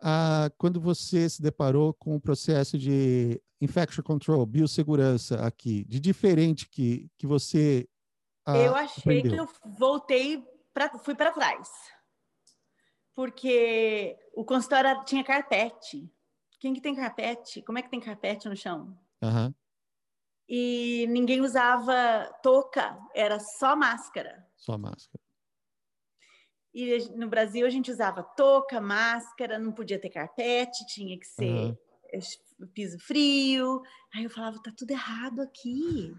ah, 0.00 0.50
quando 0.58 0.80
você 0.80 1.28
se 1.28 1.42
deparou 1.42 1.94
com 1.94 2.14
o 2.14 2.20
processo 2.20 2.78
de 2.78 3.40
infection 3.60 4.02
control, 4.02 4.44
biossegurança 4.46 5.44
aqui, 5.46 5.84
de 5.84 5.98
diferente 5.98 6.68
que, 6.68 7.10
que 7.16 7.26
você 7.26 7.88
ah, 8.46 8.56
Eu 8.56 8.74
achei 8.76 9.00
aprendeu. 9.00 9.32
que 9.32 9.40
eu 9.40 9.72
voltei, 9.78 10.46
pra, 10.72 10.88
fui 11.00 11.14
para 11.14 11.32
trás. 11.32 11.68
Porque 13.14 14.16
o 14.34 14.44
consultório 14.44 15.04
tinha 15.04 15.24
carpete. 15.24 16.08
Quem 16.60 16.72
que 16.72 16.80
tem 16.80 16.94
carpete? 16.94 17.62
Como 17.62 17.78
é 17.78 17.82
que 17.82 17.90
tem 17.90 17.98
carpete 17.98 18.48
no 18.48 18.56
chão? 18.56 18.96
Uhum. 19.22 19.52
E 20.48 21.06
ninguém 21.08 21.40
usava 21.40 22.30
touca, 22.42 22.96
era 23.14 23.40
só 23.40 23.74
máscara. 23.74 24.46
Só 24.54 24.78
máscara. 24.78 25.25
E 26.76 27.08
no 27.16 27.26
Brasil 27.26 27.66
a 27.66 27.70
gente 27.70 27.90
usava 27.90 28.22
touca, 28.22 28.82
máscara, 28.82 29.58
não 29.58 29.72
podia 29.72 29.98
ter 29.98 30.10
carpete, 30.10 30.86
tinha 30.86 31.18
que 31.18 31.26
ser 31.26 31.74
uhum. 32.12 32.66
piso 32.74 32.98
frio. 32.98 33.80
Aí 34.14 34.24
eu 34.24 34.28
falava, 34.28 34.62
tá 34.62 34.70
tudo 34.76 34.90
errado 34.90 35.40
aqui. 35.40 36.14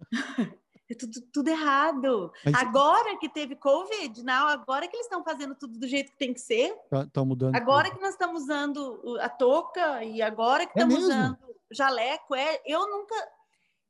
é 0.88 0.94
tudo, 0.94 1.20
tudo 1.30 1.48
errado. 1.48 2.32
Mas... 2.42 2.54
Agora 2.54 3.18
que 3.18 3.28
teve 3.28 3.54
Covid, 3.54 4.22
não, 4.22 4.48
agora 4.48 4.88
que 4.88 4.96
eles 4.96 5.04
estão 5.04 5.22
fazendo 5.22 5.54
tudo 5.54 5.78
do 5.78 5.86
jeito 5.86 6.12
que 6.12 6.18
tem 6.18 6.32
que 6.32 6.40
ser. 6.40 6.74
Estão 6.84 7.06
tá, 7.10 7.22
mudando. 7.22 7.54
Agora 7.54 7.88
tudo. 7.88 7.96
que 7.98 8.02
nós 8.02 8.12
estamos 8.12 8.44
usando 8.44 9.18
a 9.20 9.28
touca 9.28 10.02
e 10.02 10.22
agora 10.22 10.64
que 10.64 10.80
é 10.80 10.82
estamos 10.82 10.94
mesmo? 10.94 11.10
usando 11.10 11.38
jaleco, 11.70 12.34
é, 12.34 12.58
eu 12.64 12.90
nunca, 12.90 13.14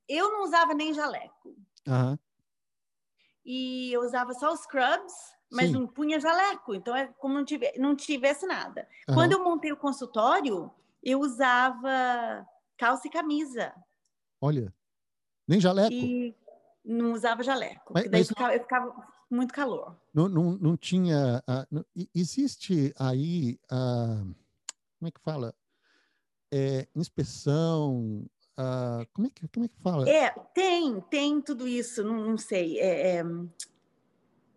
eu 0.08 0.32
não 0.32 0.42
usava 0.42 0.74
nem 0.74 0.92
jaleco. 0.92 1.54
Uhum. 1.86 2.18
E 3.44 3.92
eu 3.92 4.00
usava 4.00 4.34
só 4.34 4.52
os 4.52 4.62
scrubs 4.62 5.38
mas 5.50 5.66
Sim. 5.66 5.72
não 5.72 5.86
punha 5.86 6.20
jaleco, 6.20 6.74
então 6.74 6.94
é 6.94 7.06
como 7.18 7.34
não, 7.34 7.44
tivesse, 7.44 7.78
não 7.78 7.96
tivesse 7.96 8.46
nada. 8.46 8.86
Uhum. 9.08 9.14
Quando 9.14 9.32
eu 9.32 9.44
montei 9.44 9.72
o 9.72 9.76
consultório, 9.76 10.70
eu 11.02 11.20
usava 11.20 12.46
calça 12.76 13.08
e 13.08 13.10
camisa. 13.10 13.72
Olha, 14.40 14.72
nem 15.46 15.60
jaleco? 15.60 15.92
E 15.92 16.34
não 16.84 17.12
usava 17.12 17.42
jaleco, 17.42 17.92
mas, 17.92 18.04
daí 18.10 18.20
mas 18.20 18.28
ficava, 18.28 18.54
eu 18.54 18.60
ficava 18.60 19.08
muito 19.30 19.52
calor. 19.52 19.96
Não, 20.14 20.28
não, 20.28 20.52
não 20.52 20.76
tinha... 20.76 21.42
Uh, 21.48 21.66
não, 21.70 21.84
existe 22.14 22.94
aí... 22.98 23.58
Uh, 23.64 24.34
como 24.98 25.08
é 25.08 25.10
que 25.10 25.20
fala? 25.20 25.54
É, 26.52 26.86
inspeção, 26.94 28.26
Uh, 28.60 29.06
como, 29.14 29.26
é 29.26 29.30
que, 29.30 29.48
como 29.48 29.64
é 29.64 29.68
que 29.68 29.80
fala? 29.80 30.06
É, 30.06 30.28
tem, 30.52 31.00
tem 31.02 31.40
tudo 31.40 31.66
isso, 31.66 32.04
não, 32.04 32.26
não 32.26 32.36
sei. 32.36 32.78
É, 32.78 33.16
é, 33.16 33.24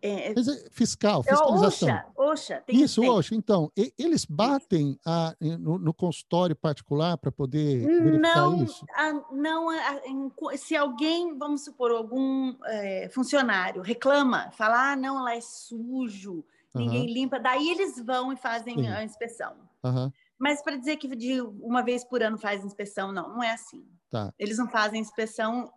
é, 0.06 0.32
é, 0.32 0.34
fiscal, 0.70 1.22
é 1.26 1.30
fiscalização. 1.30 1.88
Oxa, 1.88 2.06
Oxa. 2.14 2.62
Tem 2.66 2.82
Isso, 2.82 3.02
Oxa. 3.02 3.34
Então, 3.34 3.72
e, 3.74 3.90
eles 3.98 4.26
batem 4.26 4.98
a, 5.06 5.34
no, 5.40 5.78
no, 5.78 5.94
consultório 5.94 6.54
particular 6.54 7.16
para 7.16 7.32
poder 7.32 7.86
verificar 7.86 8.34
não, 8.36 8.62
isso? 8.62 8.84
A, 8.94 9.12
não, 9.32 9.70
a, 9.70 10.56
se 10.58 10.76
alguém, 10.76 11.38
vamos 11.38 11.64
supor, 11.64 11.90
algum 11.90 12.54
é, 12.66 13.08
funcionário 13.08 13.80
reclama, 13.80 14.50
fala, 14.52 14.92
ah, 14.92 14.96
não, 14.96 15.22
lá 15.24 15.34
é 15.34 15.40
sujo, 15.40 16.44
ninguém 16.74 17.10
limpa, 17.10 17.40
daí 17.40 17.70
eles 17.70 17.98
vão 18.04 18.30
e 18.30 18.36
fazem 18.36 18.74
Sim. 18.74 18.88
a 18.88 19.02
inspeção. 19.02 19.54
Uhum. 19.82 20.12
Mas 20.38 20.62
para 20.62 20.76
dizer 20.76 20.96
que 20.96 21.08
de 21.16 21.40
uma 21.40 21.82
vez 21.82 22.04
por 22.04 22.22
ano 22.22 22.36
faz 22.36 22.62
inspeção, 22.62 23.10
não, 23.10 23.30
não 23.30 23.42
é 23.42 23.52
assim. 23.52 23.86
Tá. 24.14 24.32
Eles 24.38 24.58
não 24.58 24.68
fazem 24.68 25.00
inspeção 25.00 25.72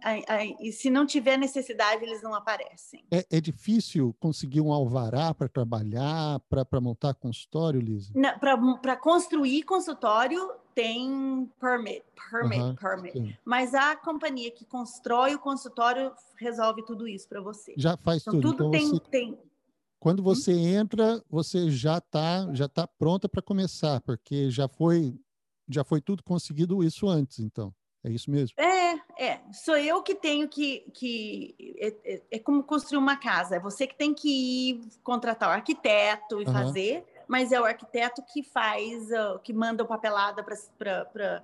e 0.60 0.72
se 0.72 0.92
não 0.92 1.08
tiver 1.08 1.38
necessidade, 1.38 2.04
eles 2.04 2.22
não 2.22 2.36
aparecem. 2.36 3.04
É, 3.10 3.26
é 3.32 3.42
difícil 3.42 4.16
conseguir 4.20 4.62
um 4.62 4.72
alvará 4.72 5.34
para 5.34 5.50
trabalhar, 5.50 6.40
para 6.42 6.80
montar 6.80 7.16
consultório, 7.16 7.82
Lisa? 7.82 8.14
Para 8.40 8.96
construir 8.96 9.64
consultório, 9.64 10.52
tem 10.76 11.52
permit, 11.60 12.04
permit, 12.30 12.62
uhum, 12.62 12.76
permit. 12.76 13.14
Sim. 13.14 13.36
Mas 13.44 13.74
a 13.74 13.96
companhia 13.96 14.52
que 14.52 14.66
constrói 14.66 15.34
o 15.34 15.40
consultório 15.40 16.14
resolve 16.36 16.86
tudo 16.86 17.08
isso 17.08 17.28
para 17.28 17.42
você. 17.42 17.74
Já 17.76 17.98
faz 17.98 18.22
então, 18.22 18.40
tudo. 18.40 18.52
Tudo 18.52 18.68
então, 18.68 18.72
tem, 18.72 18.88
você... 18.88 19.00
tem 19.10 19.40
quando 20.00 20.20
hum? 20.20 20.24
você 20.24 20.52
entra, 20.52 21.24
você 21.28 21.72
já 21.72 21.98
está 21.98 22.54
já 22.54 22.70
tá 22.70 22.86
pronta 22.86 23.28
para 23.28 23.42
começar, 23.42 24.00
porque 24.02 24.52
já 24.52 24.68
foi 24.68 25.20
já 25.68 25.84
foi 25.84 26.00
tudo 26.00 26.22
conseguido 26.22 26.84
isso 26.84 27.10
antes, 27.10 27.40
então. 27.40 27.74
É 28.08 28.10
isso 28.10 28.32
mesmo? 28.32 28.56
É, 28.58 28.94
é. 29.22 29.42
Sou 29.52 29.78
eu 29.78 30.02
que 30.02 30.16
tenho 30.16 30.48
que. 30.48 30.90
que 30.94 31.76
é, 31.78 32.14
é, 32.14 32.22
é 32.32 32.40
como 32.40 32.64
construir 32.64 32.98
uma 32.98 33.18
casa. 33.18 33.58
É 33.58 33.60
você 33.60 33.86
que 33.86 33.96
tem 33.96 34.14
que 34.14 34.30
ir 34.30 34.82
contratar 35.04 35.50
o 35.50 35.52
arquiteto 35.52 36.42
e 36.42 36.46
uhum. 36.46 36.54
fazer, 36.54 37.06
mas 37.28 37.52
é 37.52 37.60
o 37.60 37.66
arquiteto 37.66 38.24
que 38.24 38.42
faz, 38.42 39.12
uh, 39.12 39.40
que 39.44 39.52
manda 39.52 39.84
o 39.84 39.88
papelada 39.88 40.42
para 40.42 41.44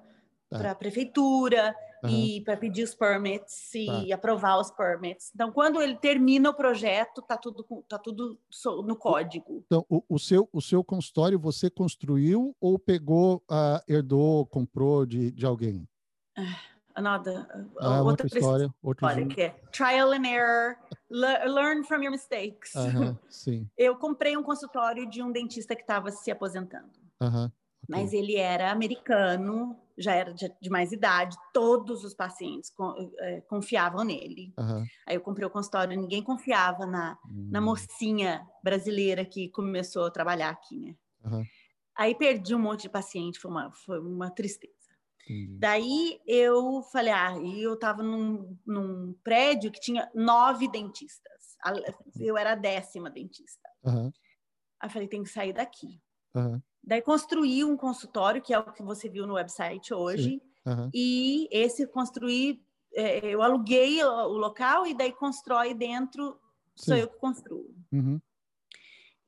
tá. 0.49 0.71
a 0.71 0.75
prefeitura. 0.75 1.75
uhum. 2.03 2.09
e 2.09 2.41
para 2.41 2.57
pedir 2.57 2.83
os 2.83 2.93
permits 2.93 3.73
e 3.75 3.85
tá. 3.85 4.15
aprovar 4.15 4.59
os 4.59 4.71
permits. 4.71 5.31
Então, 5.33 5.51
quando 5.51 5.81
ele 5.81 5.95
termina 5.95 6.49
o 6.49 6.53
projeto, 6.53 7.21
tá 7.21 7.37
tudo 7.37 7.65
tá 7.87 7.97
tudo 7.97 8.37
no 8.85 8.95
código. 8.95 9.63
Então, 9.65 9.85
o, 9.89 10.03
o 10.07 10.19
seu 10.19 10.47
o 10.51 10.61
seu 10.61 10.83
consultório 10.83 11.39
você 11.39 11.69
construiu 11.69 12.55
ou 12.59 12.77
pegou, 12.77 13.43
uh, 13.49 13.81
herdou, 13.87 14.45
comprou 14.45 15.05
de, 15.05 15.31
de 15.31 15.45
alguém? 15.45 15.87
Another, 16.95 17.47
ah, 17.79 18.03
outra 18.03 18.27
história, 18.27 18.73
outra 18.81 19.07
história 19.07 19.27
que 19.27 19.41
é 19.41 19.49
trial 19.71 20.11
and 20.11 20.27
error, 20.27 20.77
learn 21.09 21.83
from 21.83 22.03
your 22.03 22.11
mistakes. 22.11 22.71
Uh 22.75 23.17
sim. 23.29 23.67
Eu 23.75 23.95
comprei 23.95 24.37
um 24.37 24.43
consultório 24.43 25.09
de 25.09 25.21
um 25.21 25.31
dentista 25.31 25.75
que 25.75 25.81
estava 25.81 26.11
se 26.11 26.29
aposentando. 26.29 26.91
Uh 27.19 27.25
okay. 27.45 27.51
Mas 27.89 28.13
ele 28.13 28.35
era 28.35 28.71
americano, 28.71 29.75
já 29.97 30.13
era 30.13 30.33
de, 30.33 30.51
de 30.61 30.69
mais 30.69 30.91
idade, 30.91 31.35
todos 31.51 32.03
os 32.03 32.13
pacientes 32.13 32.71
é, 33.19 33.41
confiavam 33.41 34.03
nele. 34.03 34.53
Aí 35.07 35.15
eu 35.15 35.21
comprei 35.21 35.47
o 35.47 35.51
consultório, 35.51 35.99
ninguém 35.99 36.21
confiava 36.23 36.85
na, 36.85 37.17
na 37.25 37.59
hum. 37.59 37.63
mocinha 37.63 38.47
brasileira 38.63 39.25
que 39.25 39.49
começou 39.49 40.05
a 40.05 40.11
trabalhar 40.11 40.49
aqui, 40.49 40.79
né? 40.79 40.95
Aí 41.95 42.15
perdi 42.15 42.55
um 42.55 42.59
monte 42.59 42.83
de 42.83 42.89
paciente, 42.89 43.39
foi 43.39 43.51
uma, 43.51 43.71
foi 43.71 43.99
uma 43.99 44.29
tristeza. 44.31 44.82
Daí 45.59 46.19
eu 46.27 46.83
falei, 46.91 47.13
ah, 47.13 47.37
e 47.39 47.63
eu 47.63 47.75
estava 47.75 48.03
num, 48.03 48.57
num 48.65 49.13
prédio 49.23 49.71
que 49.71 49.79
tinha 49.79 50.09
nove 50.13 50.67
dentistas. 50.67 51.57
Eu 52.19 52.37
era 52.37 52.51
a 52.51 52.55
décima 52.55 53.09
dentista. 53.09 53.69
Aí 54.79 54.87
eu 54.87 54.89
falei, 54.89 55.07
tem 55.07 55.23
que 55.23 55.29
sair 55.29 55.53
daqui. 55.53 56.01
Uhum. 56.35 56.61
Daí 56.83 57.01
construí 57.01 57.63
um 57.63 57.77
consultório, 57.77 58.41
que 58.41 58.53
é 58.53 58.59
o 58.59 58.73
que 58.73 58.83
você 58.83 59.07
viu 59.07 59.25
no 59.25 59.35
website 59.35 59.93
hoje, 59.93 60.41
uhum. 60.65 60.89
e 60.93 61.47
esse 61.49 61.87
construí, 61.87 62.61
é, 62.93 63.25
eu 63.25 63.41
aluguei 63.41 64.03
o, 64.03 64.09
o, 64.09 64.37
local 64.37 64.85
e 64.85 64.93
daí 64.93 65.13
constrói 65.13 65.73
dentro, 65.73 66.37
Sim. 66.75 66.85
sou 66.85 66.95
eu 66.97 67.07
que 67.07 67.17
construo. 67.17 67.73
Uhum. 67.91 68.19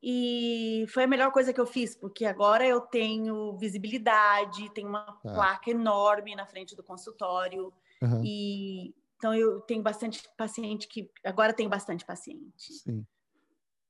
E 0.02 0.84
foi 0.88 1.04
a 1.04 1.06
melhor 1.06 1.32
coisa 1.32 1.52
que 1.52 1.60
eu 1.60 1.66
fiz, 1.66 1.96
porque 1.96 2.24
agora 2.24 2.66
eu 2.66 2.80
tenho 2.80 3.56
visibilidade, 3.56 4.70
tenho 4.72 4.88
uma 4.88 5.04
tá. 5.04 5.32
placa 5.32 5.70
enorme 5.70 6.34
na 6.36 6.46
frente 6.46 6.76
do 6.76 6.82
consultório, 6.82 7.72
uhum. 8.02 8.22
e 8.24 8.94
então 9.16 9.34
eu 9.34 9.60
tenho 9.62 9.82
bastante 9.82 10.22
paciente 10.36 10.86
que 10.86 11.10
agora 11.24 11.52
tem 11.52 11.68
bastante 11.68 12.04
paciente. 12.04 12.72
Sim. 12.84 13.06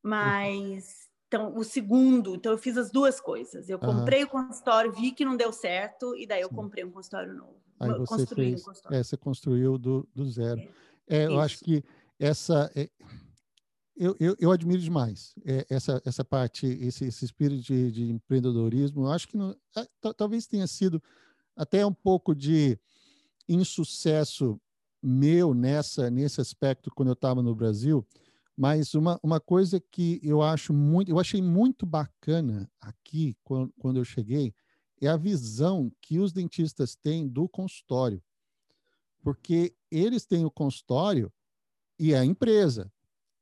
Mas 0.03 1.07
então, 1.27 1.57
o 1.57 1.65
segundo, 1.65 2.37
então 2.37 2.53
eu 2.53 2.59
fiz 2.59 2.77
as 2.77 2.91
duas 2.91 3.21
coisas. 3.21 3.69
Eu 3.69 3.79
comprei 3.79 4.23
o 4.23 4.29
consultório, 4.29 4.93
vi 4.93 5.11
que 5.11 5.25
não 5.25 5.37
deu 5.37 5.53
certo, 5.53 6.17
e 6.17 6.27
daí 6.27 6.41
eu 6.41 6.49
Sim. 6.49 6.55
comprei 6.55 6.85
um 6.85 6.91
consultório 6.91 7.35
novo. 7.35 7.61
Aí 7.81 7.91
você 7.91 8.07
Construí 8.07 8.51
fez, 8.51 8.63
um 8.63 8.65
consultório. 8.65 8.97
É, 8.97 9.03
você 9.03 9.17
construiu 9.17 9.79
do, 9.79 10.09
do 10.15 10.25
zero. 10.31 10.61
É, 11.09 11.25
é 11.25 11.27
eu 11.27 11.41
acho 11.41 11.59
que 11.59 11.85
essa. 12.19 12.71
É, 12.75 12.89
eu, 13.97 14.17
eu, 14.21 14.37
eu, 14.39 14.51
admiro 14.51 14.81
demais 14.81 15.35
é, 15.45 15.67
essa, 15.71 16.03
essa 16.05 16.25
parte, 16.25 16.67
esse, 16.67 17.05
esse 17.07 17.25
espírito 17.25 17.63
de, 17.63 17.91
de, 17.91 18.11
empreendedorismo. 18.11 19.05
Eu 19.05 19.13
acho 19.13 19.27
que 19.27 19.37
não, 19.37 19.57
é, 19.77 19.87
talvez 20.17 20.47
tenha 20.47 20.67
sido 20.67 21.03
até 21.57 21.85
um 21.85 21.95
pouco 21.95 22.35
de 22.35 22.79
insucesso 23.49 24.61
meu 25.03 25.55
nessa 25.55 26.11
nesse 26.11 26.41
aspecto 26.41 26.91
quando 26.95 27.09
eu 27.09 27.15
estava 27.15 27.43
no 27.43 27.55
Brasil 27.55 28.05
mas 28.57 28.95
uma, 28.95 29.21
uma 29.23 29.39
coisa 29.39 29.79
que 29.79 30.19
eu 30.23 30.41
acho 30.41 30.73
muito, 30.73 31.11
eu 31.11 31.21
achei 31.21 31.43
muito 31.43 31.85
bacana 31.85 32.71
aqui 32.81 33.37
quando, 33.45 33.73
quando 33.79 33.97
eu 33.99 34.05
cheguei 34.05 34.55
é 34.99 35.09
a 35.09 35.17
visão 35.17 35.93
que 36.01 36.19
os 36.19 36.33
dentistas 36.33 36.97
têm 36.97 37.29
do 37.29 37.47
consultório. 37.47 38.23
Porque 39.23 39.77
eles 39.91 40.25
têm 40.25 40.47
o 40.47 40.51
consultório 40.51 41.31
e 41.99 42.15
a 42.15 42.25
empresa. 42.25 42.91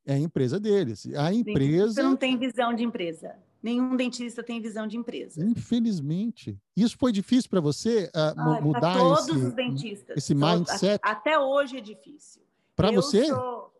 É 0.05 0.13
a 0.13 0.19
empresa 0.19 0.59
deles. 0.59 1.07
A 1.15 1.33
empresa. 1.33 1.93
Você 1.93 2.03
não 2.03 2.15
tem 2.15 2.37
visão 2.37 2.73
de 2.73 2.83
empresa. 2.83 3.35
Nenhum 3.61 3.95
dentista 3.95 4.43
tem 4.43 4.61
visão 4.61 4.85
de 4.85 4.95
empresa. 4.95 5.43
Infelizmente. 5.43 6.55
Isso 6.77 6.95
foi 6.97 7.11
difícil 7.11 7.49
para 7.49 7.59
você 7.59 8.05
uh, 8.15 8.39
ah, 8.39 8.61
mudar 8.61 8.95
todos 8.95 9.27
esse, 9.27 9.37
os 9.37 9.53
dentistas. 9.53 10.17
esse 10.17 10.35
mindset? 10.35 10.99
Até 11.01 11.39
hoje 11.39 11.77
é 11.77 11.81
difícil. 11.81 12.43
Para 12.75 12.91
você? 12.91 13.25
Sou 13.25 13.73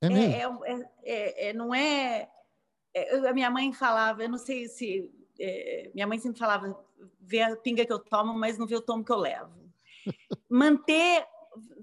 é, 0.00 0.06
é, 0.08 0.42
é, 0.42 0.90
é, 1.02 1.48
é, 1.48 1.52
não 1.52 1.74
é, 1.74 2.28
A 3.28 3.32
minha 3.32 3.50
mãe 3.50 3.72
falava, 3.72 4.22
eu 4.22 4.28
não 4.28 4.38
sei 4.38 4.68
se. 4.68 5.10
minha 5.94 6.06
mãe 6.06 6.18
sempre 6.18 6.38
falava: 6.38 6.78
vê 7.20 7.42
a 7.42 7.56
pinga 7.56 7.84
que 7.84 7.92
eu 7.92 7.98
tomo, 7.98 8.34
mas 8.34 8.58
não 8.58 8.66
vê 8.66 8.76
o 8.76 8.82
tomo 8.82 9.04
que 9.04 9.12
eu 9.12 9.16
levo. 9.16 9.52
Manter, 10.48 11.26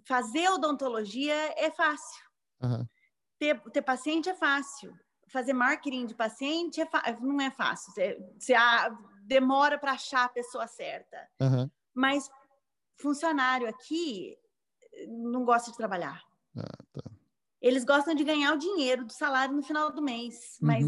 fazer 0.04 0.48
odontologia 0.50 1.34
é 1.58 1.72
fácil. 1.72 2.24
Uhum. 2.62 2.86
Ter, 3.44 3.60
ter 3.72 3.82
paciente 3.82 4.30
é 4.30 4.34
fácil. 4.34 4.98
Fazer 5.28 5.52
marketing 5.52 6.06
de 6.06 6.16
paciente 6.16 6.80
é 6.80 6.88
não 7.20 7.42
é 7.42 7.52
fácil. 7.52 7.92
Você, 7.92 8.18
você 8.40 8.54
demora 9.24 9.78
para 9.78 9.92
achar 9.92 10.24
a 10.24 10.30
pessoa 10.30 10.66
certa. 10.66 11.18
Uhum. 11.42 11.70
Mas 11.94 12.32
funcionário 12.96 13.68
aqui 13.68 14.38
não 15.10 15.44
gosta 15.44 15.72
de 15.72 15.76
trabalhar. 15.76 16.24
Ah, 16.56 16.84
tá. 16.94 17.12
Eles 17.62 17.84
gostam 17.84 18.16
de 18.16 18.24
ganhar 18.24 18.54
o 18.54 18.58
dinheiro 18.58 19.04
do 19.04 19.12
salário 19.12 19.54
no 19.54 19.62
final 19.62 19.92
do 19.92 20.02
mês, 20.02 20.58
uhum. 20.62 20.68
mas 20.68 20.86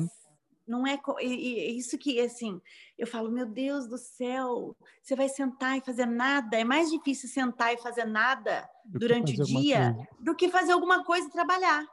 não 0.65 0.87
é 0.87 0.97
isso 1.21 1.97
que 1.97 2.21
assim 2.21 2.59
eu 2.97 3.05
falo 3.05 3.29
meu 3.29 3.45
Deus 3.45 3.85
do 3.87 3.99
céu 3.99 4.75
você 4.99 5.15
vai 5.15 5.29
sentar 5.29 5.77
e 5.77 5.81
fazer 5.81 6.07
nada 6.07 6.57
é 6.57 6.63
mais 6.63 6.89
difícil 6.89 7.29
sentar 7.29 7.71
e 7.71 7.77
fazer 7.77 8.05
nada 8.05 8.67
do 8.83 8.97
durante 8.97 9.39
o 9.39 9.45
dia 9.45 9.95
do 10.19 10.33
que 10.33 10.49
fazer 10.49 10.71
alguma 10.71 11.03
coisa 11.03 11.27
e 11.27 11.31
trabalhar 11.31 11.85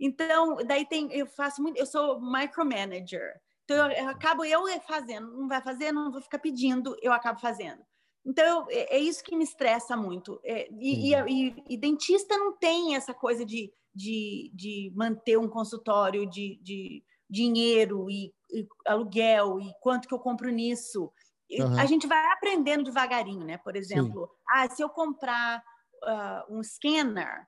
então 0.00 0.56
daí 0.66 0.86
tem 0.86 1.12
eu 1.12 1.26
faço 1.26 1.62
muito 1.62 1.78
eu 1.78 1.86
sou 1.86 2.20
micromanager 2.20 3.40
então 3.64 3.90
eu, 3.90 4.04
eu 4.04 4.08
acabo 4.08 4.44
eu 4.44 4.66
fazendo 4.82 5.30
não 5.32 5.48
vai 5.48 5.62
fazer 5.62 5.92
não 5.92 6.12
vou 6.12 6.20
ficar 6.20 6.38
pedindo 6.38 6.96
eu 7.02 7.12
acabo 7.12 7.40
fazendo 7.40 7.82
então, 8.26 8.66
é, 8.68 8.96
é, 8.96 8.98
isso 8.98 9.22
que 9.22 9.36
me 9.36 9.44
estressa 9.44 9.96
muito. 9.96 10.40
É, 10.44 10.68
e, 10.72 11.14
uhum. 11.14 11.28
e, 11.28 11.64
e, 11.70 11.76
dentista 11.76 12.36
não 12.36 12.56
tem 12.56 12.96
essa 12.96 13.14
coisa 13.14 13.46
de, 13.46 13.72
de, 13.94 14.50
de 14.52 14.92
manter 14.96 15.38
um 15.38 15.48
consultório 15.48 16.28
de, 16.28 16.58
de 16.60 17.04
dinheiro 17.30 18.10
e, 18.10 18.34
e, 18.50 18.66
aluguel 18.84 19.60
e 19.60 19.72
quanto 19.80 20.08
que 20.08 20.14
eu 20.14 20.18
compro 20.18 20.50
nisso. 20.50 21.12
Uhum. 21.48 21.78
A 21.78 21.86
gente 21.86 22.08
vai 22.08 22.32
aprendendo 22.32 22.82
devagarinho, 22.82 23.46
né? 23.46 23.58
Por 23.58 23.76
exemplo, 23.76 24.28
ah, 24.48 24.68
se 24.68 24.82
eu 24.82 24.88
comprar 24.88 25.62
uh, 26.02 26.52
um 26.52 26.60
scanner, 26.64 27.46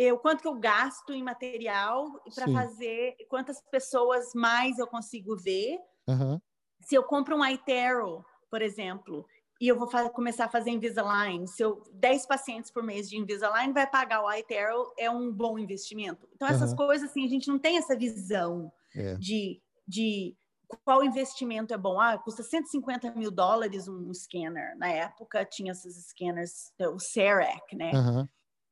eu, 0.00 0.16
quanto 0.16 0.42
que 0.42 0.46
eu 0.46 0.54
gasto 0.54 1.12
em 1.12 1.24
material 1.24 2.22
para 2.32 2.46
fazer, 2.52 3.16
quantas 3.28 3.60
pessoas 3.68 4.32
mais 4.32 4.78
eu 4.78 4.86
consigo 4.86 5.36
ver. 5.36 5.76
Uhum. 6.06 6.40
Se 6.82 6.94
eu 6.94 7.02
compro 7.02 7.36
um 7.36 7.44
iTero, 7.44 8.24
por 8.48 8.62
exemplo, 8.62 9.26
e 9.60 9.66
eu 9.66 9.76
vou 9.76 9.88
começar 10.10 10.44
a 10.44 10.48
fazer 10.48 10.70
Invisalign. 10.70 11.48
Se 11.48 11.64
eu 11.64 11.82
10 11.94 12.26
pacientes 12.26 12.70
por 12.70 12.80
mês 12.80 13.10
de 13.10 13.18
Invisalign 13.18 13.72
vai 13.72 13.90
pagar 13.90 14.22
o 14.22 14.32
iTero, 14.32 14.94
é 14.96 15.10
um 15.10 15.32
bom 15.32 15.58
investimento. 15.58 16.28
Então, 16.32 16.46
essas 16.46 16.70
uhum. 16.70 16.76
coisas, 16.76 17.10
assim, 17.10 17.24
a 17.24 17.28
gente 17.28 17.48
não 17.48 17.58
tem 17.58 17.76
essa 17.76 17.96
visão 17.96 18.70
é. 18.94 19.16
de, 19.16 19.60
de 19.84 20.36
qual 20.84 21.02
investimento 21.02 21.74
é 21.74 21.76
bom. 21.76 22.00
Ah, 22.00 22.16
custa 22.18 22.44
150 22.44 23.16
mil 23.16 23.32
dólares 23.32 23.88
um 23.88 24.14
scanner. 24.14 24.78
Na 24.78 24.90
época, 24.90 25.44
tinha 25.44 25.72
esses 25.72 26.06
scanners, 26.10 26.72
o 26.94 27.00
CEREC, 27.00 27.74
né? 27.74 27.90
Uhum. 27.92 28.28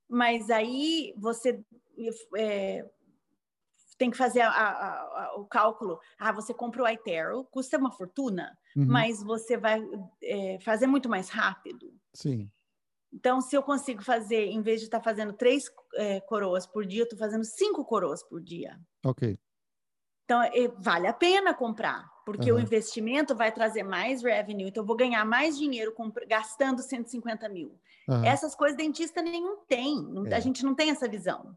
Mas 0.08 0.50
aí 0.50 1.14
você 1.16 1.60
é, 2.36 2.88
tem 3.98 4.10
que 4.10 4.16
fazer 4.16 4.40
a, 4.40 4.50
a, 4.50 5.00
a, 5.00 5.36
o 5.36 5.44
cálculo. 5.46 5.98
Ah, 6.18 6.32
você 6.32 6.52
compra 6.52 6.82
o 6.82 6.88
iTero, 6.88 7.44
custa 7.44 7.78
uma 7.78 7.90
fortuna, 7.90 8.56
uhum. 8.76 8.86
mas 8.86 9.22
você 9.22 9.56
vai 9.56 9.82
é, 10.22 10.58
fazer 10.60 10.86
muito 10.86 11.08
mais 11.08 11.28
rápido. 11.28 11.92
Sim. 12.12 12.50
Então, 13.12 13.40
se 13.40 13.56
eu 13.56 13.62
consigo 13.62 14.02
fazer, 14.02 14.46
em 14.46 14.60
vez 14.60 14.80
de 14.80 14.86
estar 14.86 14.98
tá 14.98 15.04
fazendo 15.04 15.32
três 15.32 15.70
é, 15.94 16.20
coroas 16.20 16.66
por 16.66 16.84
dia, 16.84 17.00
eu 17.00 17.04
estou 17.04 17.18
fazendo 17.18 17.44
cinco 17.44 17.84
coroas 17.84 18.22
por 18.22 18.42
dia. 18.42 18.78
Ok. 19.04 19.38
Então, 20.26 20.42
é, 20.42 20.68
vale 20.76 21.06
a 21.06 21.12
pena 21.12 21.54
comprar, 21.54 22.10
porque 22.24 22.50
uhum. 22.50 22.58
o 22.58 22.60
investimento 22.60 23.32
vai 23.32 23.52
trazer 23.52 23.84
mais 23.84 24.24
revenue, 24.24 24.68
então 24.68 24.82
eu 24.82 24.86
vou 24.86 24.96
ganhar 24.96 25.24
mais 25.24 25.56
dinheiro 25.56 25.94
gastando 26.28 26.82
150 26.82 27.48
mil. 27.48 27.72
Uhum. 28.08 28.24
Essas 28.24 28.52
coisas 28.52 28.76
dentista 28.76 29.22
nenhum 29.22 29.58
tem, 29.68 30.04
é. 30.26 30.34
a 30.34 30.40
gente 30.40 30.64
não 30.64 30.74
tem 30.74 30.90
essa 30.90 31.08
visão. 31.08 31.56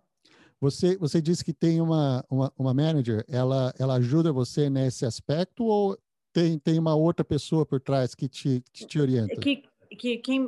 Você, 0.61 0.95
você 0.97 1.20
disse 1.20 1.43
que 1.43 1.51
tem 1.53 1.82
uma, 1.82 2.24
uma, 2.30 2.53
uma, 2.55 2.74
manager, 2.76 3.26
ela, 3.28 3.74
ela 3.80 3.95
ajuda 3.95 4.32
você 4.32 4.70
nesse 4.70 5.03
aspecto 5.03 5.63
ou 5.63 5.97
tem, 6.32 6.59
tem 6.59 6.78
uma 6.78 6.93
outra 6.93 7.26
pessoa 7.26 7.65
por 7.65 7.80
trás 7.80 8.13
que 8.13 8.28
te, 8.28 8.63
que 8.72 8.86
te 8.86 8.99
orienta? 8.99 9.36
Que, 9.39 9.63
que, 9.97 10.17
quem, 10.17 10.47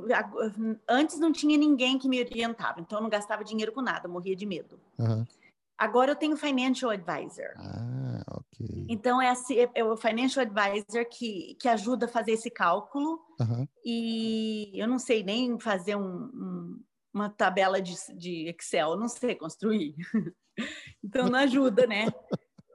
antes 0.87 1.17
não 1.17 1.31
tinha 1.31 1.57
ninguém 1.57 1.97
que 1.97 2.07
me 2.07 2.19
orientava, 2.19 2.79
então 2.81 2.99
eu 2.99 3.01
não 3.01 3.09
gastava 3.09 3.43
dinheiro 3.43 3.71
com 3.71 3.81
nada, 3.81 4.07
morria 4.07 4.35
de 4.35 4.45
medo. 4.45 4.79
Uhum. 4.99 5.25
Agora 5.81 6.11
eu 6.11 6.15
tenho 6.15 6.37
financial 6.37 6.91
advisor. 6.91 7.53
Ah, 7.57 8.23
ok. 8.29 8.85
Então 8.87 9.19
é, 9.19 9.29
assim, 9.29 9.57
é, 9.57 9.69
é 9.73 9.83
o 9.83 9.97
financial 9.97 10.45
advisor 10.45 11.05
que, 11.09 11.55
que 11.59 11.67
ajuda 11.67 12.05
a 12.05 12.09
fazer 12.09 12.33
esse 12.33 12.51
cálculo 12.51 13.19
Uhum. 13.41 13.67
E 13.83 14.71
eu 14.75 14.87
não 14.87 14.99
sei 14.99 15.23
nem 15.23 15.59
fazer 15.59 15.95
um, 15.95 16.25
um, 16.25 16.83
uma 17.11 17.29
tabela 17.29 17.81
de, 17.81 17.95
de 18.15 18.47
Excel, 18.49 18.95
não 18.95 19.07
sei 19.07 19.35
construir. 19.35 19.95
então 21.03 21.27
não 21.27 21.39
ajuda, 21.39 21.87
né? 21.87 22.05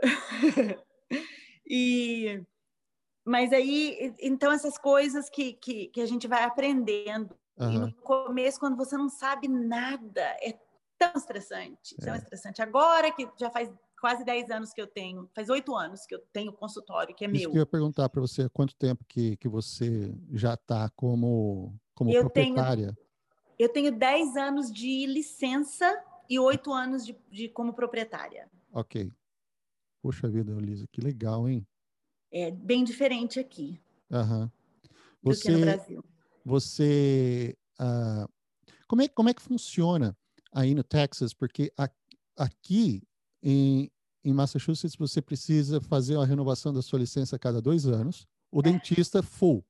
e 1.65 2.43
mas 3.25 3.53
aí, 3.53 4.15
então 4.21 4.53
essas 4.53 4.79
coisas 4.79 5.29
que, 5.29 5.53
que, 5.55 5.89
que 5.89 6.01
a 6.01 6.07
gente 6.07 6.29
vai 6.29 6.45
aprendendo. 6.45 7.37
Uhum. 7.59 7.73
E 7.73 7.79
no 7.79 7.95
começo, 7.95 8.61
quando 8.61 8.77
você 8.77 8.97
não 8.97 9.09
sabe 9.09 9.49
nada, 9.49 10.23
é 10.41 10.57
tão 10.99 11.13
estressante, 11.15 11.95
tão 11.97 12.15
é. 12.15 12.19
estressante. 12.19 12.63
Agora 12.63 13.11
que 13.13 13.29
já 13.39 13.51
faz 13.51 13.73
quase 14.01 14.25
10 14.25 14.51
anos 14.51 14.73
que 14.73 14.81
eu 14.81 14.87
tenho, 14.87 15.29
faz 15.35 15.49
oito 15.49 15.75
anos 15.75 16.07
que 16.07 16.15
eu 16.15 16.21
tenho 16.33 16.53
consultório, 16.53 17.15
que 17.15 17.25
é 17.25 17.29
Isso 17.29 17.41
meu. 17.41 17.51
Que 17.51 17.57
eu 17.57 17.63
ia 17.63 17.67
perguntar 17.67 18.09
para 18.09 18.21
você, 18.21 18.43
há 18.43 18.49
quanto 18.49 18.75
tempo 18.77 19.05
que, 19.09 19.37
que 19.37 19.49
você 19.49 20.15
já 20.33 20.55
está 20.55 20.89
como, 20.91 21.75
como 21.95 22.11
eu 22.11 22.23
proprietária? 22.23 22.95
Tenho, 22.95 23.07
eu 23.59 23.69
tenho 23.73 23.93
10 23.93 24.37
anos 24.37 24.71
de 24.71 25.07
licença 25.07 26.03
e 26.29 26.39
oito 26.39 26.73
anos 26.73 27.07
de, 27.07 27.17
de 27.31 27.49
como 27.49 27.73
proprietária. 27.73 28.51
Ok. 28.73 29.13
Poxa 30.03 30.29
vida, 30.29 30.53
Elisa, 30.53 30.87
que 30.93 31.01
legal, 31.01 31.49
hein? 31.49 31.67
é 32.37 32.51
bem 32.51 32.85
diferente 32.85 33.39
aqui 33.39 33.81
uhum. 34.11 34.51
você, 35.23 35.41
do 35.41 35.43
que 35.43 35.51
no 35.53 35.61
Brasil. 35.61 36.05
Você, 36.45 37.57
uh, 37.81 38.31
como, 38.87 39.03
é, 39.03 39.09
como 39.09 39.29
é 39.29 39.35
que 39.35 39.43
funciona 39.43 40.17
aí 40.57 40.75
no 40.75 40.83
Texas? 40.83 41.35
Porque 41.35 41.73
a, 41.77 41.89
aqui 42.37 43.03
em, 43.43 43.91
em 44.25 44.33
Massachusetts 44.33 44.97
você 44.97 45.21
precisa 45.21 45.81
fazer 45.81 46.17
uma 46.17 46.27
renovação 46.27 46.73
da 46.73 46.83
sua 46.83 46.99
licença 46.99 47.37
a 47.37 47.39
cada 47.39 47.61
dois 47.61 47.87
anos. 47.87 48.27
O 48.51 48.61
é. 48.61 48.63
dentista 48.63 49.23
full, 49.23 49.65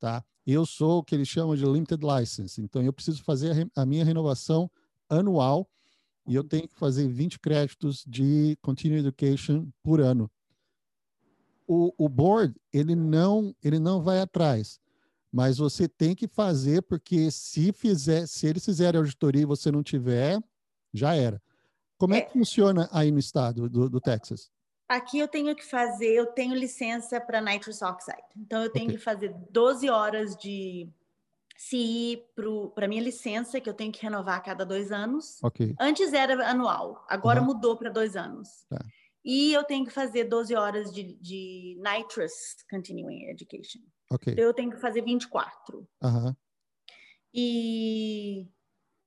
tá? 0.00 0.24
Eu 0.46 0.66
sou 0.66 0.98
o 0.98 1.04
que 1.04 1.14
eles 1.14 1.28
chamam 1.28 1.56
de 1.56 1.64
limited 1.64 2.02
license, 2.04 2.60
então 2.60 2.82
eu 2.82 2.92
preciso 2.92 3.22
fazer 3.22 3.70
a, 3.76 3.82
a 3.82 3.86
minha 3.86 4.04
renovação 4.04 4.70
anual 5.08 5.68
e 6.26 6.34
eu 6.34 6.42
tenho 6.42 6.68
que 6.68 6.76
fazer 6.76 7.06
20 7.06 7.38
créditos 7.38 8.04
de 8.06 8.56
continuing 8.60 9.06
education 9.06 9.68
por 9.82 10.00
ano 10.00 10.30
o, 11.66 11.92
o 11.96 12.08
board 12.08 12.54
ele 12.72 12.94
não 12.94 13.54
ele 13.62 13.78
não 13.78 14.02
vai 14.02 14.20
atrás, 14.20 14.80
mas 15.34 15.58
você 15.58 15.88
tem 15.88 16.14
que 16.14 16.28
fazer 16.28 16.80
porque 16.82 17.28
se 17.28 17.72
fizer 17.72 18.24
se 18.28 18.46
eles 18.46 18.64
fizerem 18.64 19.00
auditoria 19.00 19.42
e 19.42 19.44
você 19.44 19.68
não 19.68 19.82
tiver, 19.82 20.40
já 20.92 21.16
era. 21.16 21.42
Como 21.98 22.14
é, 22.14 22.18
é 22.18 22.20
que 22.20 22.32
funciona 22.32 22.88
aí 22.92 23.10
no 23.10 23.18
estado 23.18 23.68
do, 23.68 23.90
do, 23.90 24.00
Texas? 24.00 24.48
Aqui 24.88 25.18
eu 25.18 25.26
tenho 25.26 25.52
que 25.56 25.64
fazer, 25.64 26.14
eu 26.14 26.26
tenho 26.26 26.54
licença 26.54 27.20
para 27.20 27.40
nitrous 27.40 27.82
oxide. 27.82 28.22
Então 28.36 28.62
eu 28.62 28.70
tenho 28.70 28.84
okay. 28.84 28.96
que 28.96 29.02
fazer 29.02 29.34
12 29.50 29.90
horas 29.90 30.36
de 30.36 30.88
CI 31.56 32.22
para 32.76 32.86
minha 32.86 33.02
licença, 33.02 33.60
que 33.60 33.68
eu 33.68 33.74
tenho 33.74 33.90
que 33.90 34.02
renovar 34.02 34.36
a 34.36 34.40
cada 34.40 34.64
dois 34.64 34.92
anos. 34.92 35.42
Okay. 35.42 35.74
Antes 35.80 36.12
era 36.12 36.48
anual, 36.48 37.04
agora 37.08 37.40
uhum. 37.40 37.46
mudou 37.46 37.76
para 37.76 37.90
dois 37.90 38.14
anos. 38.14 38.48
Tá. 38.68 38.78
E 39.24 39.52
eu 39.52 39.64
tenho 39.64 39.84
que 39.84 39.90
fazer 39.90 40.24
12 40.24 40.54
horas 40.54 40.92
de, 40.92 41.14
de 41.14 41.76
nitrous 41.82 42.32
continuing 42.70 43.30
education. 43.30 43.80
Ok. 44.10 44.32
Então 44.32 44.44
eu 44.44 44.54
tenho 44.54 44.70
que 44.70 44.80
fazer 44.80 45.02
24. 45.02 45.86
Uhum. 46.02 46.34
E... 47.32 48.48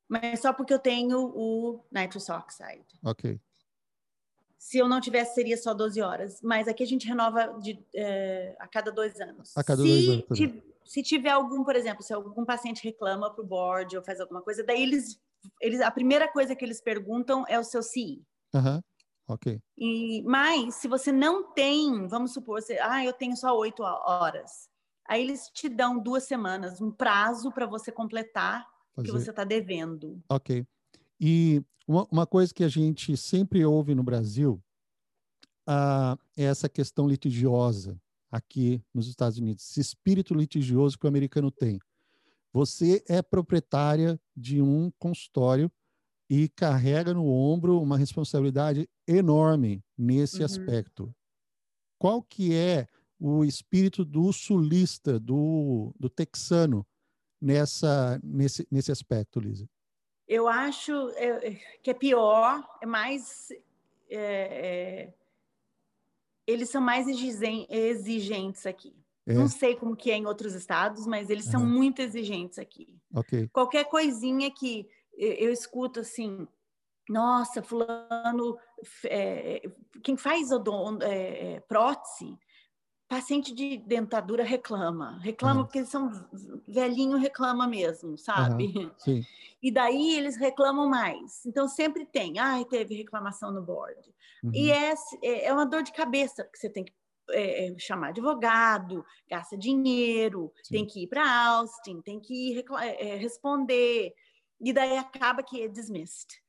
Mas 0.08 0.41
só 0.41 0.54
porque 0.54 0.74
eu 0.74 0.80
tenho 0.80 1.20
o 1.20 1.86
nitrous 1.91 2.30
oxide. 2.30 2.86
Ok. 3.04 3.39
Se 4.58 4.78
eu 4.78 4.88
não 4.88 5.00
tivesse, 5.00 5.36
seria 5.36 5.58
só 5.58 5.74
12 5.74 6.02
horas. 6.02 6.41
Mas 6.41 6.68
aqui 6.68 6.84
a 6.84 6.88
gente 6.88 7.08
renova 7.08 7.58
de, 7.60 7.80
é, 7.95 8.56
a 8.60 8.68
cada 8.68 8.91
dois 8.91 9.20
anos. 9.20 9.56
A 9.56 9.64
cada 9.64 9.82
se 9.82 9.88
dois 9.88 10.10
anos. 10.10 10.64
se 10.86 11.04
tiver 11.04 11.30
algum, 11.30 11.64
por 11.64 11.76
exemplo, 11.76 12.04
se 12.04 12.14
algum 12.14 12.43
paciente 12.43 12.84
reclama 12.84 13.34
para 13.34 13.43
o 13.43 13.48
board 13.48 13.95
ou 13.95 14.04
faz 14.04 14.20
alguma 14.20 14.41
coisa, 14.41 14.64
daí 14.64 14.82
eles, 14.82 15.20
eles, 15.62 15.82
a 15.82 15.91
primeira 15.91 16.28
coisa 16.28 16.56
que 16.56 16.66
eles 16.66 16.82
perguntam 16.82 17.45
é 17.48 17.60
o 17.60 17.64
seu 17.64 17.84
CI. 17.84 18.24
Uhum. 18.54 18.82
Ok. 19.28 19.62
E, 19.78 20.22
mas, 20.24 20.76
se 20.76 20.88
você 20.88 21.12
não 21.12 21.52
tem, 21.52 22.08
vamos 22.08 22.34
supor, 22.34 22.62
você, 22.62 22.78
ah, 22.80 23.04
eu 23.04 23.12
tenho 23.12 23.36
só 23.36 23.56
oito 23.58 23.84
horas. 23.84 24.70
Aí 25.08 25.22
eles 25.22 25.49
te 25.53 25.70
dão 25.70 25.97
duas 25.97 26.24
semanas, 26.24 26.82
um 26.82 26.91
prazo 26.91 27.51
para 27.51 27.66
você 27.66 27.91
completar 27.91 28.68
o 28.95 29.03
que 29.03 29.12
você 29.12 29.30
está 29.30 29.43
devendo. 29.43 30.22
Ok. 30.30 30.66
E 31.20 31.64
uma, 31.88 32.08
uma, 32.12 32.28
coisa 32.28 32.53
que 32.53 32.64
a 32.64 32.68
gente 32.68 33.16
sempre 33.16 33.64
ouve 33.64 33.95
no 33.95 34.03
Brasil 34.03 34.62
uh, 35.68 36.20
é 36.36 36.43
essa 36.43 36.68
questão 36.68 37.08
litigiosa 37.08 37.99
aqui 38.30 38.84
nos 38.93 39.08
Estados 39.08 39.38
Unidos, 39.38 39.64
esse 39.70 39.80
espírito 39.80 40.34
litigioso 40.34 40.97
que 40.97 41.05
o 41.05 41.10
americano 41.10 41.49
tem. 41.49 41.80
Você 42.51 43.03
é 43.08 43.22
proprietária 43.22 44.20
de 44.36 44.62
um 44.62 44.91
consultório 44.99 45.72
e 46.30 46.49
carrega 46.49 47.14
no 47.14 47.26
ombro 47.28 47.82
uma 47.82 47.97
responsabilidade 47.97 48.89
enorme 49.08 49.82
nesse 49.97 50.39
uhum. 50.39 50.45
aspecto. 50.45 51.16
Qual 51.97 52.22
que 52.22 52.53
é 52.53 52.88
o 53.20 53.43
espírito 53.43 54.05
do 54.05 54.32
sulista, 54.32 55.20
do, 55.20 55.93
do 55.99 56.09
texano 56.09 56.86
nessa 57.41 58.20
nesse, 58.24 58.68
nesse 58.72 58.91
aspecto, 58.91 59.39
Lisa? 59.39 59.68
Eu 60.28 60.47
acho 60.47 61.09
é, 61.15 61.59
que 61.82 61.89
é 61.89 61.93
pior, 61.93 62.61
é 62.82 62.86
mais 62.86 63.49
é, 64.09 64.20
é, 64.20 65.13
eles 66.45 66.70
são 66.70 66.82
mais 66.82 67.07
exigentes 67.07 68.65
aqui. 68.65 68.95
É. 69.26 69.34
Não 69.34 69.47
sei 69.47 69.76
como 69.76 69.95
que 69.95 70.09
é 70.09 70.15
em 70.15 70.26
outros 70.26 70.53
estados, 70.53 71.05
mas 71.05 71.30
eles 71.30 71.45
são 71.45 71.65
muito 71.65 72.01
exigentes 72.01 72.57
aqui. 72.57 72.97
Okay. 73.13 73.49
Qualquer 73.49 73.86
coisinha 73.86 74.49
que 74.49 74.88
eu 75.18 75.51
escuto 75.51 75.99
assim, 75.99 76.47
nossa, 77.09 77.61
fulano, 77.61 78.57
é, 79.05 79.61
quem 80.03 80.15
faz 80.15 80.51
odon, 80.51 80.99
é, 81.01 81.55
é, 81.55 81.59
prótese, 81.61 82.38
paciente 83.08 83.53
de 83.53 83.78
dentadura 83.78 84.43
reclama, 84.43 85.18
reclama 85.20 85.62
uhum. 85.62 85.66
porque 85.66 85.80
eles 85.80 85.89
são 85.89 86.12
velhinho, 86.68 87.18
reclama 87.18 87.68
mesmo, 87.68 88.18
sabe? 88.18 88.74
Uhum. 89.05 89.22
E 89.60 89.72
daí 89.72 90.14
eles 90.16 90.38
reclamam 90.38 90.88
mais. 90.88 91.43
Então 91.43 91.68
sempre 91.68 92.05
tem, 92.05 92.38
ai, 92.38 92.64
teve 92.64 92.95
reclamação 92.95 93.51
no 93.51 93.60
board. 93.60 93.99
Uhum. 94.43 94.51
E 94.53 94.72
é, 94.72 94.93
é, 95.24 95.45
é 95.45 95.53
uma 95.53 95.66
dor 95.66 95.82
de 95.82 95.91
cabeça, 95.91 96.43
porque 96.43 96.60
você 96.60 96.70
tem 96.70 96.86
que 96.86 96.93
é, 97.32 97.66
é 97.66 97.80
chamar 97.80 98.10
advogado, 98.10 99.03
gasta 99.28 99.58
dinheiro, 99.58 100.53
Sim. 100.64 100.76
tem 100.76 100.86
que 100.86 101.03
ir 101.03 101.08
para 101.08 101.47
Austin, 101.47 102.01
tem 102.01 102.20
que 102.20 102.51
ir, 102.51 102.66
é, 102.80 103.16
responder. 103.16 104.14
E 104.62 104.72
daí 104.72 104.95
acaba 104.95 105.41
que 105.41 105.62
é 105.62 105.68
dismissed. 105.68 106.39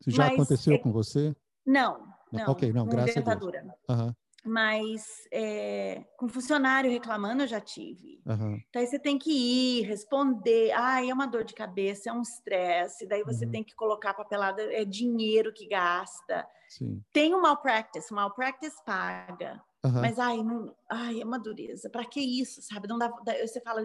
Isso 0.00 0.16
já 0.16 0.26
Mas, 0.26 0.34
aconteceu 0.34 0.74
é... 0.74 0.78
com 0.78 0.92
você? 0.92 1.34
Não, 1.66 2.06
não. 2.32 2.52
Ok, 2.52 2.72
não, 2.72 2.86
graças 2.86 3.16
dentadura. 3.16 3.58
a 3.58 3.62
Deus. 3.62 4.00
Uhum. 4.00 4.14
Mas 4.44 5.04
é, 5.32 6.04
com 6.16 6.28
funcionário 6.28 6.90
reclamando 6.90 7.42
eu 7.42 7.46
já 7.46 7.60
tive. 7.60 8.22
Uhum. 8.26 8.60
Então 8.68 8.80
aí 8.80 8.86
você 8.86 8.98
tem 8.98 9.18
que 9.18 9.30
ir, 9.30 9.82
responder. 9.82 10.72
Ah, 10.72 11.04
é 11.04 11.12
uma 11.12 11.26
dor 11.26 11.44
de 11.44 11.54
cabeça, 11.54 12.10
é 12.10 12.12
um 12.12 12.22
estresse. 12.22 13.06
Daí 13.06 13.22
você 13.22 13.44
uhum. 13.44 13.50
tem 13.50 13.64
que 13.64 13.74
colocar 13.74 14.14
papelada, 14.14 14.62
é 14.62 14.84
dinheiro 14.84 15.52
que 15.52 15.68
gasta. 15.68 16.46
Sim. 16.68 17.02
Tem 17.12 17.34
o 17.34 17.42
malpractice, 17.42 18.12
o 18.12 18.16
malpractice 18.16 18.76
paga. 18.84 19.62
Uhum. 19.84 20.00
Mas 20.00 20.18
ai, 20.18 20.42
não, 20.42 20.74
ai, 20.90 21.20
é 21.20 21.24
uma 21.24 21.38
dureza. 21.38 21.90
Para 21.90 22.04
que 22.04 22.20
isso, 22.20 22.62
sabe? 22.62 22.88
Não 22.88 22.98
dá, 22.98 23.10
você 23.40 23.60
fala, 23.60 23.82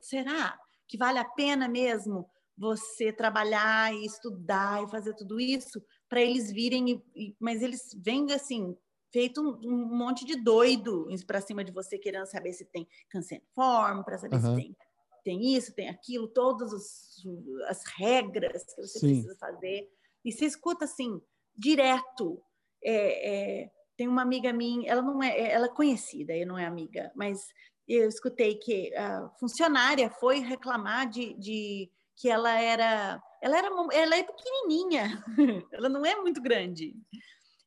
será 0.00 0.58
que 0.86 0.98
vale 0.98 1.18
a 1.18 1.24
pena 1.24 1.68
mesmo 1.68 2.28
você 2.56 3.12
trabalhar 3.12 3.94
e 3.94 4.04
estudar 4.04 4.82
e 4.82 4.90
fazer 4.90 5.14
tudo 5.14 5.40
isso 5.40 5.82
para 6.08 6.20
eles 6.20 6.52
virem, 6.52 6.90
e, 6.90 7.02
e, 7.16 7.36
mas 7.40 7.62
eles 7.62 7.96
vêm 8.04 8.30
assim, 8.32 8.76
feito 9.12 9.42
um, 9.42 9.60
um 9.64 9.96
monte 9.96 10.24
de 10.24 10.36
doido 10.36 11.06
para 11.26 11.40
cima 11.40 11.62
de 11.62 11.70
você, 11.70 11.98
querendo 11.98 12.26
saber 12.26 12.52
se 12.52 12.64
tem 12.64 12.88
consent 13.12 13.42
form, 13.54 14.02
para 14.02 14.18
saber 14.18 14.36
uhum. 14.36 14.56
se 14.56 14.62
tem, 14.62 14.76
tem 15.22 15.54
isso, 15.54 15.74
tem 15.74 15.88
aquilo, 15.88 16.26
todas 16.26 16.72
os, 16.72 17.24
as 17.68 17.84
regras 17.96 18.64
que 18.64 18.80
você 18.80 18.98
Sim. 18.98 19.08
precisa 19.08 19.36
fazer. 19.38 19.88
E 20.24 20.32
você 20.32 20.46
escuta 20.46 20.84
assim, 20.84 21.20
direto. 21.54 22.42
É, 22.82 23.60
é, 23.62 23.70
tem 23.96 24.08
uma 24.08 24.22
amiga 24.22 24.52
minha, 24.52 24.90
ela 24.90 25.02
não 25.02 25.22
é, 25.22 25.52
ela 25.52 25.66
é 25.66 25.74
conhecida, 25.74 26.34
eu 26.34 26.46
não 26.46 26.58
é 26.58 26.66
amiga, 26.66 27.12
mas 27.14 27.46
eu 27.86 28.08
escutei 28.08 28.56
que 28.56 28.94
a 28.96 29.28
funcionária 29.38 30.10
foi 30.10 30.40
reclamar 30.40 31.08
de, 31.08 31.34
de 31.34 31.90
que 32.16 32.28
ela 32.28 32.58
era, 32.58 33.22
ela 33.40 33.58
era, 33.58 33.68
ela 33.92 34.16
é 34.16 34.22
pequenininha, 34.22 35.22
ela 35.72 35.88
não 35.88 36.04
é 36.04 36.16
muito 36.16 36.40
grande. 36.40 36.96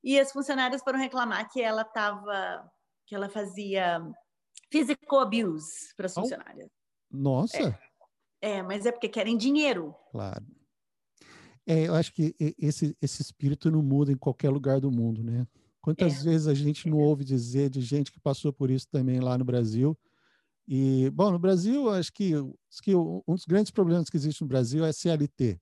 E 0.05 0.19
as 0.19 0.31
funcionárias 0.31 0.83
foram 0.83 0.99
reclamar 0.99 1.51
que 1.51 1.59
ela 1.59 1.81
estava, 1.81 2.71
que 3.07 3.15
ela 3.15 3.27
fazia 3.27 3.99
physical 4.71 5.21
abuse 5.21 5.95
para 5.97 6.05
as 6.05 6.13
funcionárias. 6.13 6.69
Nossa. 7.09 7.75
É, 8.39 8.57
é, 8.57 8.61
mas 8.61 8.85
é 8.85 8.91
porque 8.91 9.09
querem 9.09 9.35
dinheiro. 9.35 9.95
Claro. 10.11 10.45
É, 11.65 11.87
eu 11.87 11.95
acho 11.95 12.13
que 12.13 12.35
esse, 12.59 12.95
esse 13.01 13.23
espírito 13.23 13.71
não 13.71 13.81
muda 13.81 14.11
em 14.11 14.17
qualquer 14.17 14.51
lugar 14.51 14.79
do 14.79 14.91
mundo, 14.91 15.23
né? 15.23 15.47
Quantas 15.81 16.21
é. 16.21 16.23
vezes 16.23 16.47
a 16.47 16.53
gente 16.53 16.87
não 16.87 16.99
ouve 16.99 17.23
dizer 17.23 17.71
de 17.71 17.81
gente 17.81 18.11
que 18.11 18.19
passou 18.19 18.53
por 18.53 18.69
isso 18.69 18.87
também 18.87 19.19
lá 19.19 19.35
no 19.35 19.43
Brasil 19.43 19.97
E, 20.67 21.09
bom, 21.09 21.31
no 21.31 21.39
Brasil, 21.39 21.89
acho 21.89 22.13
que, 22.13 22.33
acho 22.35 22.81
que 22.83 22.95
um 22.95 23.23
dos 23.27 23.45
grandes 23.45 23.71
problemas 23.71 24.07
que 24.07 24.17
existe 24.17 24.41
no 24.41 24.47
Brasil 24.47 24.85
é 24.85 24.93
CLT. 24.93 25.59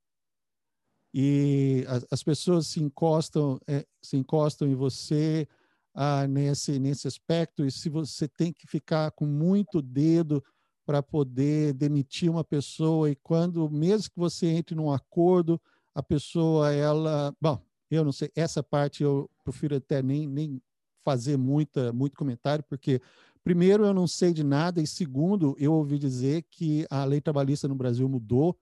E 1.14 1.86
as, 1.88 2.06
as 2.10 2.24
pessoas 2.24 2.68
se 2.68 2.82
encostam, 2.82 3.60
é, 3.68 3.86
se 4.02 4.18
encostam 4.18 4.68
em 4.68 4.76
você 4.76 5.48
ah, 5.94 6.28
nesse, 6.28 6.80
nesse 6.80 7.08
aspecto, 7.08 7.64
e 7.64 7.72
se 7.72 7.88
você 7.88 8.28
tem 8.28 8.52
que 8.52 8.66
ficar 8.66 9.12
com 9.12 9.26
muito 9.26 9.82
dedo 9.82 10.44
para 10.86 11.04
poder 11.04 11.74
demitir 11.74 12.30
uma 12.30 12.44
pessoa, 12.44 13.10
e 13.10 13.16
quando, 13.16 13.70
mesmo 13.70 14.10
que 14.12 14.20
você 14.20 14.48
entre 14.48 14.76
num 14.76 14.92
acordo, 14.92 15.62
a 15.94 16.02
pessoa, 16.02 16.74
ela. 16.74 17.34
Bom, 17.40 17.62
eu 17.92 18.04
não 18.04 18.12
sei, 18.12 18.32
essa 18.36 18.64
parte 18.64 19.04
eu 19.04 19.30
prefiro 19.44 19.76
até 19.76 20.02
nem, 20.02 20.28
nem 20.28 20.62
fazer 21.06 21.38
muita, 21.38 21.94
muito 21.94 22.18
comentário, 22.18 22.66
porque 22.68 23.00
Primeiro, 23.44 23.86
eu 23.86 23.94
não 23.94 24.08
sei 24.08 24.32
de 24.32 24.42
nada, 24.42 24.82
e 24.82 24.88
segundo, 24.88 25.54
eu 25.60 25.74
ouvi 25.74 26.00
dizer 26.00 26.46
que 26.50 26.88
a 26.90 27.04
lei 27.04 27.20
trabalhista 27.20 27.68
no 27.68 27.76
Brasil 27.76 28.08
mudou 28.08 28.58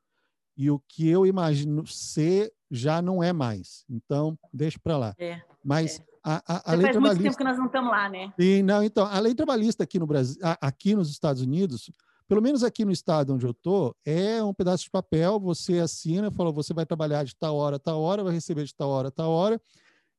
e 0.62 0.70
o 0.70 0.80
que 0.88 1.10
eu 1.10 1.26
imagino 1.26 1.88
ser 1.88 2.54
já 2.70 3.02
não 3.02 3.24
é 3.24 3.34
mais. 3.34 3.84
Então, 3.90 4.38
deixa 4.54 4.78
para 4.78 4.96
lá. 4.96 5.16
É, 5.18 5.42
Mas 5.66 6.00
é. 6.00 6.04
a, 6.24 6.36
a, 6.48 6.72
a 6.72 6.76
lei 6.76 6.84
faz 6.84 6.92
trabalhista. 6.92 7.00
muito 7.02 7.24
tempo 7.24 7.38
que 7.38 7.44
nós 7.44 7.58
não 7.58 7.66
estamos 7.66 7.90
lá, 7.90 8.08
né? 8.08 8.32
E, 8.38 8.62
não, 8.62 8.84
então, 8.84 9.08
a 9.08 9.20
lei 9.20 9.34
trabalhista 9.34 9.84
aqui 9.84 9.98
no 9.98 10.06
Brasil, 10.06 10.40
aqui 10.62 10.96
nos 10.96 11.10
Estados 11.10 11.42
Unidos, 11.42 11.90
pelo 12.28 12.44
menos 12.44 12.64
aqui 12.64 12.86
no 12.86 12.92
estado 12.92 13.34
onde 13.34 13.44
eu 13.44 13.50
estou, 13.50 13.96
é 14.06 14.44
um 14.44 14.54
pedaço 14.54 14.84
de 14.84 14.92
papel, 14.92 15.40
você 15.40 15.80
assina, 15.80 16.30
fala, 16.30 16.52
você 16.52 16.76
vai 16.76 16.86
trabalhar 16.86 17.24
de 17.26 17.36
tal 17.36 17.56
hora, 17.56 17.80
tal 17.80 18.00
hora, 18.00 18.24
vai 18.24 18.34
receber 18.34 18.64
de 18.64 18.76
tal 18.76 18.90
hora, 18.92 19.10
tal 19.10 19.32
hora. 19.32 19.60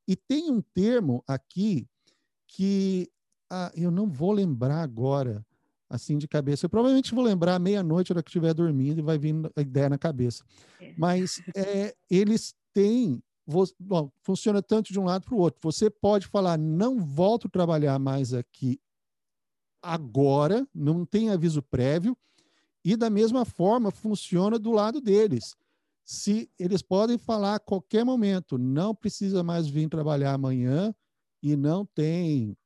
E 0.05 0.13
tem 0.13 0.51
um 0.51 0.61
termo 0.61 1.23
aqui 1.25 1.87
que 2.49 3.09
ah, 3.49 3.71
eu 3.75 3.89
não 3.89 4.09
vou 4.09 4.33
lembrar 4.33 4.83
agora, 4.83 5.41
assim 5.93 6.17
de 6.17 6.27
cabeça. 6.27 6.65
Eu 6.65 6.69
provavelmente 6.69 7.13
vou 7.13 7.23
lembrar 7.23 7.59
meia-noite, 7.59 8.11
hora 8.11 8.23
que 8.23 8.29
estiver 8.29 8.53
dormindo, 8.53 8.97
e 8.97 9.03
vai 9.03 9.17
vir 9.17 9.35
a 9.55 9.61
ideia 9.61 9.89
na 9.89 9.97
cabeça. 9.97 10.43
É. 10.81 10.93
Mas 10.97 11.41
é, 11.55 11.95
eles 12.09 12.55
têm. 12.73 13.21
Bom, 13.79 14.09
funciona 14.23 14.61
tanto 14.61 14.91
de 14.91 14.99
um 14.99 15.03
lado 15.03 15.25
para 15.25 15.35
o 15.35 15.37
outro. 15.37 15.59
Você 15.63 15.89
pode 15.89 16.25
falar, 16.25 16.57
não 16.57 16.99
volto 16.99 17.47
a 17.47 17.49
trabalhar 17.49 17.99
mais 17.99 18.33
aqui 18.33 18.79
agora, 19.81 20.65
não 20.73 21.05
tem 21.05 21.29
aviso 21.29 21.61
prévio, 21.61 22.17
e 22.83 22.95
da 22.95 23.09
mesma 23.09 23.45
forma 23.45 23.91
funciona 23.91 24.57
do 24.57 24.71
lado 24.71 24.99
deles. 24.99 25.55
Se 26.05 26.49
eles 26.57 26.81
podem 26.81 27.17
falar 27.17 27.55
a 27.55 27.59
qualquer 27.59 28.03
momento, 28.03 28.57
não 28.57 28.95
precisa 28.95 29.43
mais 29.43 29.67
vir 29.67 29.89
trabalhar 29.89 30.33
amanhã 30.33 30.93
e 31.41 31.55
não 31.55 31.85
tem 31.85 32.57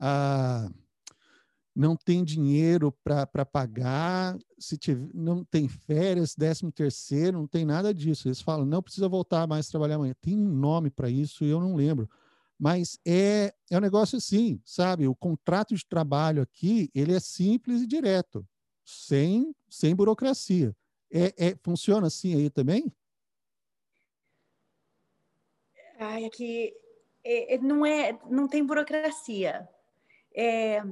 ah, 0.00 0.68
não 1.74 1.96
tem 1.96 2.22
dinheiro 2.22 2.92
para 3.02 3.44
pagar, 3.44 4.38
se 4.58 4.78
tiver, 4.78 5.08
não 5.12 5.44
tem 5.44 5.68
férias, 5.68 6.34
décimo 6.36 6.70
terceiro, 6.70 7.38
não 7.38 7.48
tem 7.48 7.64
nada 7.64 7.92
disso. 7.92 8.28
Eles 8.28 8.40
falam, 8.40 8.64
não 8.64 8.82
precisa 8.82 9.08
voltar 9.08 9.46
mais 9.46 9.68
trabalhar 9.68 9.96
amanhã. 9.96 10.14
Tem 10.20 10.36
um 10.36 10.48
nome 10.48 10.88
para 10.88 11.10
isso 11.10 11.44
e 11.44 11.48
eu 11.48 11.60
não 11.60 11.74
lembro. 11.74 12.08
Mas 12.56 12.98
é, 13.04 13.52
é 13.68 13.76
um 13.76 13.80
negócio 13.80 14.16
assim, 14.16 14.60
sabe? 14.64 15.08
O 15.08 15.16
contrato 15.16 15.74
de 15.74 15.84
trabalho 15.84 16.42
aqui, 16.42 16.88
ele 16.94 17.12
é 17.12 17.18
simples 17.18 17.82
e 17.82 17.86
direto, 17.86 18.46
sem, 18.84 19.52
sem 19.68 19.94
burocracia. 19.96 20.74
É, 21.12 21.48
é, 21.48 21.56
funciona 21.62 22.06
assim 22.06 22.36
aí 22.36 22.48
também? 22.48 22.92
Ai, 25.98 26.24
aqui 26.24 26.72
é, 27.24 27.54
é, 27.54 27.58
não 27.58 27.84
é, 27.84 28.18
não 28.30 28.46
tem 28.46 28.64
burocracia 28.64 29.68
é, 30.34 30.82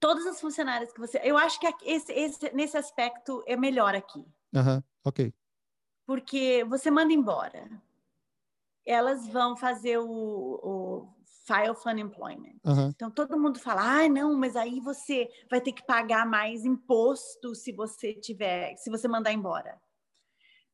todas 0.00 0.26
as 0.26 0.40
funcionárias 0.40 0.92
que 0.92 1.00
você. 1.00 1.20
Eu 1.22 1.36
acho 1.36 1.58
que 1.60 1.66
esse, 1.82 2.12
esse, 2.12 2.54
nesse 2.54 2.76
aspecto 2.76 3.42
é 3.46 3.56
melhor 3.56 3.94
aqui. 3.94 4.26
Uhum, 4.54 4.82
ok. 5.04 5.32
Porque 6.06 6.64
você 6.64 6.90
manda 6.90 7.12
embora. 7.12 7.68
Elas 8.84 9.26
vão 9.28 9.56
fazer 9.56 9.98
o, 9.98 10.06
o 10.08 11.08
File 11.46 11.74
for 11.74 11.92
Unemployment. 11.92 12.56
Uhum. 12.64 12.88
Então 12.94 13.10
todo 13.10 13.38
mundo 13.38 13.58
fala: 13.58 14.02
ah, 14.02 14.08
não, 14.08 14.34
mas 14.34 14.56
aí 14.56 14.80
você 14.80 15.28
vai 15.50 15.60
ter 15.60 15.72
que 15.72 15.84
pagar 15.84 16.26
mais 16.26 16.64
imposto 16.64 17.54
se 17.54 17.72
você 17.72 18.14
tiver, 18.14 18.76
se 18.76 18.90
você 18.90 19.08
mandar 19.08 19.32
embora. 19.32 19.80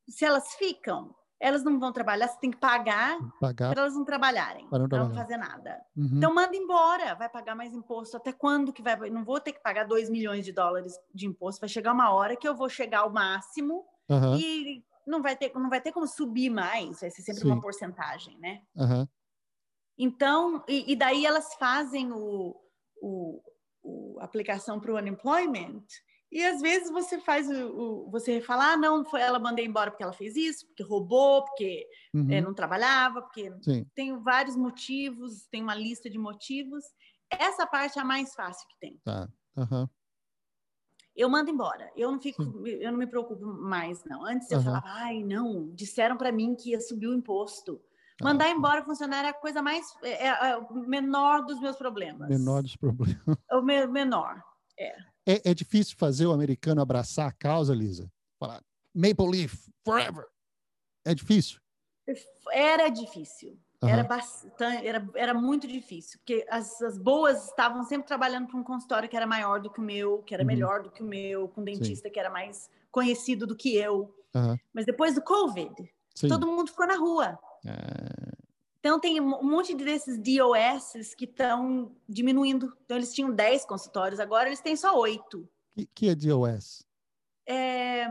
Se 0.09 0.25
elas 0.25 0.55
ficam, 0.55 1.14
elas 1.43 1.64
não 1.64 1.76
vão 1.80 1.93
trabalhar, 1.93 2.28
você 2.28 2.38
tem 2.38 2.53
que 2.53 2.57
pagar, 2.57 3.18
pagar 3.40 3.72
para 3.72 3.82
elas 3.82 3.97
não 3.97 4.05
trabalharem, 4.05 4.68
para 4.68 4.78
não, 4.78 5.09
não, 5.09 5.14
fazer 5.14 5.36
nada. 5.36 5.84
Uhum. 5.97 6.11
Então 6.14 6.32
manda 6.32 6.57
embora, 6.57 7.16
vai 7.16 7.28
pagar 7.28 7.57
mais 7.57 7.74
imposto. 7.74 8.16
Até 8.16 8.32
quando 8.32 8.72
que 8.72 8.80
vai? 8.80 9.11
Não 9.11 9.24
vou 9.24 9.40
ter 9.40 9.53
que 9.53 9.61
pagar 9.61 9.84
2 9.84 10.09
milhões 10.09 10.45
de 10.45 10.53
dólares 10.53 10.97
de 11.12 11.26
imposto. 11.26 11.61
Vai 11.61 11.68
chegar 11.68 11.93
uma 11.93 12.12
hora 12.14 12.36
que 12.36 12.47
eu 12.47 12.55
vou 12.55 12.68
chegar 12.68 13.01
ao 13.01 13.12
máximo 13.12 13.84
uhum. 14.09 14.36
e 14.36 14.84
não 15.05 15.20
vai 15.20 15.34
ter, 15.34 15.53
não 15.53 15.68
vai 15.68 15.80
ter 15.80 15.90
como 15.90 16.07
subir 16.07 16.49
mais. 16.49 17.01
Vai 17.01 17.11
ser 17.11 17.22
sempre 17.22 17.43
Sim. 17.43 17.51
uma 17.51 17.61
porcentagem, 17.61 18.38
né? 18.38 18.62
Uhum. 18.76 19.09
Então, 19.99 20.64
e, 20.68 20.93
e, 20.93 20.97
daí 20.97 21.26
elas 21.26 21.55
fazem 21.55 22.12
o, 22.12 22.57
o, 23.03 23.43
o 23.82 24.16
aplicação 24.20 24.78
para 24.78 24.93
o 24.93 24.97
unemployment 24.97 25.82
e 26.33 26.43
às 26.43 26.62
vezes 26.62 26.91
você 26.91 27.20
faz 27.20 27.47
o, 27.51 28.07
o, 28.07 28.11
você 28.11 28.41
fala, 28.41 28.72
ah, 28.72 28.76
não, 28.76 29.05
foi 29.05 29.20
ela 29.20 29.39
mandei 29.39 29.66
embora 29.66 29.91
porque 29.91 30.03
ela 30.03 30.14
fez 30.14 30.35
isso, 30.35 30.66
porque 30.66 30.83
roubou, 30.83 31.45
porque 31.45 31.87
uhum. 32.14 32.30
é, 32.30 32.41
não 32.41 32.55
trabalhava, 32.55 33.20
porque 33.20 33.53
Sim. 33.61 33.85
tem 33.95 34.18
vários 34.18 34.57
motivos, 34.57 35.47
tem 35.51 35.62
uma 35.62 35.74
lista 35.74 36.09
de 36.09 36.16
motivos. 36.16 36.85
Essa 37.30 37.66
parte 37.66 37.99
é 37.99 38.03
a 38.03 38.05
mais 38.05 38.35
fácil 38.35 38.66
que 38.66 38.78
tem. 38.80 38.99
Tá. 39.05 39.28
Uhum. 39.55 39.87
Eu 41.14 41.28
mando 41.28 41.51
embora. 41.51 41.93
Eu 41.95 42.11
não 42.11 42.18
fico, 42.18 42.43
Sim. 42.43 42.66
eu 42.66 42.91
não 42.91 42.99
me 42.99 43.07
preocupo 43.07 43.45
mais, 43.45 44.03
não. 44.05 44.24
Antes 44.24 44.51
eu 44.51 44.57
uhum. 44.57 44.64
falava, 44.64 44.87
ai, 44.87 45.22
não, 45.22 45.68
disseram 45.74 46.16
para 46.16 46.33
mim 46.33 46.57
que 46.57 46.70
ia 46.70 46.80
subir 46.80 47.09
o 47.09 47.14
imposto. 47.14 47.78
Ah, 48.22 48.24
Mandar 48.24 48.49
embora 48.49 48.83
funcionário 48.83 49.26
é 49.26 49.30
a 49.30 49.35
coisa 49.35 49.61
mais 49.61 49.95
é, 50.03 50.28
é, 50.28 50.51
é, 50.51 50.57
o 50.57 50.72
menor 50.72 51.45
dos 51.45 51.61
meus 51.61 51.76
problemas. 51.76 52.30
Menor 52.30 52.62
dos 52.62 52.74
problemas. 52.74 53.18
O 53.53 53.61
me, 53.61 53.87
menor. 53.87 54.43
É. 54.78 55.12
É, 55.27 55.51
é 55.51 55.55
difícil 55.55 55.97
fazer 55.97 56.27
o 56.27 56.33
americano 56.33 56.81
abraçar 56.81 57.29
a 57.29 57.33
causa, 57.33 57.75
Lisa? 57.75 58.11
Falar 58.39 58.62
Maple 58.95 59.31
Leaf 59.31 59.68
forever. 59.85 60.27
É 61.05 61.14
difícil? 61.14 61.61
Era 62.53 62.89
difícil. 62.89 63.59
Uhum. 63.83 63.89
Era, 63.89 64.05
bastante, 64.05 64.87
era, 64.87 65.09
era 65.16 65.35
muito 65.35 65.66
difícil, 65.66 66.20
porque 66.20 66.47
as, 66.49 66.81
as 66.83 66.97
boas 66.97 67.49
estavam 67.49 67.83
sempre 67.83 68.07
trabalhando 68.07 68.47
para 68.47 68.57
um 68.57 68.62
consultório 68.62 69.09
que 69.09 69.16
era 69.16 69.27
maior 69.27 69.61
do 69.61 69.70
que 69.70 69.81
o 69.81 69.83
meu, 69.83 70.23
que 70.23 70.33
era 70.33 70.45
uhum. 70.45 70.47
melhor 70.47 70.83
do 70.85 70.91
que 70.91 71.03
o 71.03 71.07
meu, 71.07 71.49
com 71.49 71.62
um 71.62 71.64
dentista 71.64 72.09
Sim. 72.09 72.12
que 72.12 72.20
era 72.20 72.31
mais 72.31 72.70
conhecido 72.93 73.45
do 73.45 73.57
que 73.57 73.75
eu. 73.75 74.14
Uhum. 74.35 74.57
Mas 74.73 74.87
depois 74.87 75.16
do 75.16 75.23
Covid, 75.23 75.75
Sim. 76.14 76.29
todo 76.29 76.47
mundo 76.47 76.70
ficou 76.70 76.87
na 76.87 76.97
rua. 76.97 77.37
É... 77.66 78.32
Então, 78.83 78.99
tem 78.99 79.20
um 79.20 79.45
monte 79.45 79.76
desses 79.76 80.18
DOS 80.18 81.14
que 81.14 81.24
estão 81.24 81.95
diminuindo. 82.09 82.76
Então, 82.85 82.97
eles 82.97 83.14
tinham 83.14 83.30
10 83.30 83.64
consultórios, 83.64 84.18
agora 84.18 84.49
eles 84.49 84.61
têm 84.61 84.74
só 84.74 84.99
8. 84.99 85.49
Que, 85.72 85.87
que 85.87 86.09
é 86.09 86.14
DOS? 86.16 86.85
É... 87.47 88.07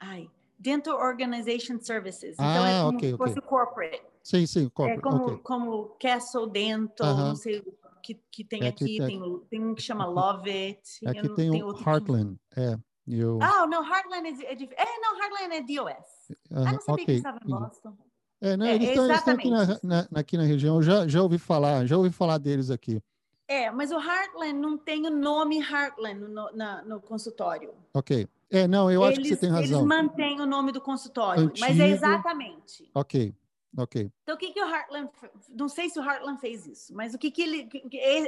Ai, 0.00 0.28
Dental 0.58 0.98
Organization 0.98 1.78
Services. 1.80 2.34
Então, 2.34 2.66
é 2.66 2.74
ah, 2.74 2.78
é 2.78 2.82
como 2.82 2.96
okay, 2.96 3.10
se 3.12 3.16
fosse 3.16 3.38
okay. 3.38 3.48
corporate. 3.48 4.02
Sim, 4.24 4.46
sim, 4.46 4.68
corporate. 4.70 4.98
É 4.98 5.02
como, 5.02 5.24
okay. 5.24 5.38
como 5.38 5.96
Castle 6.00 6.50
Dental, 6.50 7.06
uh 7.06 7.16
-huh. 7.16 7.28
não 7.28 7.36
sei 7.36 7.62
que, 8.02 8.20
que 8.28 8.42
tem 8.42 8.64
é 8.64 8.68
aqui. 8.68 8.84
Que, 8.84 9.06
tem, 9.06 9.40
tem 9.48 9.64
um 9.64 9.72
que 9.72 9.82
chama 9.82 10.04
Love 10.04 10.50
It. 10.50 11.06
Aqui 11.06 11.28
tem 11.36 11.62
o 11.62 11.70
Heartland, 11.70 12.36
que... 12.50 12.60
é. 12.60 12.76
Eu... 13.06 13.40
Ah, 13.42 13.66
não, 13.66 13.84
Heartland 13.84 14.28
é, 14.28 14.52
é, 14.52 14.52
é, 14.52 15.00
não, 15.00 15.20
Heartland 15.20 15.54
é 15.54 15.60
DOS. 15.60 16.30
Uh. 16.50 16.58
Ah, 16.66 16.72
não 16.72 16.80
sabia 16.80 17.04
que 17.04 17.12
estava 17.12 17.38
em 17.44 17.48
Boston. 17.48 17.96
É, 18.42 18.56
né? 18.56 18.74
Eles 18.74 18.88
é, 18.88 19.14
estão 19.14 19.34
aqui 19.34 19.48
na, 19.48 19.78
na, 19.84 20.08
aqui 20.16 20.36
na 20.36 20.42
região, 20.42 20.76
eu 20.76 20.82
já, 20.82 21.06
já 21.06 21.22
ouvi 21.22 21.38
falar, 21.38 21.86
já 21.86 21.96
ouvi 21.96 22.10
falar 22.10 22.38
deles 22.38 22.70
aqui. 22.70 23.00
É, 23.46 23.70
mas 23.70 23.92
o 23.92 24.00
Heartland 24.00 24.54
não 24.54 24.76
tem 24.76 25.06
o 25.06 25.10
nome 25.10 25.60
Heartland 25.60 26.20
no, 26.20 26.50
na, 26.52 26.82
no 26.82 27.00
consultório. 27.00 27.72
Ok. 27.94 28.26
É, 28.50 28.66
não, 28.66 28.90
eu 28.90 29.00
eles, 29.04 29.18
acho 29.18 29.22
que 29.22 29.28
você 29.28 29.36
tem 29.36 29.48
razão. 29.48 29.78
Eles 29.78 29.86
mantêm 29.86 30.40
o 30.40 30.46
nome 30.46 30.72
do 30.72 30.80
consultório, 30.80 31.44
Antigo... 31.44 31.60
mas 31.60 31.78
é 31.78 31.88
exatamente. 31.88 32.90
Ok, 32.92 33.32
ok. 33.78 34.10
Então, 34.24 34.34
o 34.34 34.38
que, 34.38 34.52
que 34.52 34.60
o 34.60 34.68
Heartland... 34.68 35.08
Não 35.48 35.68
sei 35.68 35.88
se 35.88 36.00
o 36.00 36.02
Heartland 36.02 36.40
fez 36.40 36.66
isso, 36.66 36.92
mas 36.94 37.14
o 37.14 37.18
que, 37.18 37.30
que 37.30 37.42
ele... 37.42 37.68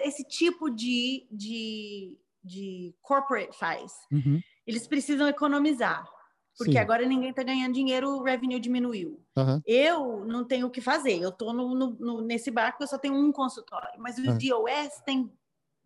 Esse 0.04 0.22
tipo 0.22 0.70
de, 0.70 1.26
de, 1.28 2.16
de 2.42 2.94
corporate 3.02 3.58
faz? 3.58 3.92
Uhum. 4.12 4.40
Eles 4.64 4.86
precisam 4.86 5.26
economizar 5.26 6.08
porque 6.56 6.72
Sim. 6.72 6.78
agora 6.78 7.06
ninguém 7.06 7.30
está 7.30 7.42
ganhando 7.42 7.74
dinheiro, 7.74 8.10
o 8.10 8.22
revenue 8.22 8.60
diminuiu. 8.60 9.20
Uhum. 9.36 9.60
Eu 9.66 10.24
não 10.24 10.44
tenho 10.44 10.66
o 10.66 10.70
que 10.70 10.80
fazer, 10.80 11.20
eu 11.20 11.30
estou 11.30 11.52
no, 11.52 11.74
no, 11.74 12.20
nesse 12.20 12.50
barco, 12.50 12.82
eu 12.82 12.86
só 12.86 12.96
tenho 12.96 13.14
um 13.14 13.32
consultório, 13.32 14.00
mas 14.00 14.18
o 14.18 14.22
uhum. 14.22 14.38
DOS 14.38 15.00
tem 15.04 15.32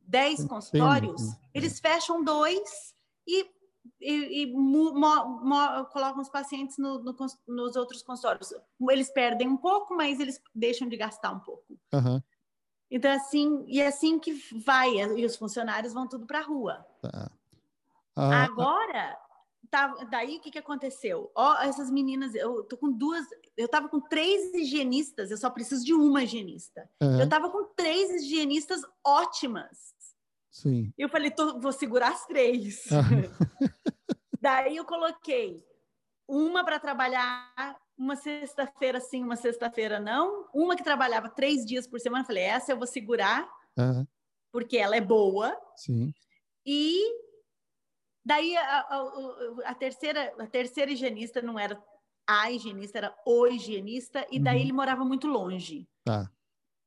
10 0.01 0.45
consultórios, 0.47 1.23
tem, 1.23 1.39
eles 1.55 1.81
fecham 1.81 2.23
dois 2.23 2.95
e, 3.27 3.47
e, 4.01 4.43
e 4.43 4.47
mo, 4.53 4.93
mo, 4.95 5.85
colocam 5.87 6.21
os 6.21 6.29
pacientes 6.29 6.77
no, 6.79 7.03
nos 7.47 7.77
outros 7.77 8.03
consultórios. 8.03 8.53
Eles 8.91 9.11
perdem 9.11 9.49
um 9.49 9.57
pouco, 9.57 9.97
mas 9.97 10.21
eles 10.21 10.41
deixam 10.55 10.89
de 10.89 10.97
gastar 10.97 11.33
um 11.33 11.41
pouco. 11.41 11.79
Uhum. 11.95 12.23
Então, 12.91 13.11
assim, 13.11 13.65
e 13.67 13.81
é 13.81 13.87
assim 13.87 14.19
que 14.19 14.33
vai, 14.65 14.91
e 14.97 15.25
os 15.25 15.37
funcionários 15.37 15.93
vão 15.93 16.09
tudo 16.09 16.27
para 16.27 16.41
a 16.41 16.43
rua. 16.43 16.87
Tá. 17.03 17.31
Ah, 18.17 18.45
Agora, 18.45 19.17
tá, 19.71 19.89
daí 20.11 20.37
o 20.37 20.41
que, 20.41 20.51
que 20.51 20.59
aconteceu? 20.59 21.31
Ó, 21.35 21.57
essas 21.63 21.91
meninas, 21.91 22.35
eu 22.35 22.65
tô 22.65 22.77
com 22.77 22.91
duas, 22.91 23.25
eu 23.57 23.69
tava 23.69 23.89
com 23.89 24.01
três 24.01 24.55
higienistas, 24.55 25.31
eu 25.31 25.37
só 25.37 25.51
preciso 25.51 25.85
de 25.85 25.95
uma 25.95 26.23
higienista. 26.23 26.89
Uhum. 27.03 27.21
Eu 27.21 27.29
tava 27.29 27.51
com 27.51 27.65
três 27.77 28.23
higienistas 28.23 28.83
ótimas. 29.05 29.95
Sim. 30.51 30.93
Eu 30.99 31.09
falei, 31.09 31.31
tô, 31.31 31.61
vou 31.61 31.73
segurar 31.73 32.13
as 32.13 32.27
três. 32.27 32.87
Uhum. 32.91 33.71
daí 34.41 34.77
eu 34.77 34.85
coloquei 34.85 35.65
uma 36.27 36.65
para 36.65 36.79
trabalhar 36.79 37.79
uma 37.97 38.15
sexta-feira 38.15 39.01
sim, 39.01 39.25
uma 39.25 39.37
sexta-feira 39.37 39.99
não. 39.99 40.47
Uma 40.55 40.77
que 40.77 40.85
trabalhava 40.85 41.29
três 41.29 41.65
dias 41.65 41.87
por 41.87 42.01
semana, 42.01 42.25
falei, 42.25 42.45
essa 42.45 42.73
eu 42.73 42.77
vou 42.77 42.87
segurar, 42.87 43.49
uhum. 43.77 44.07
porque 44.53 44.77
ela 44.77 44.97
é 44.97 45.01
boa. 45.01 45.57
Sim. 45.77 46.13
E 46.65 47.28
daí 48.29 48.55
a, 48.57 48.81
a, 48.81 49.71
a, 49.71 49.75
terceira, 49.75 50.35
a 50.39 50.47
terceira 50.47 50.93
higienista 50.93 51.41
não 51.41 51.59
era 51.59 51.83
a 52.27 52.53
higienista, 52.53 52.99
era 52.99 53.15
o 53.27 53.47
higienista, 53.47 54.27
e 54.31 54.39
daí 54.39 54.59
uhum. 54.59 54.63
ele 54.65 54.73
morava 54.73 55.03
muito 55.03 55.27
longe. 55.27 55.89
Tá. 56.05 56.31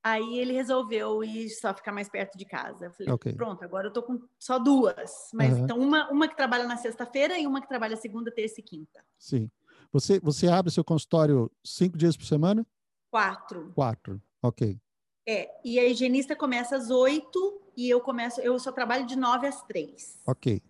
Aí 0.03 0.37
ele 0.37 0.53
resolveu 0.53 1.23
ir 1.23 1.49
só 1.49 1.73
ficar 1.73 1.91
mais 1.91 2.07
perto 2.09 2.37
de 2.37 2.45
casa. 2.45 2.85
Eu 2.85 2.91
falei, 2.91 3.13
okay. 3.13 3.33
pronto, 3.33 3.63
agora 3.63 3.87
eu 3.87 3.93
tô 3.93 4.03
com 4.03 4.21
só 4.39 4.59
duas. 4.59 5.29
Mas 5.33 5.53
uhum. 5.53 5.63
então 5.63 5.79
uma, 5.79 6.09
uma 6.11 6.27
que 6.27 6.37
trabalha 6.37 6.67
na 6.67 6.77
sexta-feira 6.77 7.37
e 7.39 7.47
uma 7.47 7.61
que 7.61 7.67
trabalha 7.67 7.95
segunda, 7.95 8.31
terça 8.31 8.59
e 8.59 8.63
quinta. 8.63 9.03
Sim. 9.17 9.49
Você, 9.91 10.19
você 10.19 10.47
abre 10.47 10.71
seu 10.71 10.83
consultório 10.83 11.51
cinco 11.63 11.97
dias 11.97 12.15
por 12.15 12.25
semana? 12.25 12.65
Quatro. 13.11 13.71
Quatro, 13.73 14.21
ok. 14.41 14.79
É, 15.27 15.51
e 15.63 15.79
a 15.79 15.85
higienista 15.85 16.35
começa 16.35 16.75
às 16.75 16.89
oito 16.89 17.61
e 17.75 17.89
eu 17.89 17.99
começo, 18.01 18.41
eu 18.41 18.57
só 18.59 18.71
trabalho 18.71 19.05
de 19.05 19.15
nove 19.15 19.47
às 19.47 19.61
três. 19.63 20.19
Ok. 20.25 20.61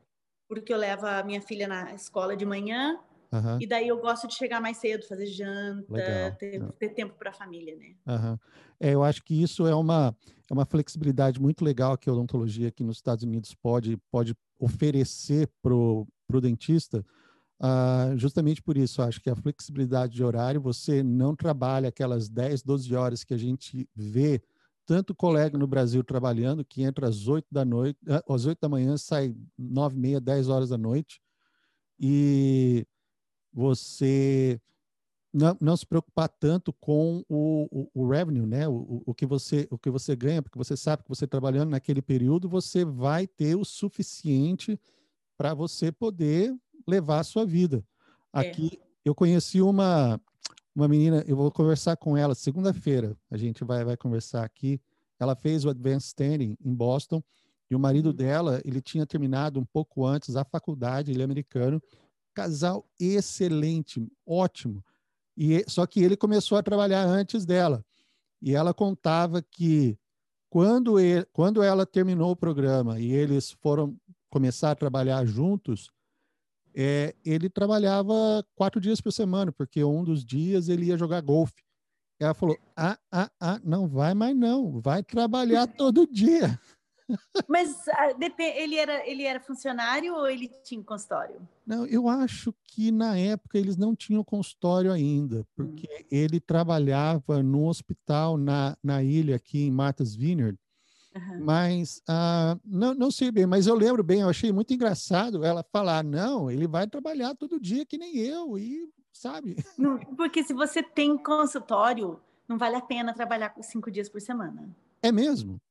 Porque 0.51 0.73
eu 0.73 0.77
levo 0.77 1.05
a 1.05 1.23
minha 1.23 1.41
filha 1.41 1.65
na 1.65 1.93
escola 1.93 2.35
de 2.35 2.45
manhã 2.45 2.99
Uhum. 3.31 3.61
E 3.61 3.65
daí 3.65 3.87
eu 3.87 3.97
gosto 3.97 4.27
de 4.27 4.35
chegar 4.35 4.59
mais 4.59 4.77
cedo, 4.77 5.07
fazer 5.07 5.25
janta, 5.25 6.35
ter, 6.37 6.61
ter 6.73 6.89
tempo 6.89 7.15
para 7.17 7.29
a 7.29 7.33
família, 7.33 7.75
né? 7.77 7.95
Uhum. 8.05 8.37
É, 8.77 8.93
eu 8.93 9.03
acho 9.03 9.23
que 9.23 9.41
isso 9.41 9.65
é 9.65 9.73
uma, 9.73 10.13
é 10.49 10.53
uma 10.53 10.65
flexibilidade 10.65 11.41
muito 11.41 11.63
legal 11.63 11.97
que 11.97 12.09
a 12.09 12.13
odontologia 12.13 12.67
aqui 12.67 12.83
nos 12.83 12.97
Estados 12.97 13.23
Unidos 13.23 13.55
pode, 13.55 13.95
pode 14.11 14.35
oferecer 14.59 15.49
para 15.61 15.73
o 15.73 16.05
dentista, 16.41 17.05
uh, 17.61 18.17
justamente 18.17 18.61
por 18.61 18.75
isso. 18.75 19.01
Acho 19.01 19.21
que 19.21 19.29
a 19.29 19.35
flexibilidade 19.35 20.13
de 20.13 20.23
horário, 20.25 20.59
você 20.59 21.01
não 21.01 21.33
trabalha 21.33 21.87
aquelas 21.87 22.27
10, 22.27 22.63
12 22.63 22.93
horas 22.93 23.23
que 23.23 23.33
a 23.33 23.39
gente 23.39 23.87
vê 23.95 24.41
tanto 24.91 25.15
colega 25.15 25.57
no 25.57 25.65
Brasil 25.65 26.03
trabalhando, 26.03 26.65
que 26.65 26.83
entra 26.83 27.07
às 27.07 27.25
8 27.25 27.47
da 27.49 27.63
noite, 27.63 27.97
ah, 28.09 28.21
às 28.27 28.45
8 28.45 28.59
da 28.59 28.67
manhã, 28.67 28.97
sai 28.97 29.33
9 29.57 29.95
e 29.95 29.99
meia, 30.01 30.19
10 30.19 30.49
horas 30.49 30.67
da 30.67 30.77
noite. 30.77 31.21
E 31.97 32.85
você 33.53 34.59
não, 35.33 35.55
não 35.61 35.77
se 35.77 35.85
preocupar 35.85 36.27
tanto 36.27 36.73
com 36.73 37.23
o, 37.29 37.69
o, 37.71 37.89
o 37.93 38.09
revenue, 38.09 38.45
né? 38.45 38.67
O, 38.67 39.01
o, 39.05 39.13
que 39.13 39.25
você, 39.25 39.65
o 39.71 39.77
que 39.77 39.89
você 39.89 40.13
ganha, 40.13 40.41
porque 40.41 40.57
você 40.57 40.75
sabe 40.75 41.03
que 41.03 41.09
você 41.09 41.25
trabalhando 41.25 41.69
naquele 41.69 42.01
período, 42.01 42.49
você 42.49 42.83
vai 42.83 43.25
ter 43.25 43.55
o 43.55 43.63
suficiente 43.63 44.77
para 45.37 45.53
você 45.53 45.89
poder 45.89 46.53
levar 46.85 47.21
a 47.21 47.23
sua 47.23 47.45
vida. 47.45 47.81
É. 48.33 48.41
Aqui, 48.41 48.71
é. 48.73 48.85
eu 49.05 49.15
conheci 49.15 49.61
uma, 49.61 50.19
uma 50.75 50.87
menina, 50.87 51.23
eu 51.27 51.35
vou 51.35 51.51
conversar 51.51 51.97
com 51.97 52.15
ela 52.15 52.33
segunda-feira, 52.33 53.17
a 53.29 53.37
gente 53.37 53.63
vai, 53.63 53.83
vai 53.83 53.97
conversar 53.97 54.43
aqui. 54.43 54.79
Ela 55.19 55.35
fez 55.35 55.65
o 55.65 55.69
Advanced 55.69 56.07
Standing 56.07 56.57
em 56.63 56.73
Boston, 56.73 57.21
e 57.71 57.75
o 57.75 57.79
marido 57.79 58.07
uhum. 58.07 58.15
dela, 58.15 58.61
ele 58.65 58.81
tinha 58.81 59.05
terminado 59.05 59.57
um 59.57 59.63
pouco 59.63 60.05
antes 60.05 60.35
a 60.35 60.43
faculdade, 60.43 61.11
ele 61.11 61.21
é 61.21 61.25
americano, 61.25 61.81
Casal 62.33 62.85
excelente, 62.99 64.05
ótimo. 64.25 64.83
E 65.37 65.63
só 65.67 65.85
que 65.85 66.01
ele 66.01 66.15
começou 66.15 66.57
a 66.57 66.63
trabalhar 66.63 67.05
antes 67.05 67.45
dela. 67.45 67.83
E 68.41 68.55
ela 68.55 68.73
contava 68.73 69.41
que 69.41 69.97
quando, 70.49 70.99
ele, 70.99 71.25
quando 71.31 71.61
ela 71.61 71.85
terminou 71.85 72.31
o 72.31 72.35
programa 72.35 72.99
e 72.99 73.11
eles 73.11 73.51
foram 73.61 73.95
começar 74.29 74.71
a 74.71 74.75
trabalhar 74.75 75.25
juntos, 75.25 75.89
é, 76.75 77.15
ele 77.25 77.49
trabalhava 77.49 78.45
quatro 78.55 78.79
dias 78.79 79.01
por 79.01 79.11
semana, 79.11 79.51
porque 79.51 79.83
um 79.83 80.03
dos 80.03 80.23
dias 80.23 80.69
ele 80.69 80.85
ia 80.85 80.97
jogar 80.97 81.21
golfe. 81.21 81.63
Ela 82.19 82.33
falou: 82.33 82.57
ah, 82.75 82.97
ah, 83.11 83.31
ah, 83.39 83.59
não 83.63 83.87
vai 83.87 84.13
mais 84.13 84.35
não, 84.35 84.79
vai 84.79 85.03
trabalhar 85.03 85.67
todo 85.75 86.07
dia. 86.07 86.59
Mas 87.47 87.87
ah, 87.89 88.15
ele 88.39 88.75
era, 88.75 89.09
ele 89.09 89.23
era 89.23 89.39
funcionário 89.39 90.15
ou 90.15 90.27
ele 90.27 90.47
tinha 90.63 90.81
consultório? 90.83 91.35
Não, 91.65 91.85
eu 91.85 92.07
acho 92.07 92.53
que 92.63 92.91
na 92.91 93.17
época 93.17 93.57
eles 93.57 93.75
não 93.75 93.95
tinham 93.95 94.23
consultório 94.23 94.91
ainda, 94.91 95.45
porque 95.55 95.87
hum. 95.87 96.05
ele 96.09 96.39
trabalhava 96.39 97.41
no 97.43 97.67
hospital 97.67 98.37
na, 98.37 98.77
na 98.83 99.03
ilha 99.03 99.35
aqui 99.35 99.63
em 99.63 99.71
Martha's 99.71 100.15
Vineyard. 100.15 100.57
Uhum. 101.15 101.43
Mas 101.43 102.01
uh, 102.09 102.59
não, 102.63 102.93
não 102.93 103.11
sei 103.11 103.31
bem, 103.31 103.45
mas 103.45 103.67
eu 103.67 103.75
lembro 103.75 104.01
bem, 104.03 104.21
eu 104.21 104.29
achei 104.29 104.51
muito 104.51 104.73
engraçado 104.73 105.43
ela 105.43 105.63
falar: 105.71 106.03
não, 106.03 106.49
ele 106.49 106.67
vai 106.67 106.87
trabalhar 106.87 107.35
todo 107.35 107.59
dia 107.59 107.85
que 107.85 107.97
nem 107.97 108.17
eu, 108.17 108.57
e 108.57 108.89
sabe? 109.11 109.55
Não, 109.77 109.99
porque 109.99 110.41
se 110.43 110.53
você 110.53 110.81
tem 110.81 111.17
consultório, 111.17 112.19
não 112.47 112.57
vale 112.57 112.75
a 112.75 112.81
pena 112.81 113.13
trabalhar 113.13 113.53
cinco 113.61 113.91
dias 113.91 114.09
por 114.09 114.21
semana. 114.21 114.69
É 115.01 115.11
mesmo? 115.11 115.61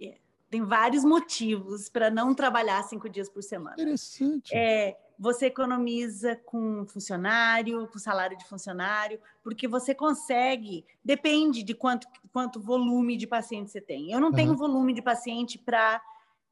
É 0.00 0.18
tem 0.56 0.64
vários 0.64 1.04
motivos 1.04 1.90
para 1.90 2.08
não 2.08 2.34
trabalhar 2.34 2.82
cinco 2.84 3.10
dias 3.10 3.28
por 3.28 3.42
semana. 3.42 3.76
Interessante. 3.78 4.54
É, 4.54 4.96
você 5.18 5.46
economiza 5.46 6.36
com 6.46 6.86
funcionário, 6.86 7.86
com 7.88 7.98
salário 7.98 8.38
de 8.38 8.44
funcionário, 8.46 9.20
porque 9.42 9.68
você 9.68 9.94
consegue, 9.94 10.86
depende 11.04 11.62
de 11.62 11.74
quanto, 11.74 12.08
quanto 12.32 12.58
volume 12.58 13.18
de 13.18 13.26
paciente 13.26 13.70
você 13.70 13.82
tem. 13.82 14.10
Eu 14.10 14.18
não 14.18 14.28
uhum. 14.28 14.34
tenho 14.34 14.56
volume 14.56 14.94
de 14.94 15.02
paciente 15.02 15.58
para 15.58 16.00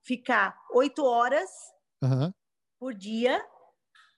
ficar 0.03 0.55
oito 0.75 1.03
horas 1.03 1.49
uhum. 2.03 2.31
por 2.79 2.93
dia 2.93 3.43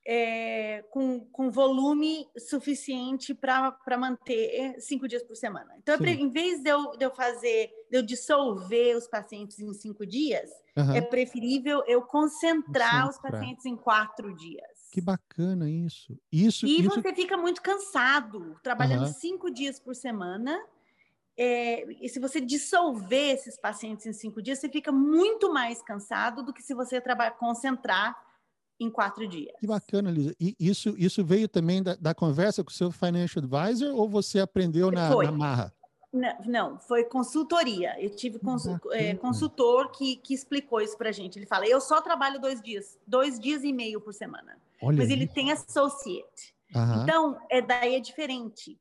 é, 0.09 0.85
com, 0.91 1.21
com 1.33 1.51
volume 1.51 2.29
suficiente 2.39 3.35
para 3.35 3.99
manter 3.99 4.81
cinco 4.81 5.09
dias 5.09 5.23
por 5.25 5.35
semana. 5.35 5.75
Então, 5.79 5.99
Sim. 5.99 6.05
em 6.07 6.31
vez 6.31 6.63
de 6.63 6.71
eu, 6.71 6.97
de 6.97 7.05
eu 7.05 7.11
fazer, 7.11 7.73
de 7.91 7.99
eu 7.99 8.03
dissolver 8.03 8.97
os 8.97 9.09
pacientes 9.09 9.59
em 9.59 9.73
cinco 9.75 10.07
dias, 10.07 10.49
uhum. 10.77 10.95
é 10.95 11.01
preferível 11.01 11.83
eu 11.89 12.03
concentrar, 12.03 13.09
os 13.09 13.19
pacientes 13.19 13.67
em 13.67 13.77
quatro 13.77 14.33
dias. 14.37 14.89
Que 14.93 15.01
bacana 15.01 15.69
isso. 15.69 16.17
isso 16.31 16.65
e 16.67 16.81
isso... 16.81 16.89
você 16.89 17.13
fica 17.13 17.37
muito 17.37 17.61
cansado, 17.61 18.57
trabalhando 18.63 19.07
uhum. 19.07 19.13
cinco 19.13 19.51
dias 19.51 19.81
por 19.81 19.97
semana. 19.97 20.57
É, 21.37 21.85
e 22.01 22.09
se 22.09 22.21
você 22.21 22.41
dissolver 22.41 23.35
esses 23.35 23.59
pacientes 23.59 24.07
em 24.07 24.13
cinco 24.13 24.41
dias, 24.41 24.61
você 24.61 24.69
fica 24.69 24.93
muito 24.93 25.53
mais 25.53 25.83
cansado 25.83 26.45
do 26.45 26.53
que 26.53 26.63
se 26.63 26.73
você 26.73 27.01
trabalhar, 27.01 27.33
concentrar 27.33 28.17
em 28.79 28.91
quatro 28.91 29.27
dias. 29.27 29.55
Que 29.59 29.67
bacana, 29.67 30.11
Lisa. 30.11 30.35
E 30.39 30.55
isso, 30.59 30.95
isso 30.99 31.25
veio 31.25 31.49
também 31.49 31.83
da, 31.83 31.95
da 31.95 32.15
conversa 32.15 32.63
com 32.63 32.71
o 32.71 32.75
seu 32.75 32.91
financial 32.91 33.43
advisor 33.43 33.95
ou 33.95 34.09
você 34.09 34.41
aprendeu 34.41 34.91
na, 34.91 35.11
na 35.11 35.33
marra? 35.33 35.73
Não, 36.13 36.37
não, 36.47 36.79
foi 36.79 37.05
consultoria. 37.05 37.95
Eu 38.03 38.11
tive 38.11 38.39
consul, 38.39 38.79
é, 38.93 39.15
consultor 39.15 39.91
que, 39.91 40.17
que 40.17 40.33
explicou 40.33 40.81
isso 40.81 40.97
para 40.97 41.13
gente. 41.13 41.39
Ele 41.39 41.47
fala: 41.47 41.67
eu 41.67 41.81
só 41.81 42.01
trabalho 42.01 42.41
dois 42.41 42.61
dias, 42.63 42.99
dois 43.07 43.39
dias 43.39 43.65
e 43.65 43.73
meio 43.73 44.01
por 44.01 44.15
semana. 44.15 44.57
Olha 44.81 44.99
mas 44.99 45.11
ele 45.11 45.27
tem 45.27 45.51
associate. 45.53 46.55
Uhum. 46.75 47.03
Então, 47.03 47.41
é, 47.51 47.61
daí 47.61 47.95
é 47.95 48.01
diferente, 48.01 48.79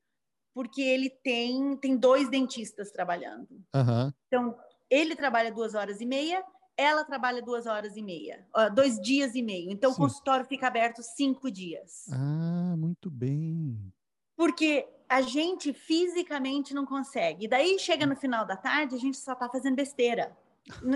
porque 0.53 0.81
ele 0.81 1.09
tem, 1.09 1.75
tem 1.77 1.97
dois 1.97 2.29
dentistas 2.29 2.91
trabalhando. 2.91 3.49
Uhum. 3.73 4.13
Então, 4.27 4.57
ele 4.89 5.15
trabalha 5.15 5.51
duas 5.51 5.73
horas 5.73 6.01
e 6.01 6.05
meia 6.05 6.43
ela 6.77 7.03
trabalha 7.03 7.41
duas 7.41 7.65
horas 7.65 7.95
e 7.95 8.01
meia, 8.01 8.45
dois 8.73 8.99
dias 8.99 9.35
e 9.35 9.41
meio. 9.41 9.71
Então, 9.71 9.91
Sim. 9.91 9.95
o 9.95 9.99
consultório 9.99 10.45
fica 10.45 10.67
aberto 10.67 11.01
cinco 11.01 11.49
dias. 11.49 12.07
Ah, 12.11 12.75
muito 12.77 13.09
bem. 13.09 13.93
Porque 14.35 14.87
a 15.07 15.21
gente 15.21 15.73
fisicamente 15.73 16.73
não 16.73 16.85
consegue. 16.85 17.45
E 17.45 17.47
daí 17.47 17.79
chega 17.79 18.05
no 18.05 18.15
final 18.15 18.45
da 18.45 18.57
tarde, 18.57 18.95
a 18.95 18.99
gente 18.99 19.17
só 19.17 19.33
está 19.33 19.47
fazendo 19.49 19.75
besteira. 19.75 20.35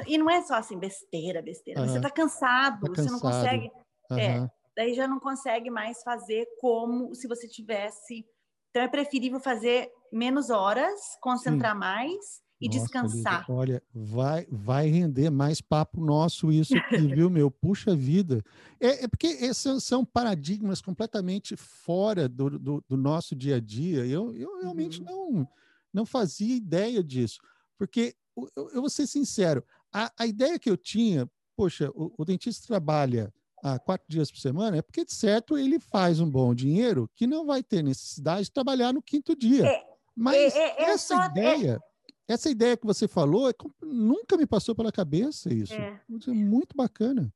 E 0.08 0.18
não 0.18 0.30
é 0.30 0.42
só 0.42 0.56
assim, 0.56 0.78
besteira, 0.78 1.42
besteira. 1.42 1.88
Você 1.88 1.98
está 1.98 2.10
cansado, 2.10 2.92
tá 2.92 3.02
você 3.02 3.10
não 3.10 3.20
consegue. 3.20 3.72
Uhum. 4.10 4.18
É, 4.18 4.52
daí 4.76 4.94
já 4.94 5.08
não 5.08 5.20
consegue 5.20 5.70
mais 5.70 6.02
fazer 6.04 6.48
como 6.60 7.14
se 7.14 7.28
você 7.28 7.48
tivesse. 7.48 8.26
Então 8.72 8.84
é 8.84 8.88
preferível 8.88 9.40
fazer 9.40 9.92
menos 10.12 10.50
horas, 10.50 11.00
concentrar 11.22 11.74
Sim. 11.74 11.80
mais 11.80 12.49
e 12.60 12.68
Nossa, 12.68 12.80
descansar. 12.80 13.40
Lívia, 13.42 13.56
olha, 13.56 13.84
vai, 13.94 14.46
vai 14.52 14.88
render 14.88 15.30
mais 15.30 15.62
papo 15.62 16.04
nosso 16.04 16.52
isso 16.52 16.76
aqui, 16.78 16.98
viu, 17.16 17.30
meu? 17.30 17.50
Puxa 17.50 17.96
vida. 17.96 18.44
É, 18.80 19.06
é 19.06 19.08
porque 19.08 19.28
esses 19.28 19.84
são 19.84 20.04
paradigmas 20.04 20.82
completamente 20.82 21.56
fora 21.56 22.28
do, 22.28 22.60
do, 22.60 22.84
do 22.88 22.98
nosso 22.98 23.36
dia 23.36 23.56
a 23.56 23.60
dia. 23.60 24.06
Eu, 24.06 24.36
eu 24.36 24.62
realmente 24.62 25.00
uhum. 25.02 25.06
não, 25.06 25.48
não 25.94 26.06
fazia 26.06 26.56
ideia 26.56 27.04
disso. 27.04 27.40
Porque, 27.78 28.14
eu, 28.36 28.70
eu 28.74 28.82
vou 28.82 28.90
ser 28.90 29.08
sincero, 29.08 29.64
a, 29.92 30.12
a 30.18 30.28
ideia 30.28 30.60
que 30.60 30.70
eu 30.70 30.76
tinha, 30.76 31.30
poxa, 31.56 31.90
o, 31.96 32.14
o 32.18 32.26
dentista 32.26 32.68
trabalha 32.68 33.34
a 33.64 33.80
quatro 33.80 34.06
dias 34.10 34.32
por 34.32 34.40
semana, 34.40 34.78
é 34.78 34.82
porque, 34.82 35.06
de 35.06 35.14
certo, 35.14 35.58
ele 35.58 35.80
faz 35.80 36.20
um 36.20 36.30
bom 36.30 36.54
dinheiro 36.54 37.10
que 37.16 37.28
não 37.28 37.46
vai 37.46 37.62
ter 37.62 37.84
necessidade 37.84 38.46
de 38.46 38.52
trabalhar 38.52 38.94
no 38.94 39.02
quinto 39.02 39.36
dia. 39.36 39.66
É, 39.66 39.84
Mas 40.16 40.56
é, 40.56 40.58
é, 40.58 40.82
é 40.82 40.84
essa 40.92 41.16
só, 41.16 41.26
ideia, 41.26 41.82
essa 42.30 42.48
ideia 42.48 42.78
que 42.78 42.86
você 42.86 43.08
falou, 43.08 43.52
nunca 43.82 44.38
me 44.38 44.46
passou 44.46 44.76
pela 44.76 44.92
cabeça 44.92 45.52
isso. 45.52 45.74
É. 45.74 46.00
muito 46.28 46.78
bacana. 46.78 47.34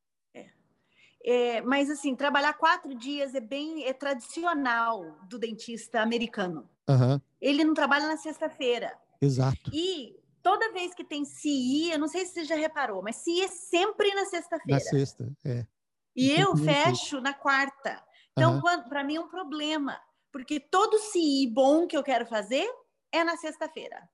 É, 1.26 1.62
mas 1.62 1.90
assim, 1.90 2.16
trabalhar 2.16 2.54
quatro 2.54 2.94
dias 2.94 3.34
é 3.34 3.40
bem 3.40 3.86
é 3.86 3.94
tradicional 3.94 5.18
do 5.30 5.40
dentista 5.40 6.02
americano. 6.02 6.70
Uhum. 6.88 7.20
Ele 7.40 7.64
não 7.64 7.74
trabalha 7.74 8.08
na 8.08 8.18
sexta-feira. 8.18 8.94
Exato. 9.22 9.72
E 9.74 10.16
toda 10.44 10.74
vez 10.74 10.94
que 10.94 11.04
tem 11.04 11.24
CI, 11.24 11.92
eu 11.92 11.98
não 11.98 12.10
sei 12.10 12.26
se 12.26 12.34
você 12.34 12.44
já 12.44 12.56
reparou, 12.56 13.02
mas 13.02 13.16
CI 13.16 13.42
é 13.42 13.48
sempre 13.48 14.14
na 14.14 14.26
sexta-feira. 14.26 14.84
Na 14.84 14.90
sexta, 14.90 15.32
é. 15.46 15.66
E 16.14 16.30
eu 16.32 16.56
fecho 16.58 17.20
na 17.22 17.34
quarta. 17.34 18.04
Então, 18.34 18.56
uhum. 18.56 18.84
para 18.90 19.04
mim 19.04 19.16
é 19.16 19.22
um 19.22 19.30
problema, 19.30 20.00
porque 20.32 20.60
todo 20.60 21.00
CI 21.00 21.48
bom 21.48 21.88
que 21.88 21.98
eu 21.98 22.04
quero 22.04 22.26
fazer 22.26 22.70
é 23.12 23.24
na 23.24 23.38
sexta-feira. 23.38 24.10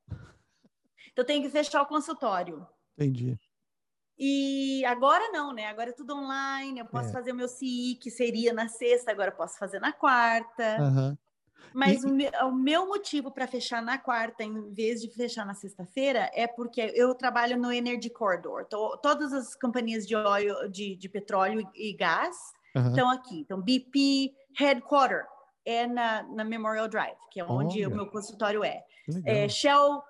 Então, 1.19 1.21
eu 1.21 1.25
tenho 1.25 1.43
que 1.43 1.49
fechar 1.49 1.81
o 1.81 1.85
consultório. 1.85 2.65
Entendi. 2.97 3.37
E 4.17 4.83
agora 4.85 5.29
não, 5.31 5.53
né? 5.53 5.67
Agora 5.67 5.89
é 5.89 5.93
tudo 5.93 6.15
online. 6.15 6.79
Eu 6.79 6.85
posso 6.85 7.09
é. 7.09 7.11
fazer 7.11 7.31
o 7.31 7.35
meu 7.35 7.47
CI, 7.47 7.97
que 8.01 8.09
seria 8.09 8.53
na 8.53 8.67
sexta, 8.67 9.11
agora 9.11 9.31
eu 9.31 9.35
posso 9.35 9.57
fazer 9.57 9.79
na 9.79 9.91
quarta. 9.91 10.77
Uhum. 10.79 11.17
Mas 11.73 12.03
e... 12.03 12.07
o, 12.07 12.13
meu, 12.13 12.31
o 12.47 12.51
meu 12.51 12.87
motivo 12.87 13.31
para 13.31 13.47
fechar 13.47 13.81
na 13.81 13.97
quarta, 13.97 14.43
em 14.43 14.73
vez 14.73 15.01
de 15.01 15.09
fechar 15.09 15.45
na 15.45 15.53
sexta-feira, 15.53 16.29
é 16.33 16.47
porque 16.47 16.81
eu 16.95 17.13
trabalho 17.13 17.57
no 17.57 17.71
Energy 17.71 18.09
Corridor. 18.09 18.65
Tô, 18.65 18.97
todas 18.97 19.31
as 19.33 19.55
companhias 19.55 20.07
de 20.07 20.15
óleo, 20.15 20.69
de, 20.69 20.95
de 20.95 21.09
petróleo 21.09 21.69
e 21.75 21.93
gás 21.93 22.35
uhum. 22.75 22.89
estão 22.89 23.09
aqui. 23.09 23.41
Então, 23.41 23.61
BP 23.61 24.33
Headquarter 24.57 25.25
é 25.65 25.85
na, 25.85 26.23
na 26.23 26.43
Memorial 26.43 26.87
Drive, 26.87 27.17
que 27.31 27.39
é 27.39 27.45
onde 27.45 27.85
Olha. 27.85 27.89
o 27.89 27.95
meu 27.95 28.07
consultório 28.07 28.63
é. 28.63 28.83
é 29.25 29.47
Shell 29.47 30.03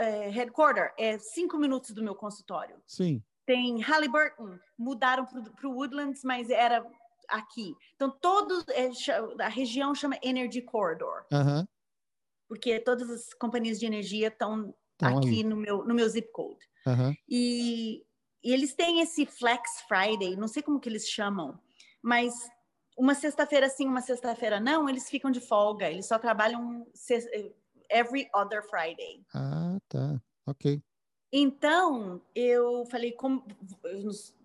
é, 0.00 0.28
Headquarter 0.30 0.92
é 0.98 1.18
cinco 1.18 1.58
minutos 1.58 1.92
do 1.92 2.02
meu 2.02 2.14
consultório. 2.14 2.76
Sim. 2.86 3.22
Tem 3.46 3.80
Halliburton, 3.80 4.58
mudaram 4.78 5.26
para 5.26 5.68
o 5.68 5.74
Woodlands, 5.74 6.22
mas 6.24 6.48
era 6.50 6.84
aqui. 7.28 7.74
Então, 7.94 8.10
todos, 8.10 8.64
é, 8.68 8.90
a 9.42 9.48
região 9.48 9.94
chama 9.94 10.18
Energy 10.22 10.62
Corridor. 10.62 11.24
Uhum. 11.32 11.66
Porque 12.48 12.80
todas 12.80 13.10
as 13.10 13.34
companhias 13.34 13.78
de 13.78 13.86
energia 13.86 14.28
estão 14.28 14.74
aqui 15.00 15.44
no 15.44 15.56
meu, 15.56 15.84
no 15.84 15.94
meu 15.94 16.08
zip 16.08 16.30
code. 16.32 16.64
Uhum. 16.86 17.14
E, 17.28 18.04
e 18.42 18.52
eles 18.52 18.74
têm 18.74 19.00
esse 19.00 19.26
Flex 19.26 19.82
Friday, 19.86 20.36
não 20.36 20.48
sei 20.48 20.62
como 20.62 20.80
que 20.80 20.88
eles 20.88 21.08
chamam, 21.08 21.60
mas 22.02 22.34
uma 22.96 23.14
sexta-feira 23.14 23.68
sim, 23.68 23.86
uma 23.86 24.00
sexta-feira 24.00 24.60
não, 24.60 24.88
eles 24.88 25.08
ficam 25.08 25.30
de 25.30 25.40
folga. 25.40 25.90
Eles 25.90 26.06
só 26.06 26.18
trabalham 26.18 26.86
every 27.90 28.28
other 28.34 28.62
Friday. 28.62 29.24
Ah, 29.34 29.78
tá. 29.88 30.20
Ok. 30.46 30.82
Então, 31.32 32.20
eu 32.34 32.84
falei, 32.86 33.12
como, 33.12 33.44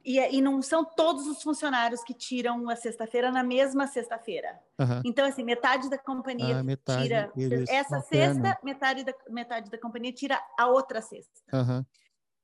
e, 0.04 0.20
e, 0.20 0.40
não 0.40 0.62
são 0.62 0.86
todos 0.86 1.26
os 1.26 1.42
funcionários 1.42 2.04
que 2.04 2.14
tiram 2.14 2.70
a 2.70 2.76
sexta-feira 2.76 3.32
na 3.32 3.44
mesma 3.44 3.88
sexta-feira. 3.88 4.60
Uhum. 4.80 5.02
Então, 5.04 5.26
assim, 5.26 5.44
metade 5.44 5.90
da 5.90 5.98
companhia 5.98 6.60
ah, 6.60 6.64
metade 6.64 7.04
tira 7.04 7.32
essa 7.68 8.02
sexta, 8.02 8.60
metade 8.64 9.04
da, 9.04 9.14
metade 9.28 9.72
da 9.72 9.80
companhia 9.80 10.12
tira 10.12 10.40
a 10.60 10.68
outra 10.68 11.02
sexta. 11.02 11.42
Uhum. 11.52 11.84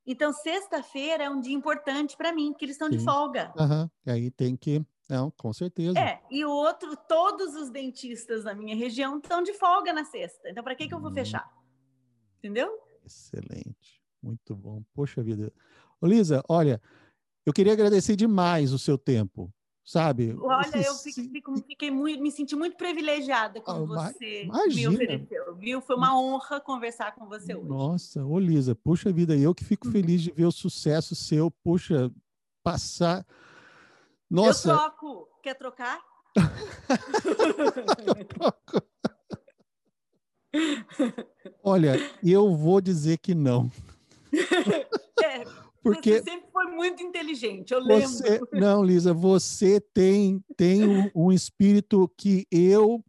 Então, 0.08 0.34
sexta-feira 0.34 1.26
é 1.26 1.30
um 1.30 1.40
dia 1.40 1.54
importante 1.54 2.18
para 2.18 2.34
mim, 2.34 2.52
porque 2.52 2.66
eles 2.66 2.76
estão 2.76 2.90
Sim. 2.90 2.98
de 2.98 3.04
folga. 3.04 3.54
Uhum. 3.56 3.88
E 4.08 4.12
aí 4.12 4.32
tem 4.32 4.56
que. 4.56 4.84
Não, 5.12 5.30
com 5.30 5.52
certeza. 5.52 6.00
É, 6.00 6.22
e 6.32 6.46
o 6.46 6.50
outro, 6.50 6.96
todos 6.96 7.54
os 7.54 7.70
dentistas 7.70 8.46
da 8.46 8.56
minha 8.56 8.74
região 8.74 9.18
estão 9.18 9.44
de 9.44 9.52
folga 9.52 9.92
na 9.92 10.06
sexta. 10.06 10.50
Então, 10.50 10.64
para 10.64 10.74
que, 10.74 10.88
que 10.88 10.94
eu 10.94 11.02
vou 11.02 11.12
hum. 11.12 11.14
fechar? 11.14 11.52
Entendeu? 12.40 12.72
Excelente. 13.06 14.02
Muito 14.24 14.56
bom. 14.56 14.82
Poxa 14.94 15.22
vida. 15.22 15.52
Ô, 16.00 16.08
Lisa, 16.08 16.42
olha, 16.48 16.82
eu 17.46 17.52
queria 17.52 17.74
agradecer 17.74 18.16
demais 18.16 18.72
o 18.72 18.80
seu 18.80 18.98
tempo, 18.98 19.54
sabe? 19.84 20.34
Olha, 20.40 20.78
eu 20.78 20.94
fico, 20.96 21.58
fiquei 21.58 21.92
muito, 21.92 22.24
me 22.24 22.32
senti 22.32 22.56
muito 22.56 22.78
privilegiada 22.78 23.60
com 23.60 23.82
oh, 23.82 23.86
você 23.86 24.44
imagina. 24.46 24.92
me 24.92 24.96
ofereceu, 24.96 25.56
viu? 25.58 25.82
Foi 25.82 25.98
uma 25.98 26.18
honra 26.18 26.62
conversar 26.62 27.14
com 27.16 27.28
você 27.28 27.54
hoje. 27.54 27.68
Nossa, 27.68 28.24
ô 28.24 28.40
Lisa, 28.40 28.74
puxa 28.76 29.12
vida, 29.12 29.36
eu 29.36 29.54
que 29.54 29.66
fico 29.66 29.92
feliz 29.92 30.22
de 30.22 30.32
ver 30.32 30.46
o 30.46 30.54
sucesso 30.54 31.14
seu, 31.18 31.52
puxa, 31.52 32.10
passar. 32.64 33.26
Nossa. 34.32 34.72
Eu 34.72 34.78
troco. 34.78 35.28
Quer 35.44 35.56
trocar? 35.56 36.00
eu 38.18 38.26
troco. 38.26 38.82
Olha, 41.62 41.98
eu 42.24 42.56
vou 42.56 42.80
dizer 42.80 43.18
que 43.18 43.36
não. 43.36 43.70
É, 45.24 45.44
porque 45.84 46.14
você 46.14 46.32
sempre 46.32 46.50
foi 46.52 46.66
muito 46.66 47.04
inteligente, 47.04 47.72
eu 47.72 47.80
lembro. 47.80 48.08
Você, 48.08 48.42
não, 48.52 48.84
Lisa, 48.84 49.14
você 49.14 49.80
tem, 49.80 50.44
tem 50.58 50.84
um, 50.84 51.12
um 51.14 51.32
espírito 51.32 52.12
que 52.18 52.48
eu 52.50 53.04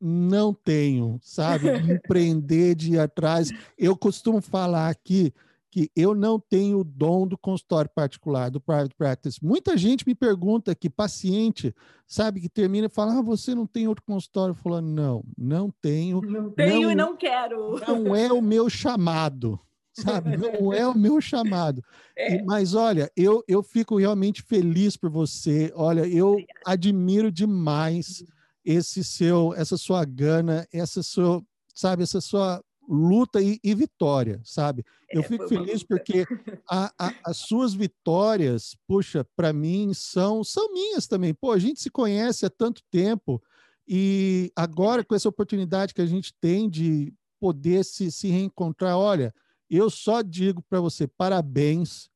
não 0.00 0.54
tenho, 0.54 1.18
sabe? 1.20 1.80
De 1.80 1.92
empreender, 1.94 2.76
de 2.76 2.92
ir 2.92 3.00
atrás. 3.00 3.50
Eu 3.76 3.96
costumo 3.96 4.40
falar 4.40 4.88
aqui 4.88 5.34
que 5.76 5.90
eu 5.94 6.14
não 6.14 6.40
tenho 6.40 6.78
o 6.78 6.84
dom 6.84 7.26
do 7.26 7.36
consultório 7.36 7.90
particular, 7.94 8.50
do 8.50 8.58
private 8.58 8.94
practice. 8.96 9.44
Muita 9.44 9.76
gente 9.76 10.06
me 10.06 10.14
pergunta 10.14 10.74
que 10.74 10.88
paciente, 10.88 11.74
sabe, 12.06 12.40
que 12.40 12.48
termina 12.48 12.86
e 12.86 12.90
fala: 12.90 13.18
ah, 13.18 13.22
você 13.22 13.54
não 13.54 13.66
tem 13.66 13.86
outro 13.86 14.02
consultório? 14.02 14.54
Falo: 14.54 14.80
não, 14.80 15.22
não 15.36 15.70
tenho. 15.82 16.22
Não 16.22 16.50
tenho 16.50 16.84
não, 16.84 16.90
e 16.90 16.94
não 16.94 17.14
quero. 17.14 17.78
Não 17.86 18.16
é 18.16 18.32
o 18.32 18.40
meu 18.40 18.70
chamado 18.70 19.60
sabe? 19.92 20.36
Não 20.36 20.74
é 20.74 20.86
o 20.86 20.94
meu 20.94 21.22
chamado. 21.22 21.82
É. 22.14 22.42
Mas 22.42 22.74
olha, 22.74 23.10
eu, 23.16 23.42
eu 23.48 23.62
fico 23.62 23.96
realmente 23.96 24.42
feliz 24.42 24.94
por 24.94 25.08
você. 25.08 25.72
Olha, 25.74 26.06
eu 26.06 26.36
admiro 26.66 27.32
demais 27.32 28.20
uhum. 28.20 28.26
esse 28.62 29.02
seu, 29.02 29.54
essa 29.54 29.78
sua 29.78 30.04
gana, 30.04 30.68
essa 30.70 31.02
sua, 31.02 31.42
sabe, 31.74 32.02
essa 32.02 32.20
sua 32.20 32.62
luta 32.88 33.40
e, 33.40 33.58
e 33.62 33.74
vitória, 33.74 34.40
sabe? 34.44 34.84
Eu 35.10 35.22
é, 35.22 35.24
fico 35.24 35.48
feliz 35.48 35.82
porque 35.82 36.26
a, 36.68 36.92
a, 36.98 37.14
as 37.24 37.38
suas 37.38 37.74
vitórias, 37.74 38.76
puxa, 38.86 39.26
para 39.36 39.52
mim 39.52 39.92
são 39.94 40.42
são 40.44 40.72
minhas 40.72 41.06
também. 41.06 41.34
Pô, 41.34 41.52
a 41.52 41.58
gente 41.58 41.80
se 41.80 41.90
conhece 41.90 42.46
há 42.46 42.50
tanto 42.50 42.82
tempo 42.90 43.42
e 43.86 44.50
agora 44.56 45.04
com 45.04 45.14
essa 45.14 45.28
oportunidade 45.28 45.94
que 45.94 46.02
a 46.02 46.06
gente 46.06 46.34
tem 46.40 46.68
de 46.68 47.12
poder 47.38 47.84
se, 47.84 48.10
se 48.10 48.28
reencontrar, 48.28 48.96
olha, 48.96 49.34
eu 49.70 49.90
só 49.90 50.22
digo 50.22 50.62
para 50.62 50.80
você 50.80 51.06
parabéns, 51.06 52.08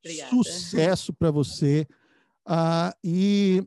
Obrigada. 0.00 0.30
sucesso 0.30 1.12
para 1.12 1.30
você. 1.30 1.86
Ah, 2.44 2.94
e 3.04 3.64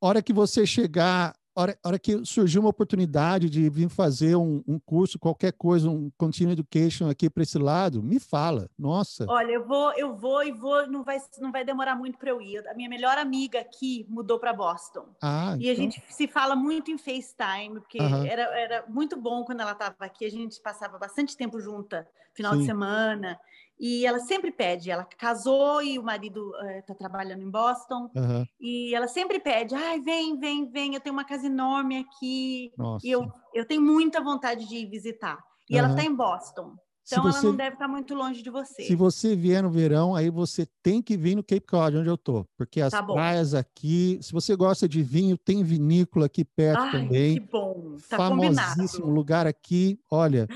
hora 0.00 0.22
que 0.22 0.32
você 0.32 0.66
chegar, 0.66 1.34
hora, 1.58 1.78
hora 1.84 1.98
que 1.98 2.24
surgiu 2.24 2.60
uma 2.60 2.70
oportunidade 2.70 3.50
de 3.50 3.68
vir 3.68 3.88
fazer 3.88 4.36
um, 4.36 4.62
um 4.66 4.78
curso, 4.78 5.18
qualquer 5.18 5.52
coisa, 5.52 5.90
um 5.90 6.10
continuing 6.16 6.52
education 6.52 7.08
aqui 7.08 7.28
para 7.28 7.42
esse 7.42 7.58
lado, 7.58 8.02
me 8.02 8.20
fala. 8.20 8.70
Nossa. 8.78 9.26
Olha, 9.28 9.52
eu 9.52 9.66
vou, 9.66 9.92
eu 9.94 10.14
vou 10.14 10.44
e 10.44 10.52
vou, 10.52 10.86
não 10.86 11.02
vai, 11.02 11.18
não 11.40 11.50
vai 11.50 11.64
demorar 11.64 11.96
muito 11.96 12.16
para 12.16 12.30
eu 12.30 12.40
ir. 12.40 12.66
A 12.68 12.74
minha 12.74 12.88
melhor 12.88 13.18
amiga 13.18 13.60
aqui 13.60 14.06
mudou 14.08 14.38
para 14.38 14.52
Boston. 14.52 15.06
Ah, 15.20 15.56
e 15.58 15.68
então... 15.68 15.72
a 15.72 15.74
gente 15.74 16.02
se 16.08 16.28
fala 16.28 16.54
muito 16.54 16.90
em 16.90 16.98
FaceTime, 16.98 17.80
porque 17.80 17.98
era, 17.98 18.42
era 18.58 18.84
muito 18.88 19.16
bom 19.16 19.44
quando 19.44 19.60
ela 19.60 19.72
estava 19.72 19.96
aqui. 20.00 20.24
A 20.24 20.30
gente 20.30 20.60
passava 20.60 20.96
bastante 20.98 21.36
tempo 21.36 21.60
junta 21.60 22.06
final 22.38 22.52
Sim. 22.52 22.60
de 22.60 22.66
semana. 22.66 23.40
E 23.80 24.04
ela 24.04 24.18
sempre 24.18 24.50
pede, 24.50 24.90
ela 24.90 25.04
casou 25.04 25.80
e 25.80 25.98
o 25.98 26.02
marido 26.02 26.52
está 26.78 26.92
eh, 26.92 26.96
uh, 26.96 26.98
trabalhando 26.98 27.42
em 27.42 27.50
Boston, 27.50 28.10
uhum. 28.14 28.44
e 28.60 28.92
ela 28.92 29.06
sempre 29.06 29.38
pede, 29.38 29.74
ai, 29.74 30.00
vem, 30.00 30.36
vem, 30.38 30.68
vem, 30.68 30.94
eu 30.94 31.00
tenho 31.00 31.14
uma 31.14 31.24
casa 31.24 31.46
enorme 31.46 31.98
aqui, 31.98 32.72
Nossa. 32.76 33.06
e 33.06 33.10
eu, 33.10 33.30
eu 33.54 33.64
tenho 33.64 33.80
muita 33.80 34.20
vontade 34.20 34.68
de 34.68 34.76
ir 34.76 34.90
visitar. 34.90 35.38
E 35.70 35.74
uhum. 35.74 35.78
ela 35.78 35.90
está 35.90 36.02
em 36.02 36.14
Boston, 36.14 36.76
então 37.10 37.22
você, 37.22 37.38
ela 37.38 37.48
não 37.48 37.56
deve 37.56 37.74
estar 37.74 37.86
tá 37.86 37.90
muito 37.90 38.14
longe 38.14 38.42
de 38.42 38.50
você. 38.50 38.82
Se 38.82 38.94
você 38.94 39.34
vier 39.34 39.62
no 39.62 39.70
verão, 39.70 40.14
aí 40.14 40.28
você 40.28 40.66
tem 40.82 41.00
que 41.00 41.16
vir 41.16 41.34
no 41.34 41.42
Cape 41.42 41.66
Cod, 41.66 41.96
onde 41.96 42.08
eu 42.08 42.18
tô, 42.18 42.44
porque 42.56 42.80
as 42.82 42.90
tá 42.90 43.02
praias 43.02 43.54
aqui, 43.54 44.18
se 44.20 44.32
você 44.32 44.54
gosta 44.54 44.86
de 44.86 45.02
vinho, 45.02 45.38
tem 45.38 45.62
vinícola 45.62 46.26
aqui 46.26 46.44
perto 46.44 46.80
ai, 46.80 46.92
também. 46.92 47.34
Que 47.34 47.40
bom, 47.40 47.96
tá 48.08 48.16
famosíssimo 48.18 48.76
combinado. 48.76 49.10
lugar 49.10 49.46
aqui. 49.46 49.98
Olha, 50.10 50.46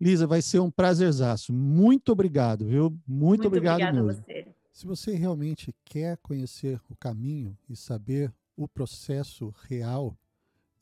Lisa, 0.00 0.26
vai 0.26 0.42
ser 0.42 0.60
um 0.60 0.70
prazerzaço. 0.70 1.52
Muito 1.52 2.12
obrigado, 2.12 2.66
viu? 2.66 2.90
Muito, 2.90 3.00
Muito 3.08 3.46
obrigado 3.46 3.94
mesmo. 3.94 4.12
Você. 4.12 4.54
Se 4.70 4.86
você 4.86 5.14
realmente 5.14 5.74
quer 5.84 6.18
conhecer 6.18 6.80
o 6.90 6.96
caminho 6.96 7.56
e 7.68 7.74
saber 7.74 8.32
o 8.54 8.68
processo 8.68 9.54
real 9.68 10.16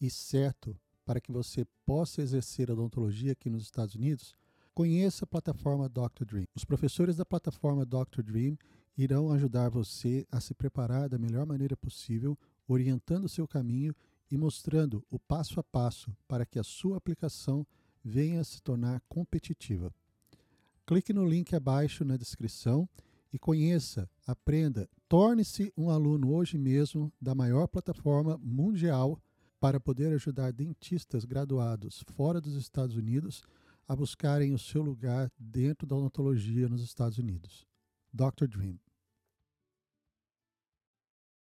e 0.00 0.10
certo 0.10 0.76
para 1.04 1.20
que 1.20 1.30
você 1.30 1.64
possa 1.86 2.22
exercer 2.22 2.70
a 2.70 2.72
odontologia 2.72 3.32
aqui 3.32 3.48
nos 3.48 3.62
Estados 3.62 3.94
Unidos, 3.94 4.34
conheça 4.74 5.24
a 5.24 5.28
plataforma 5.28 5.88
Dr. 5.88 6.24
Dream. 6.26 6.46
Os 6.54 6.64
professores 6.64 7.16
da 7.16 7.24
plataforma 7.24 7.86
Dr. 7.86 8.22
Dream 8.22 8.58
irão 8.96 9.30
ajudar 9.30 9.68
você 9.68 10.26
a 10.30 10.40
se 10.40 10.54
preparar 10.54 11.08
da 11.08 11.18
melhor 11.18 11.46
maneira 11.46 11.76
possível, 11.76 12.36
orientando 12.66 13.28
seu 13.28 13.46
caminho 13.46 13.94
e 14.30 14.36
mostrando 14.36 15.04
o 15.10 15.18
passo 15.18 15.60
a 15.60 15.62
passo 15.62 16.16
para 16.26 16.44
que 16.44 16.58
a 16.58 16.64
sua 16.64 16.96
aplicação 16.96 17.66
venha 18.04 18.44
se 18.44 18.60
tornar 18.60 19.00
competitiva. 19.08 19.92
Clique 20.86 21.12
no 21.12 21.24
link 21.24 21.54
abaixo 21.54 22.04
na 22.04 22.16
descrição 22.16 22.88
e 23.32 23.38
conheça, 23.38 24.08
aprenda, 24.26 24.88
torne-se 25.08 25.72
um 25.76 25.88
aluno 25.90 26.32
hoje 26.32 26.58
mesmo 26.58 27.12
da 27.20 27.34
maior 27.34 27.66
plataforma 27.66 28.38
mundial 28.38 29.18
para 29.58 29.80
poder 29.80 30.12
ajudar 30.12 30.52
dentistas 30.52 31.24
graduados 31.24 32.04
fora 32.14 32.40
dos 32.40 32.54
Estados 32.54 32.96
Unidos 32.96 33.42
a 33.88 33.96
buscarem 33.96 34.52
o 34.52 34.58
seu 34.58 34.82
lugar 34.82 35.32
dentro 35.38 35.86
da 35.86 35.96
odontologia 35.96 36.68
nos 36.68 36.82
Estados 36.82 37.18
Unidos. 37.18 37.66
Dr. 38.12 38.46
Dream. 38.46 38.83